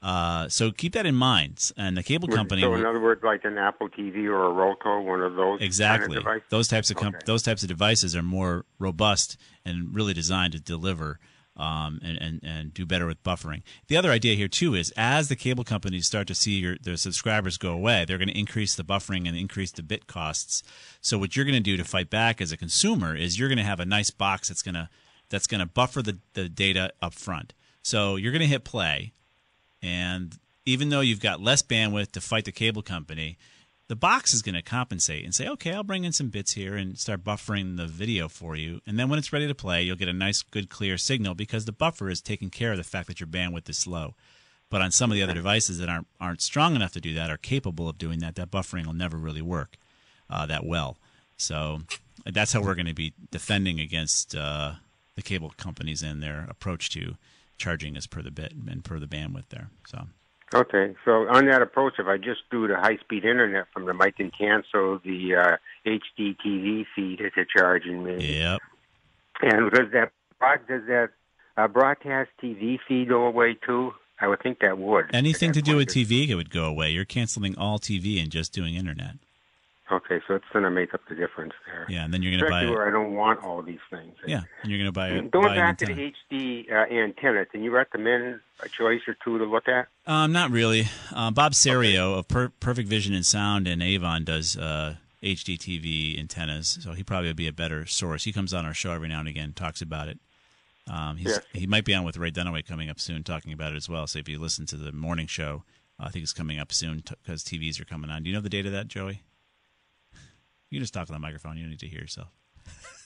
Uh, 0.02 0.49
so 0.49 0.69
keep 0.69 0.91
that 0.93 1.06
in 1.06 1.15
mind. 1.15 1.71
And 1.78 1.95
the 1.95 2.04
cable 2.04 2.28
company, 2.28 2.62
So 2.62 2.73
in 2.76 2.86
other 2.86 2.99
words, 2.99 3.23
like 3.23 3.45
an 3.45 3.58
Apple 3.58 3.88
TV 3.88 4.26
or 4.26 4.47
a 4.47 4.52
Roku, 4.52 4.99
one 5.02 5.21
of 5.21 5.36
those 5.36 5.62
exactly 5.62 6.21
kind 6.21 6.38
of 6.38 6.43
those 6.49 6.67
types 6.67 6.89
of 6.91 6.97
com- 6.97 7.08
Okay. 7.15 7.19
those 7.26 7.41
types 7.41 7.63
of 7.63 7.69
devices 7.69 8.13
are 8.13 8.21
more 8.23 8.65
robust 8.80 9.38
and 9.63 9.95
really 9.95 10.13
designed 10.13 10.52
to 10.54 10.60
deliver 10.60 11.19
um, 11.56 12.00
and, 12.04 12.18
and 12.18 12.39
and 12.44 12.74
do 12.74 12.86
better 12.86 13.06
with 13.06 13.24
buffering. 13.24 13.62
The 13.88 13.98
other 13.98 14.12
idea 14.12 14.36
here 14.36 14.48
too 14.48 14.74
is 14.74 14.92
as 14.98 15.30
the 15.30 15.36
cable 15.36 15.63
companies 15.63 16.08
start 16.08 16.28
to 16.28 16.36
see 16.36 16.54
your 16.54 16.78
their 16.78 16.98
subscribers 16.98 17.58
go 17.58 17.72
away, 17.72 18.06
they're 18.06 18.18
going 18.18 18.30
to 18.30 18.38
increase 18.38 18.76
the 18.76 18.84
buffering 18.84 19.28
and 19.28 19.38
increase 19.38 19.72
the 19.72 19.84
bit 19.84 20.08
costs. 20.08 20.63
So 21.02 21.18
what 21.18 21.36
you're 21.36 21.46
going 21.46 21.54
to 21.54 21.60
do 21.62 21.78
to 21.78 21.84
fight 21.84 22.10
back 22.10 22.42
as 22.42 22.52
a 22.52 22.58
consumer 22.58 23.16
is 23.16 23.38
you're 23.38 23.50
going 23.50 23.58
to 23.58 23.63
have 23.63 23.80
a 23.80 23.86
nice 23.86 24.10
box 24.10 24.48
that's 24.48 24.63
going 24.63 24.76
to 24.76 24.89
that's 25.30 25.48
going 25.48 25.60
to 25.60 25.66
buffer 25.66 26.02
the, 26.02 26.18
the 26.34 26.50
data 26.50 26.92
up 27.02 27.13
front. 27.13 27.54
So 27.82 28.16
you're 28.16 28.32
going 28.32 28.42
to 28.42 28.48
hit 28.48 28.63
play, 28.63 29.13
and 29.82 30.38
even 30.66 30.89
though 30.89 31.02
you've 31.02 31.20
got 31.20 31.42
less 31.42 31.62
bandwidth 31.62 32.12
to 32.13 32.22
fight 32.22 32.46
the 32.46 32.52
cable 32.52 32.82
company, 32.82 33.38
the 33.88 33.96
box 33.96 34.34
is 34.34 34.41
going 34.41 34.56
to 34.56 34.62
compensate 34.62 35.26
and 35.26 35.36
say, 35.36 35.48
okay, 35.48 35.74
I'll 35.74 35.84
bring 35.84 36.04
in 36.04 36.13
some 36.13 36.30
bits 36.30 36.54
here 36.54 36.76
and 36.76 36.98
start 36.98 37.24
buffering 37.24 37.78
the 37.78 37.86
video 37.86 38.30
for 38.30 38.56
you. 38.56 38.82
And 38.88 38.98
then 38.98 39.10
when 39.10 39.19
it's 39.19 39.34
ready 39.34 39.48
to 39.48 39.56
play, 39.56 39.84
you'll 39.84 39.98
get 39.98 40.08
a 40.08 40.13
nice, 40.13 40.41
good, 40.41 40.69
clear 40.69 40.98
signal 40.98 41.36
because 41.36 41.65
the 41.65 41.74
buffer 41.74 42.10
is 42.10 42.22
taking 42.22 42.50
care 42.50 42.72
of 42.72 42.78
the 42.78 42.84
fact 42.84 43.08
that 43.08 43.19
your 43.19 43.28
bandwidth 43.28 43.69
is 43.69 43.78
slow. 43.78 44.15
But 44.69 44.82
on 44.82 44.91
some 44.91 45.12
of 45.12 45.15
the 45.15 45.22
other 45.22 45.34
devices 45.34 45.78
that 45.78 45.89
aren't 45.89 46.08
aren't 46.19 46.41
strong 46.41 46.76
enough 46.76 46.93
to 46.93 47.02
do 47.02 47.13
that, 47.13 47.30
are 47.30 47.38
capable 47.38 47.88
of 47.88 48.00
doing 48.00 48.19
that, 48.19 48.36
that 48.36 48.50
buffering 48.50 48.88
will 48.88 48.93
never 48.93 49.17
really 49.17 49.41
work 49.41 49.78
uh, 50.30 50.48
that 50.48 50.65
well. 50.65 50.98
So 51.38 51.82
that's 52.26 52.54
how 52.54 52.62
we're 52.62 52.74
going 52.74 52.88
to 52.88 52.93
be 52.96 53.13
defending 53.30 53.80
against 53.80 54.36
uh, 54.36 54.74
the 55.15 55.22
cable 55.22 55.54
companies 55.58 56.02
and 56.02 56.24
their 56.24 56.48
approach 56.50 56.89
to 56.91 57.17
charging 57.58 57.96
us 57.96 58.08
per 58.08 58.24
the 58.24 58.32
bit 58.32 58.54
and 58.54 58.84
per 58.84 58.98
the 58.98 59.06
bandwidth 59.06 59.50
there. 59.50 59.69
So 59.88 60.08
Okay, 60.54 60.94
so 61.04 61.28
on 61.30 61.48
that 61.48 61.62
approach, 61.62 61.94
if 61.98 62.06
I 62.06 62.18
just 62.18 62.42
do 62.52 62.68
the 62.68 62.76
high-speed 62.76 63.26
internet 63.26 63.66
from 63.74 63.86
them, 63.86 64.02
I 64.02 64.12
can 64.12 64.30
cancel 64.30 65.00
the 65.04 65.36
uh, 65.36 65.58
HD 65.86 66.36
TV 66.46 66.86
feed 66.96 67.20
that 67.20 67.32
they're 67.36 67.46
charging 67.46 68.04
me. 68.04 68.39
Yep. 68.39 68.60
And 69.42 69.72
does 69.72 69.88
that 69.94 70.12
does 70.68 70.82
that 70.88 71.10
uh, 71.58 71.68
broadcast 71.68 72.30
TV 72.42 72.78
feed 72.88 73.10
go 73.10 73.26
away 73.26 73.58
too? 73.66 73.94
I 74.20 74.28
would 74.28 74.42
think 74.42 74.60
that 74.60 74.78
would. 74.78 75.13
anything 75.13 75.52
to 75.54 75.62
do 75.62 75.78
with. 75.78 75.89
TV 75.89 76.30
it 76.30 76.36
would 76.36 76.52
go 76.52 76.66
away. 76.66 76.92
You're 76.92 77.04
canceling 77.04 77.58
all 77.58 77.80
TV 77.80 78.22
and 78.22 78.32
just 78.32 78.54
doing 78.54 78.76
internet. 78.76 79.16
Okay, 79.93 80.19
so 80.27 80.36
it's 80.36 80.45
going 80.51 80.63
to 80.63 80.71
make 80.71 80.93
up 80.93 81.01
the 81.08 81.15
difference 81.15 81.53
there. 81.65 81.86
Yeah, 81.89 82.03
and 82.03 82.13
then 82.13 82.21
you're 82.23 82.32
going 82.32 82.43
to 82.43 82.49
buy. 82.49 82.62
Especially 82.62 82.75
where 82.75 82.88
I 82.88 82.91
don't 82.91 83.13
want 83.13 83.43
all 83.43 83.62
these 83.62 83.79
things. 83.89 84.15
yeah, 84.25 84.41
and 84.62 84.71
you're 84.71 84.79
going 84.79 84.88
to 84.88 84.91
buy. 84.91 85.10
A, 85.10 85.21
Going 85.21 85.47
buy 85.47 85.56
back 85.56 85.77
to 85.79 85.86
the 85.86 86.13
HD 86.32 86.71
uh, 86.71 86.91
antenna, 86.93 87.45
can 87.45 87.62
you 87.63 87.71
recommend 87.71 88.39
a 88.62 88.69
choice 88.69 89.01
or 89.08 89.15
two 89.23 89.38
to 89.38 89.45
look 89.45 89.67
at? 89.67 89.88
Um, 90.08 90.32
not 90.32 90.51
really. 90.51 90.86
Uh, 91.13 91.32
Bob 91.32 91.53
Serio 91.53 92.15
of 92.15 92.27
per- 92.27 92.49
Perfect 92.60 92.89
Vision 92.89 93.13
and 93.13 93.25
Sound 93.25 93.67
in 93.67 93.82
Avon 93.82 94.23
does 94.23 94.58
uh, 94.58 94.95
HD 95.21 95.58
TV 95.58 96.19
antennas, 96.19 96.79
so 96.82 96.93
he 96.93 97.03
probably 97.03 97.27
would 97.29 97.36
be 97.38 97.47
a 97.47 97.53
better 97.53 97.86
source. 97.86 98.23
He 98.23 98.34
comes 98.34 98.53
on 98.53 98.65
our 98.65 98.73
show 98.73 98.91
every 98.93 99.08
now 99.10 99.19
and 99.19 99.27
again, 99.29 99.53
talks 99.53 99.82
about 99.82 100.08
it. 100.08 100.19
Um, 100.89 101.17
he's, 101.17 101.27
Yes. 101.27 101.39
He 101.53 101.67
might 101.67 101.86
be 101.86 101.93
on 101.93 102.03
with 102.03 102.17
Ray 102.17 102.32
Dunaway 102.32 102.65
coming 102.65 102.89
up 102.89 102.99
soon, 102.99 103.23
talking 103.23 103.53
about 103.53 103.71
it 103.73 103.75
as 103.75 103.88
well. 103.88 104.08
So 104.08 104.19
if 104.19 104.27
you 104.27 104.39
listen 104.39 104.65
to 104.67 104.75
the 104.75 104.91
morning 104.91 105.27
show, 105.27 105.63
I 105.99 106.10
think 106.10 106.23
it's 106.23 106.34
coming 106.34 106.60
up 106.60 106.73
soon 106.73 107.03
because 107.23 107.43
TVs 107.43 107.79
are 107.79 107.86
coming 107.86 108.10
on. 108.10 108.23
Do 108.23 108.29
you 108.29 108.36
know 108.36 108.41
the 108.41 108.49
date 108.49 108.65
of 108.65 108.71
that, 108.73 108.88
Joey? 108.88 109.21
You 110.73 110.79
can 110.79 110.83
just 110.86 110.93
talk 110.95 111.07
on 111.07 111.13
the 111.13 111.19
microphone. 111.19 111.55
You 111.55 111.63
don't 111.63 111.69
need 111.69 111.81
to 111.81 111.88
hear 111.88 112.01
yourself. 112.01 112.29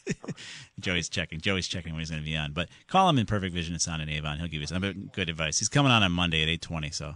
Joey's 0.79 1.09
checking. 1.09 1.41
Joey's 1.41 1.67
checking 1.67 1.91
when 1.91 1.99
he's 1.99 2.09
going 2.09 2.21
to 2.21 2.25
be 2.25 2.37
on. 2.37 2.53
But 2.53 2.69
call 2.87 3.09
him 3.09 3.17
in 3.17 3.25
Perfect 3.25 3.53
Vision 3.53 3.73
and 3.73 3.81
Sound 3.81 4.01
in 4.01 4.07
Avon. 4.07 4.37
He'll 4.37 4.47
give 4.47 4.61
you 4.61 4.67
some 4.67 5.09
good 5.11 5.27
advice. 5.27 5.59
He's 5.59 5.67
coming 5.67 5.91
on 5.91 6.01
on 6.01 6.13
Monday 6.13 6.43
at 6.43 6.47
eight 6.47 6.61
twenty. 6.61 6.91
So 6.91 7.15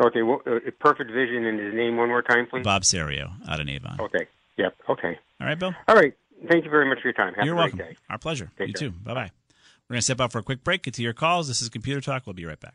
Okay, 0.00 0.22
well, 0.22 0.40
uh, 0.46 0.60
Perfect 0.78 1.10
Vision 1.10 1.44
and 1.44 1.58
his 1.58 1.74
name 1.74 1.96
one 1.96 2.08
more 2.08 2.22
time, 2.22 2.46
please. 2.46 2.62
Bob 2.62 2.84
Serio 2.84 3.32
out 3.48 3.58
in 3.58 3.68
Avon. 3.68 3.96
Okay. 4.00 4.28
Yep. 4.58 4.76
Okay. 4.90 5.18
All 5.40 5.46
right, 5.48 5.58
Bill. 5.58 5.74
All 5.88 5.96
right. 5.96 6.14
Thank 6.48 6.64
you 6.64 6.70
very 6.70 6.88
much 6.88 7.00
for 7.00 7.08
your 7.08 7.14
time. 7.14 7.34
Have 7.34 7.44
You're 7.44 7.56
a 7.56 7.62
great 7.62 7.74
welcome. 7.74 7.94
day. 7.94 7.96
Our 8.10 8.18
pleasure. 8.18 8.52
Take 8.56 8.68
you 8.68 8.74
care. 8.74 8.90
too. 8.90 8.94
Bye 9.02 9.14
bye. 9.14 9.30
We're 9.88 9.94
going 9.94 9.98
to 9.98 10.02
step 10.02 10.20
out 10.20 10.30
for 10.30 10.38
a 10.38 10.42
quick 10.44 10.62
break. 10.62 10.84
Get 10.84 10.94
to 10.94 11.02
your 11.02 11.14
calls. 11.14 11.48
This 11.48 11.60
is 11.62 11.68
Computer 11.68 12.00
Talk. 12.00 12.26
We'll 12.26 12.34
be 12.34 12.44
right 12.44 12.60
back. 12.60 12.74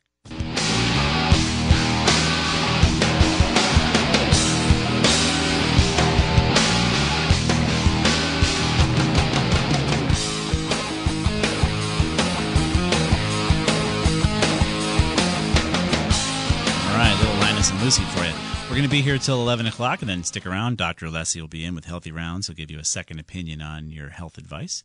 Lucy 17.90 18.04
for 18.04 18.24
you. 18.24 18.34
We're 18.66 18.76
going 18.76 18.84
to 18.84 18.88
be 18.88 19.02
here 19.02 19.18
till 19.18 19.42
11 19.42 19.66
o'clock, 19.66 20.02
and 20.04 20.10
then 20.10 20.24
stick 20.24 20.46
around. 20.46 20.78
Dr. 20.78 21.08
Alessi 21.08 21.42
will 21.42 21.48
be 21.48 21.66
in 21.66 21.74
with 21.74 21.86
Healthy 21.86 22.12
Rounds. 22.12 22.46
He'll 22.46 22.56
give 22.56 22.70
you 22.70 22.78
a 22.78 22.84
second 22.86 23.18
opinion 23.18 23.64
on 23.64 23.90
your 23.90 24.10
health 24.10 24.38
advice. 24.38 24.84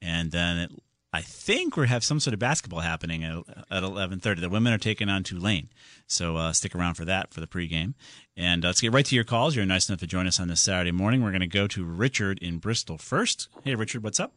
And 0.00 0.32
then 0.32 0.56
it, 0.56 0.70
I 1.12 1.20
think 1.20 1.76
we 1.76 1.86
have 1.86 2.02
some 2.02 2.18
sort 2.18 2.32
of 2.32 2.40
basketball 2.40 2.80
happening 2.80 3.24
at, 3.24 3.36
at 3.70 3.82
11.30. 3.82 4.40
The 4.40 4.48
women 4.48 4.72
are 4.72 4.78
taking 4.78 5.10
on 5.10 5.22
Tulane. 5.22 5.68
So 6.06 6.38
uh, 6.38 6.54
stick 6.54 6.74
around 6.74 6.94
for 6.94 7.04
that 7.04 7.34
for 7.34 7.42
the 7.42 7.46
pregame. 7.46 7.92
And 8.38 8.64
uh, 8.64 8.68
let's 8.68 8.80
get 8.80 8.90
right 8.90 9.04
to 9.04 9.14
your 9.14 9.24
calls. 9.24 9.54
You're 9.54 9.66
nice 9.66 9.90
enough 9.90 10.00
to 10.00 10.06
join 10.06 10.26
us 10.26 10.40
on 10.40 10.48
this 10.48 10.62
Saturday 10.62 10.92
morning. 10.92 11.22
We're 11.22 11.32
going 11.32 11.40
to 11.42 11.46
go 11.46 11.66
to 11.66 11.84
Richard 11.84 12.38
in 12.38 12.56
Bristol 12.56 12.96
first. 12.96 13.50
Hey, 13.64 13.74
Richard, 13.74 14.02
what's 14.02 14.18
up? 14.18 14.32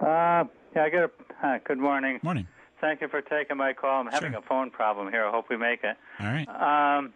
Uh, 0.00 0.44
yeah, 0.74 0.84
I 0.84 0.88
got 0.88 1.02
a 1.04 1.10
uh, 1.46 1.58
good 1.66 1.78
morning. 1.78 2.18
Morning. 2.22 2.48
Thank 2.80 3.02
you 3.02 3.08
for 3.08 3.20
taking 3.20 3.58
my 3.58 3.74
call. 3.74 4.00
I'm 4.00 4.06
having 4.06 4.32
Sure. 4.32 4.40
a 4.40 4.42
phone 4.42 4.70
problem 4.70 5.10
here. 5.12 5.26
I 5.26 5.30
hope 5.30 5.50
we 5.50 5.58
make 5.58 5.84
it. 5.84 5.98
All 6.18 6.26
right. 6.26 6.48
Um, 6.98 7.12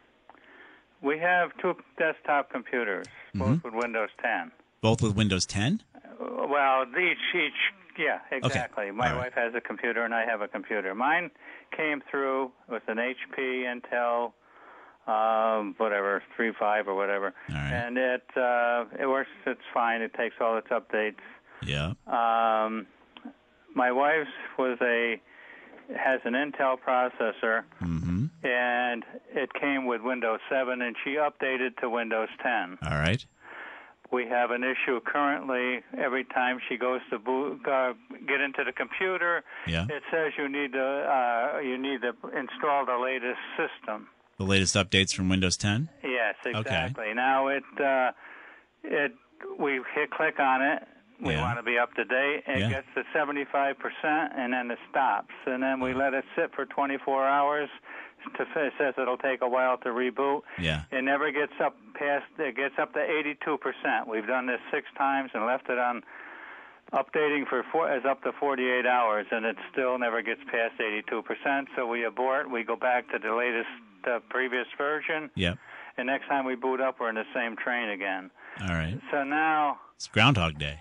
we 1.02 1.18
have 1.18 1.50
two 1.60 1.74
desktop 1.98 2.50
computers, 2.50 3.06
Mm-hmm. 3.34 3.54
both 3.54 3.64
with 3.64 3.74
Windows 3.74 4.10
10. 4.22 4.50
Both 4.80 5.02
with 5.02 5.14
Windows 5.14 5.44
10? 5.46 5.82
Uh, 5.94 6.46
Well, 6.48 6.84
each 6.98 7.18
each 7.34 7.52
yeah, 7.98 8.18
exactly. 8.30 8.90
My 8.90 9.08
All 9.10 9.16
right. 9.16 9.24
wife 9.26 9.32
has 9.34 9.54
a 9.54 9.60
computer 9.60 10.04
and 10.04 10.14
I 10.14 10.24
have 10.26 10.40
a 10.42 10.48
computer. 10.48 10.94
Mine 10.94 11.30
came 11.74 12.02
through 12.10 12.52
with 12.68 12.82
an 12.88 12.98
HP 12.98 13.64
Intel 13.72 14.32
um 15.06 15.74
whatever, 15.78 16.22
3.5 16.38 16.88
or 16.88 16.94
whatever. 16.94 17.32
Right. 17.48 17.72
And 17.72 17.96
it 17.96 18.24
uh 18.36 18.84
it 18.98 19.06
works 19.06 19.30
it's 19.46 19.60
fine. 19.72 20.02
It 20.02 20.12
takes 20.14 20.36
all 20.40 20.56
its 20.58 20.68
updates. 20.68 21.22
Yeah. 21.62 21.92
Um, 22.06 22.86
my 23.74 23.92
wife's 23.92 24.30
was 24.58 24.78
a 24.82 25.20
has 25.96 26.20
an 26.24 26.32
Intel 26.34 26.76
processor, 26.86 27.62
Mm-hmm. 27.82 28.15
And 28.46 29.04
it 29.34 29.52
came 29.54 29.86
with 29.86 30.00
Windows 30.02 30.40
7, 30.48 30.80
and 30.80 30.94
she 31.04 31.16
updated 31.16 31.76
to 31.80 31.90
Windows 31.90 32.28
10. 32.42 32.78
All 32.90 32.98
right. 32.98 33.24
We 34.12 34.26
have 34.28 34.52
an 34.52 34.62
issue 34.62 35.00
currently. 35.04 35.80
Every 35.98 36.24
time 36.24 36.60
she 36.68 36.76
goes 36.76 37.00
to 37.10 37.18
boot, 37.18 37.66
uh, 37.66 37.94
get 38.28 38.40
into 38.40 38.62
the 38.64 38.72
computer, 38.72 39.42
Yeah. 39.66 39.86
it 39.90 40.02
says 40.12 40.32
you 40.38 40.48
need 40.48 40.72
to 40.74 40.80
uh, 40.84 41.58
you 41.58 41.76
need 41.76 42.02
to 42.02 42.10
install 42.38 42.86
the 42.86 42.96
latest 43.02 43.40
system. 43.56 44.06
The 44.38 44.44
latest 44.44 44.76
updates 44.76 45.12
from 45.14 45.28
Windows 45.28 45.56
10? 45.56 45.88
Yes, 46.04 46.36
exactly. 46.44 47.14
Now 47.14 47.48
it 47.48 47.64
uh, 47.80 48.12
it 48.84 49.12
we 49.58 49.80
hit 49.94 50.10
click 50.12 50.38
on 50.38 50.62
it. 50.62 50.82
We 51.20 51.32
Yeah. 51.32 51.40
want 51.42 51.58
to 51.58 51.62
be 51.64 51.76
up 51.78 51.92
to 51.94 52.04
date. 52.04 52.44
It 52.46 52.58
Yeah. 52.60 52.68
gets 52.70 52.86
to 52.94 53.02
seventy 53.12 53.44
five 53.50 53.76
percent, 53.78 54.32
and 54.36 54.52
then 54.52 54.70
it 54.70 54.78
stops. 54.88 55.34
And 55.46 55.60
then 55.62 55.80
we 55.80 55.94
let 55.94 56.14
it 56.14 56.24
sit 56.36 56.54
for 56.54 56.64
twenty 56.66 56.98
four 57.04 57.26
hours. 57.26 57.68
To, 58.36 58.42
it 58.66 58.72
says 58.78 58.94
it'll 59.00 59.16
take 59.18 59.40
a 59.42 59.48
while 59.48 59.78
to 59.78 59.88
reboot. 59.90 60.42
Yeah. 60.60 60.82
It 60.90 61.02
never 61.02 61.30
gets 61.32 61.52
up 61.62 61.76
past. 61.94 62.24
It 62.38 62.56
gets 62.56 62.74
up 62.78 62.92
to 62.94 63.00
eighty 63.00 63.36
two 63.44 63.56
percent. 63.58 64.08
We've 64.08 64.26
done 64.26 64.46
this 64.46 64.60
six 64.70 64.86
times 64.98 65.30
and 65.34 65.46
left 65.46 65.68
it 65.70 65.78
on 65.78 66.02
updating 66.92 67.46
for 67.48 67.64
four, 67.72 67.90
as 67.90 68.04
up 68.04 68.22
to 68.22 68.30
48 68.38 68.86
hours, 68.86 69.26
and 69.32 69.44
it 69.44 69.56
still 69.72 69.98
never 69.98 70.22
gets 70.22 70.40
past 70.44 70.74
82%. 70.80 71.66
So 71.74 71.84
we 71.86 72.04
abort. 72.04 72.48
We 72.50 72.62
go 72.62 72.76
back 72.76 73.10
to 73.10 73.18
the 73.18 73.34
latest, 73.34 73.66
uh, 74.08 74.20
previous 74.30 74.66
version, 74.78 75.28
Yep. 75.34 75.58
and 75.96 76.06
next 76.06 76.28
time 76.28 76.44
we 76.44 76.54
boot 76.54 76.80
up, 76.80 77.00
we're 77.00 77.08
in 77.08 77.16
the 77.16 77.24
same 77.34 77.56
train 77.56 77.88
again. 77.88 78.30
All 78.62 78.68
right. 78.68 79.00
So 79.10 79.24
now, 79.24 79.80
It's 79.96 80.06
Groundhog 80.06 80.58
Day. 80.58 80.78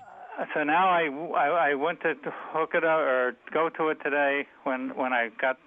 so 0.54 0.64
now 0.64 0.90
I, 0.90 1.08
I, 1.36 1.72
I 1.72 1.74
went 1.74 2.02
to 2.02 2.14
hook 2.52 2.72
it 2.76 2.84
up 2.84 3.00
or 3.00 3.36
go 3.52 3.70
to 3.70 3.90
it 3.90 3.98
today 4.04 4.46
when 4.64 4.90
when 4.96 5.12
I 5.12 5.30
got 5.42 5.58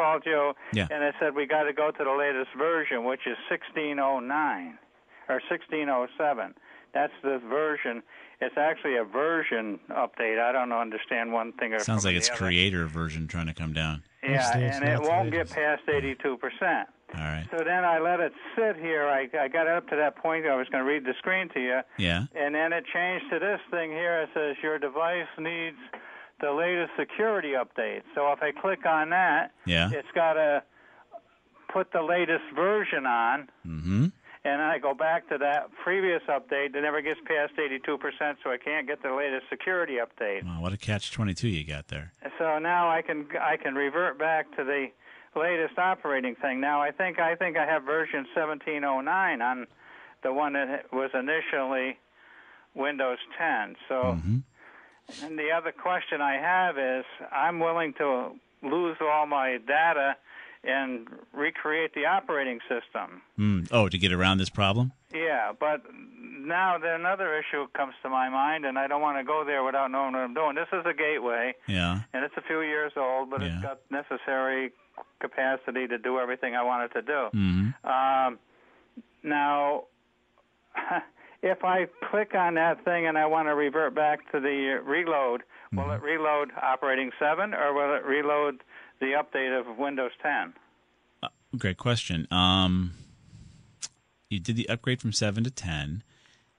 called 0.00 0.22
you, 0.24 0.52
Yeah. 0.72 0.86
and 0.90 1.04
I 1.04 1.12
said 1.20 1.34
we 1.34 1.46
got 1.46 1.64
to 1.64 1.72
go 1.72 1.90
to 1.90 2.04
the 2.04 2.10
latest 2.10 2.50
version, 2.56 3.04
which 3.04 3.20
is 3.26 3.36
1609 3.50 4.78
or 5.28 5.40
1607. 5.48 6.54
That's 6.92 7.12
the 7.22 7.38
version. 7.48 8.02
It's 8.40 8.56
actually 8.56 8.96
a 8.96 9.04
version 9.04 9.78
update. 9.90 10.40
I 10.40 10.50
don't 10.52 10.72
understand 10.72 11.32
one 11.32 11.52
thing 11.52 11.74
or 11.74 11.78
Sounds 11.78 12.04
like 12.04 12.16
it's 12.16 12.30
other. 12.30 12.38
creator 12.38 12.86
version 12.86 13.28
trying 13.28 13.46
to 13.46 13.54
come 13.54 13.72
down. 13.72 14.02
Yeah, 14.22 14.30
Usually 14.46 14.64
it's 14.64 14.76
and 14.78 14.88
it 14.88 15.00
won't 15.02 15.30
get 15.30 15.50
past 15.50 15.82
82 15.88 16.36
percent. 16.38 16.88
All 17.14 17.20
right. 17.20 17.46
So 17.50 17.58
then 17.64 17.84
I 17.84 17.98
let 17.98 18.20
it 18.20 18.32
sit 18.56 18.76
here. 18.76 19.06
I, 19.08 19.28
I 19.38 19.48
got 19.48 19.66
it 19.66 19.72
up 19.72 19.88
to 19.90 19.96
that 19.96 20.16
point. 20.16 20.46
I 20.46 20.54
was 20.56 20.68
going 20.68 20.82
to 20.84 20.88
read 20.88 21.04
the 21.04 21.14
screen 21.18 21.48
to 21.54 21.60
you, 21.60 21.80
Yeah. 21.98 22.24
and 22.34 22.54
then 22.54 22.72
it 22.72 22.84
changed 22.92 23.26
to 23.30 23.38
this 23.40 23.60
thing 23.70 23.90
here. 23.90 24.22
It 24.22 24.30
says 24.32 24.56
your 24.62 24.78
device 24.78 25.26
needs 25.38 25.76
the 26.40 26.52
latest 26.52 26.92
security 26.98 27.52
update. 27.52 28.02
So 28.14 28.32
if 28.32 28.42
I 28.42 28.52
click 28.52 28.86
on 28.86 29.10
that, 29.10 29.52
Yeah. 29.66 29.90
it's 29.92 30.08
got 30.14 30.34
to 30.34 30.62
put 31.72 31.92
the 31.92 32.02
latest 32.02 32.44
version 32.54 33.06
on, 33.06 33.48
Mm-hmm. 33.66 34.06
and 34.44 34.62
I 34.62 34.78
go 34.78 34.94
back 34.94 35.28
to 35.28 35.38
that 35.38 35.70
previous 35.84 36.22
update. 36.28 36.74
It 36.74 36.80
never 36.82 37.00
gets 37.02 37.20
past 37.26 37.52
82 37.58 37.98
percent, 37.98 38.38
so 38.42 38.50
I 38.50 38.56
can't 38.56 38.86
get 38.86 39.02
the 39.02 39.12
latest 39.12 39.46
security 39.50 39.96
update. 39.96 40.44
Wow, 40.44 40.60
what 40.62 40.72
a 40.72 40.76
catch 40.78 41.12
twenty 41.12 41.34
two 41.34 41.48
you 41.48 41.64
got 41.64 41.88
there. 41.88 42.12
So 42.38 42.58
now 42.58 42.88
I 42.90 43.02
can 43.02 43.26
I 43.40 43.56
can 43.56 43.74
revert 43.74 44.18
back 44.18 44.50
to 44.56 44.64
the 44.64 44.86
latest 45.38 45.78
operating 45.78 46.34
thing. 46.36 46.60
Now 46.60 46.80
I 46.82 46.90
think 46.90 47.18
I 47.20 47.36
think 47.36 47.56
I 47.56 47.66
have 47.66 47.84
version 47.84 48.26
1709 48.34 49.42
on 49.42 49.66
the 50.22 50.32
one 50.32 50.54
that 50.54 50.92
was 50.92 51.10
initially 51.14 51.98
Windows 52.74 53.18
10. 53.38 53.76
So 53.88 53.94
Mm-hmm. 53.94 54.38
And 55.22 55.38
the 55.38 55.50
other 55.56 55.72
question 55.72 56.20
I 56.20 56.34
have 56.36 56.78
is 56.78 57.04
I'm 57.32 57.58
willing 57.60 57.94
to 57.98 58.30
lose 58.62 58.96
all 59.00 59.26
my 59.26 59.58
data 59.66 60.16
and 60.62 61.08
recreate 61.32 61.94
the 61.94 62.04
operating 62.06 62.58
system. 62.68 63.22
Mm. 63.38 63.68
Oh, 63.70 63.88
to 63.88 63.96
get 63.96 64.12
around 64.12 64.38
this 64.38 64.50
problem? 64.50 64.92
Yeah, 65.14 65.52
but 65.58 65.82
now 65.92 66.76
another 66.76 67.38
issue 67.38 67.66
comes 67.74 67.94
to 68.02 68.10
my 68.10 68.28
mind, 68.28 68.66
and 68.66 68.78
I 68.78 68.86
don't 68.86 69.00
want 69.00 69.16
to 69.18 69.24
go 69.24 69.42
there 69.44 69.64
without 69.64 69.90
knowing 69.90 70.12
what 70.12 70.20
I'm 70.20 70.34
doing. 70.34 70.54
This 70.56 70.68
is 70.72 70.84
a 70.84 70.92
gateway, 70.92 71.54
Yeah. 71.66 72.00
and 72.12 72.24
it's 72.24 72.34
a 72.36 72.42
few 72.42 72.60
years 72.60 72.92
old, 72.96 73.30
but 73.30 73.40
Yeah. 73.40 73.54
it's 73.54 73.62
got 73.62 73.78
necessary 73.90 74.72
capacity 75.20 75.86
to 75.88 75.96
do 75.96 76.18
everything 76.18 76.54
I 76.54 76.62
want 76.62 76.90
it 76.90 76.94
to 76.94 77.02
do. 77.02 77.28
Mm-hmm. 77.34 77.88
Um, 77.88 78.38
now, 79.22 79.84
if 81.42 81.64
I 81.64 81.86
click 82.10 82.34
on 82.34 82.54
that 82.54 82.84
thing 82.84 83.06
and 83.06 83.16
I 83.16 83.26
want 83.26 83.48
to 83.48 83.54
revert 83.54 83.94
back 83.94 84.30
to 84.32 84.40
the 84.40 84.78
uh, 84.80 84.82
reload, 84.88 85.42
will 85.72 85.84
Mm-hmm. 85.84 85.92
it 85.92 86.02
reload 86.02 86.50
operating 86.60 87.10
7 87.18 87.54
or 87.54 87.72
will 87.72 87.94
it 87.96 88.04
reload 88.04 88.62
the 89.00 89.12
update 89.22 89.58
of 89.58 89.78
Windows 89.78 90.10
10? 90.22 90.52
Great 91.58 91.78
question. 91.78 92.26
Um, 92.30 92.92
you 94.28 94.38
did 94.40 94.56
the 94.56 94.68
upgrade 94.68 95.00
from 95.00 95.12
seven 95.12 95.42
to 95.44 95.50
ten. 95.50 96.04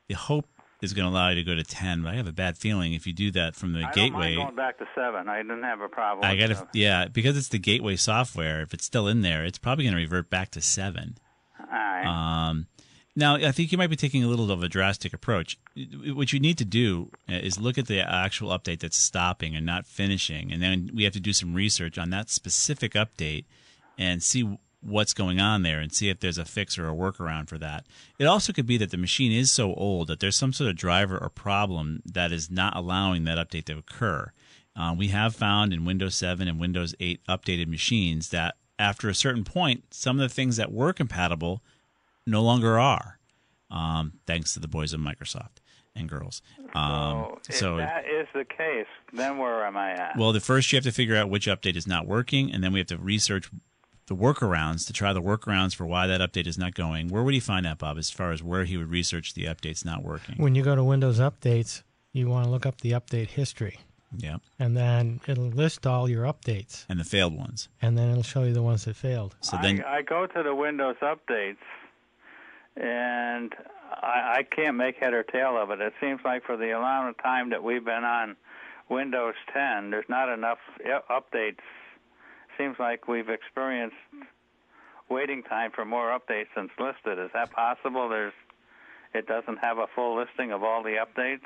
The 0.09 0.15
hope 0.15 0.47
is 0.81 0.93
going 0.93 1.05
to 1.09 1.13
allow 1.13 1.29
you 1.29 1.35
to 1.35 1.43
go 1.43 1.55
to 1.55 1.63
ten, 1.63 2.03
but 2.03 2.09
I 2.13 2.15
have 2.15 2.27
a 2.27 2.33
bad 2.33 2.57
feeling 2.57 2.91
if 2.93 3.07
you 3.07 3.13
do 3.13 3.31
that 3.31 3.55
from 3.55 3.71
the 3.71 3.83
I 3.85 3.91
gateway. 3.93 4.35
going 4.35 4.55
back 4.55 4.77
to 4.79 4.85
7. 4.93 5.29
I 5.29 5.37
didn't 5.43 5.63
have 5.63 5.79
a 5.79 5.87
problem. 5.87 6.25
I 6.29 6.35
got 6.35 6.47
to, 6.47 6.67
yeah, 6.73 7.07
because 7.07 7.37
it's 7.37 7.47
the 7.47 7.59
gateway 7.59 7.95
software. 7.95 8.61
If 8.63 8.73
it's 8.73 8.83
still 8.83 9.07
in 9.07 9.21
there, 9.21 9.45
it's 9.45 9.57
probably 9.57 9.85
going 9.85 9.95
to 9.95 10.01
revert 10.01 10.29
back 10.29 10.51
to 10.51 10.61
seven. 10.61 11.17
All 11.57 11.67
right. 11.71 12.47
Um, 12.49 12.67
now, 13.15 13.35
I 13.35 13.51
think 13.51 13.71
you 13.71 13.77
might 13.77 13.89
be 13.89 13.95
taking 13.95 14.23
a 14.23 14.27
little 14.27 14.51
of 14.51 14.63
a 14.63 14.69
drastic 14.69 15.13
approach. 15.13 15.57
What 16.13 16.31
you 16.31 16.39
need 16.39 16.57
to 16.59 16.65
do 16.65 17.11
uh, 17.29 17.33
is 17.33 17.59
look 17.59 17.77
at 17.77 17.87
the 17.87 17.99
actual 17.99 18.57
update 18.57 18.79
that's 18.79 18.97
stopping 18.97 19.55
and 19.55 19.65
not 19.65 19.85
finishing, 19.85 20.51
and 20.51 20.61
then 20.61 20.91
we 20.93 21.03
have 21.03 21.13
to 21.13 21.19
do 21.19 21.33
some 21.33 21.53
research 21.53 21.97
on 21.97 22.09
that 22.11 22.29
specific 22.29 22.93
update 22.93 23.45
and 23.97 24.23
see 24.23 24.57
what's 24.81 25.13
going 25.13 25.39
on 25.39 25.61
there 25.61 25.79
and 25.79 25.93
see 25.93 26.09
if 26.09 26.19
there's 26.19 26.37
a 26.37 26.45
fix 26.45 26.77
or 26.77 26.87
a 26.87 26.93
workaround 26.93 27.47
for 27.47 27.57
that. 27.57 27.85
It 28.17 28.25
also 28.25 28.53
could 28.53 28.65
be 28.65 28.77
that 28.77 28.91
the 28.91 28.97
machine 28.97 29.31
is 29.31 29.51
so 29.51 29.73
old 29.75 30.07
that 30.07 30.19
there's 30.19 30.35
some 30.35 30.53
sort 30.53 30.69
of 30.69 30.75
driver 30.75 31.17
or 31.17 31.29
problem 31.29 32.01
that 32.05 32.31
is 32.31 32.49
not 32.49 32.75
allowing 32.75 33.25
that 33.25 33.37
update 33.37 33.65
to 33.65 33.77
occur. 33.77 34.31
Uh, 34.75 34.95
we 34.97 35.09
have 35.09 35.35
found 35.35 35.73
in 35.73 35.85
Windows 35.85 36.15
7 36.15 36.47
and 36.47 36.59
Windows 36.59 36.95
8 36.99 37.19
updated 37.27 37.67
machines 37.67 38.29
that 38.29 38.55
after 38.79 39.09
a 39.09 39.15
certain 39.15 39.43
point, 39.43 39.93
some 39.93 40.19
of 40.19 40.27
the 40.27 40.33
things 40.33 40.57
that 40.57 40.71
were 40.71 40.93
compatible 40.93 41.61
no 42.25 42.41
longer 42.41 42.79
are, 42.79 43.19
um, 43.69 44.13
thanks 44.27 44.53
to 44.53 44.59
the 44.59 44.67
boys 44.67 44.93
of 44.93 44.99
Microsoft 44.99 45.57
and 45.95 46.07
girls. 46.07 46.41
Um, 46.73 47.35
if 47.49 47.55
so, 47.55 47.77
that 47.77 48.05
is 48.05 48.27
the 48.33 48.45
case, 48.45 48.87
then 49.13 49.37
where 49.37 49.65
am 49.65 49.75
I 49.77 49.91
at? 49.91 50.17
well, 50.17 50.31
the 50.31 50.39
first 50.39 50.71
you 50.71 50.77
have 50.77 50.83
to 50.85 50.91
figure 50.91 51.15
out 51.15 51.29
which 51.29 51.47
update 51.47 51.75
is 51.75 51.87
not 51.87 52.07
working, 52.07 52.51
and 52.53 52.63
then 52.63 52.71
we 52.73 52.79
have 52.79 52.87
to 52.87 52.97
research 52.97 53.49
the 54.07 54.15
workarounds 54.15 54.85
to 54.87 54.93
try 54.93 55.13
the 55.13 55.21
workarounds 55.21 55.75
for 55.75 55.85
why 55.85 56.07
that 56.07 56.21
update 56.21 56.47
is 56.47 56.57
not 56.57 56.73
going. 56.73 57.07
Where 57.09 57.23
would 57.23 57.33
he 57.33 57.39
find 57.39 57.65
that, 57.65 57.77
Bob, 57.77 57.97
as 57.97 58.09
far 58.09 58.31
as 58.31 58.41
where 58.43 58.63
he 58.65 58.75
would 58.77 58.89
research 58.89 59.33
the 59.33 59.45
updates 59.45 59.85
not 59.85 60.03
working? 60.03 60.35
When 60.37 60.55
you 60.55 60.63
go 60.63 60.75
to 60.75 60.83
Windows 60.83 61.19
Updates, 61.19 61.83
you 62.13 62.27
want 62.27 62.45
to 62.45 62.51
look 62.51 62.65
up 62.65 62.81
the 62.81 62.91
update 62.91 63.27
history, 63.29 63.79
Yeah, 64.17 64.37
and 64.59 64.75
then 64.75 65.21
it'll 65.27 65.45
list 65.45 65.87
all 65.87 66.09
your 66.09 66.23
updates, 66.25 66.85
and 66.89 66.99
the 66.99 67.05
failed 67.05 67.37
ones. 67.37 67.69
and 67.81 67.97
then 67.97 68.09
it'll 68.09 68.23
show 68.23 68.43
you 68.43 68.53
the 68.53 68.63
ones 68.63 68.83
that 68.85 68.95
failed. 68.97 69.35
So 69.41 69.57
then, 69.61 69.81
I, 69.83 69.97
I 69.97 70.01
go 70.01 70.25
to 70.27 70.43
the 70.43 70.55
Windows 70.55 70.97
updates, 71.01 71.57
and 72.75 73.53
I, 74.01 74.39
I 74.39 74.43
can't 74.43 74.77
make 74.77 74.97
head 74.97 75.13
or 75.13 75.23
tail 75.23 75.61
of 75.61 75.71
it. 75.71 75.81
It 75.81 75.93
seems 75.99 76.21
like 76.23 76.45
for 76.45 76.57
the 76.57 76.75
amount 76.75 77.09
of 77.09 77.23
time 77.23 77.49
that 77.51 77.63
we've 77.63 77.83
been 77.83 78.03
on 78.03 78.35
Windows 78.89 79.35
10, 79.53 79.91
there's 79.91 80.09
not 80.09 80.29
enough 80.29 80.59
updates. 81.09 81.59
Seems 82.57 82.77
like 82.79 83.07
we've 83.07 83.29
experienced 83.29 83.95
waiting 85.09 85.43
time 85.43 85.71
for 85.71 85.85
more 85.85 86.17
updates 86.17 86.47
than's 86.55 86.71
listed. 86.79 87.19
Is 87.19 87.31
that 87.33 87.51
possible? 87.51 88.09
There's 88.09 88.33
it 89.13 89.27
doesn't 89.27 89.57
have 89.57 89.77
a 89.77 89.87
full 89.93 90.17
listing 90.17 90.51
of 90.53 90.63
all 90.63 90.83
the 90.83 90.95
updates. 91.05 91.41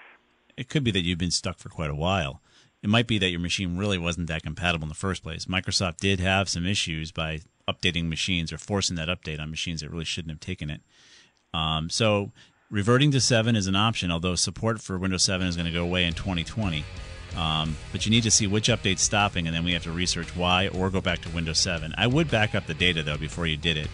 it 0.55 0.69
could 0.69 0.83
be 0.83 0.91
that 0.91 1.03
you've 1.03 1.17
been 1.17 1.31
stuck 1.31 1.57
for 1.57 1.69
quite 1.69 1.89
a 1.89 1.95
while. 1.95 2.41
It 2.83 2.89
might 2.89 3.07
be 3.07 3.17
that 3.17 3.29
your 3.29 3.39
machine 3.39 3.77
really 3.77 3.97
wasn't 3.97 4.27
that 4.27 4.43
compatible 4.43 4.85
in 4.85 4.89
the 4.89 4.95
first 4.95 5.23
place. 5.23 5.45
Microsoft 5.45 5.97
did 5.97 6.19
have 6.19 6.47
some 6.47 6.67
issues 6.67 7.11
by 7.11 7.39
updating 7.67 8.07
machines 8.07 8.53
or 8.53 8.59
forcing 8.59 8.95
that 8.97 9.07
update 9.07 9.39
on 9.39 9.49
machines 9.49 9.81
that 9.81 9.89
really 9.89 10.05
shouldn't 10.05 10.31
have 10.31 10.39
taken 10.39 10.69
it. 10.69 10.81
Um, 11.55 11.89
so 11.89 12.31
reverting 12.69 13.11
to 13.11 13.21
7 13.21 13.55
is 13.55 13.67
an 13.67 13.75
option, 13.75 14.11
although 14.11 14.35
support 14.35 14.81
for 14.81 14.97
Windows 14.97 15.23
7 15.23 15.47
is 15.47 15.55
going 15.55 15.67
to 15.67 15.71
go 15.71 15.83
away 15.83 16.05
in 16.05 16.13
2020. 16.13 16.83
Um, 17.37 17.75
but 17.91 18.05
you 18.05 18.11
need 18.11 18.23
to 18.23 18.31
see 18.31 18.47
which 18.47 18.69
update's 18.69 19.01
stopping, 19.01 19.47
and 19.47 19.55
then 19.55 19.63
we 19.63 19.73
have 19.73 19.83
to 19.83 19.91
research 19.91 20.35
why 20.35 20.69
or 20.69 20.89
go 20.89 21.01
back 21.01 21.21
to 21.21 21.29
Windows 21.29 21.59
7. 21.59 21.93
I 21.97 22.07
would 22.07 22.29
back 22.29 22.55
up 22.55 22.65
the 22.65 22.73
data, 22.73 23.03
though, 23.03 23.17
before 23.17 23.45
you 23.45 23.57
did 23.57 23.77
it. 23.77 23.89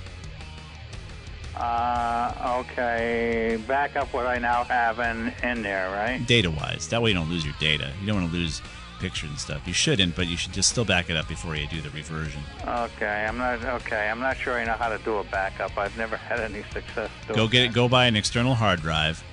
Uh, 1.62 2.64
okay, 2.66 3.60
back 3.68 3.96
up 3.96 4.12
what 4.14 4.26
I 4.26 4.40
now 4.40 4.64
have 4.64 5.00
in 5.00 5.32
in 5.48 5.62
there, 5.62 5.92
right? 5.92 6.26
Data 6.26 6.50
wise. 6.50 6.88
That 6.90 7.04
way 7.04 7.12
you 7.12 7.16
don't 7.16 7.30
lose 7.30 7.46
your 7.46 7.54
data. 7.60 7.92
You 8.02 8.08
don't 8.08 8.16
want 8.22 8.32
to 8.32 8.36
lose 8.36 8.64
pictures 9.00 9.30
and 9.30 9.38
stuff. 9.38 9.68
You 9.68 9.74
shouldn't, 9.74 10.16
but 10.16 10.28
you 10.28 10.38
should 10.38 10.54
just 10.54 10.70
still 10.70 10.86
back 10.86 11.12
it 11.12 11.18
up 11.18 11.28
before 11.28 11.56
you 11.56 11.68
do 11.68 11.80
the 11.82 11.92
reversion. 11.92 12.42
Okay, 12.66 13.26
I'm 13.28 13.38
not 13.38 13.64
okay. 13.64 14.10
I'm 14.10 14.20
not 14.20 14.38
sure 14.38 14.56
I 14.56 14.66
know 14.66 14.74
how 14.74 14.90
to 14.90 14.98
do 15.00 15.18
a 15.18 15.24
backup. 15.26 15.78
I've 15.78 15.96
never 16.00 16.18
had 16.18 16.40
any 16.40 16.64
success 16.74 17.12
doing. 17.28 17.38
Go 17.38 17.48
get 17.48 17.64
it. 17.66 17.74
Go 17.74 17.88
buy 17.88 18.08
an 18.08 18.16
external 18.16 18.56
hard 18.56 18.82
drive, 18.82 19.24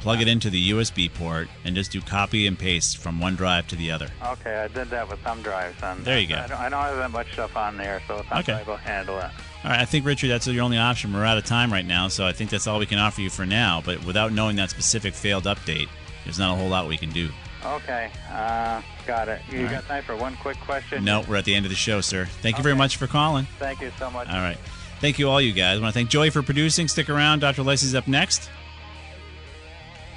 plug 0.00 0.22
it 0.22 0.28
into 0.28 0.48
the 0.48 0.70
USB 0.70 1.12
port, 1.12 1.48
and 1.64 1.74
just 1.76 1.92
do 1.92 2.00
copy 2.00 2.46
and 2.46 2.58
paste 2.58 2.96
from 2.96 3.20
one 3.20 3.36
drive 3.36 3.66
to 3.68 3.76
the 3.76 3.90
other. 3.90 4.08
Okay, 4.24 4.56
I 4.56 4.68
did 4.68 4.88
that 4.88 5.10
with 5.10 5.18
thumb 5.20 5.42
drives. 5.42 5.82
On 5.82 6.02
There 6.04 6.18
you 6.18 6.28
go. 6.28 6.36
I 6.36 6.46
don't, 6.46 6.58
I 6.58 6.68
don't 6.70 6.80
have 6.82 6.96
that 6.96 7.10
much 7.10 7.32
stuff 7.34 7.54
on 7.54 7.76
there, 7.76 8.00
so 8.08 8.22
thumb 8.30 8.38
Okay. 8.38 8.52
drive 8.52 8.66
will 8.66 8.76
handle 8.76 9.18
it. 9.18 9.30
All 9.66 9.72
right, 9.72 9.80
I 9.80 9.84
think 9.84 10.06
Richard, 10.06 10.28
that's 10.28 10.46
your 10.46 10.62
only 10.62 10.78
option. 10.78 11.12
We're 11.12 11.24
out 11.24 11.38
of 11.38 11.44
time 11.44 11.72
right 11.72 11.84
now, 11.84 12.06
so 12.06 12.24
I 12.24 12.30
think 12.30 12.50
that's 12.50 12.68
all 12.68 12.78
we 12.78 12.86
can 12.86 13.00
offer 13.00 13.20
you 13.20 13.28
for 13.28 13.44
now. 13.44 13.82
But 13.84 14.04
without 14.04 14.30
knowing 14.30 14.54
that 14.56 14.70
specific 14.70 15.12
failed 15.12 15.42
update, 15.42 15.88
there's 16.22 16.38
not 16.38 16.54
a 16.54 16.56
whole 16.56 16.68
lot 16.68 16.86
we 16.86 16.96
can 16.96 17.10
do. 17.10 17.30
Okay, 17.64 18.12
uh, 18.30 18.80
got 19.08 19.26
it. 19.28 19.42
You 19.50 19.62
All 19.62 19.64
got 19.64 19.72
right. 19.72 19.84
time 19.86 20.02
for 20.04 20.14
one 20.14 20.36
quick 20.36 20.56
question? 20.60 21.04
No, 21.04 21.24
we're 21.28 21.34
at 21.34 21.44
the 21.44 21.52
end 21.52 21.66
of 21.66 21.70
the 21.70 21.76
show, 21.76 22.00
sir. 22.00 22.26
Thank 22.42 22.58
you 22.58 22.62
very 22.62 22.76
much 22.76 22.96
for 22.96 23.08
calling. 23.08 23.48
Thank 23.58 23.80
you 23.80 23.90
so 23.98 24.08
much. 24.08 24.28
All 24.28 24.36
right. 24.36 24.56
Thank 25.00 25.18
you, 25.18 25.28
all 25.28 25.40
you 25.40 25.52
guys. 25.52 25.78
I 25.78 25.82
want 25.82 25.92
to 25.92 25.98
thank 25.98 26.10
Joey 26.10 26.30
for 26.30 26.44
producing. 26.44 26.86
Stick 26.86 27.10
around. 27.10 27.40
Dr. 27.40 27.62
Alessi's 27.62 27.96
up 27.96 28.06
next. 28.06 28.48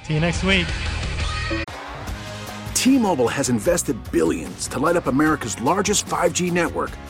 See 0.04 0.14
you 0.14 0.20
next 0.20 0.44
week. 0.44 0.68
T-Mobile 2.74 3.28
has 3.28 3.48
invested 3.48 3.96
billions 4.12 4.68
to 4.68 4.78
light 4.78 4.94
up 4.94 5.08
America's 5.08 5.60
largest 5.60 6.06
5G 6.06 6.52
network 6.52 6.92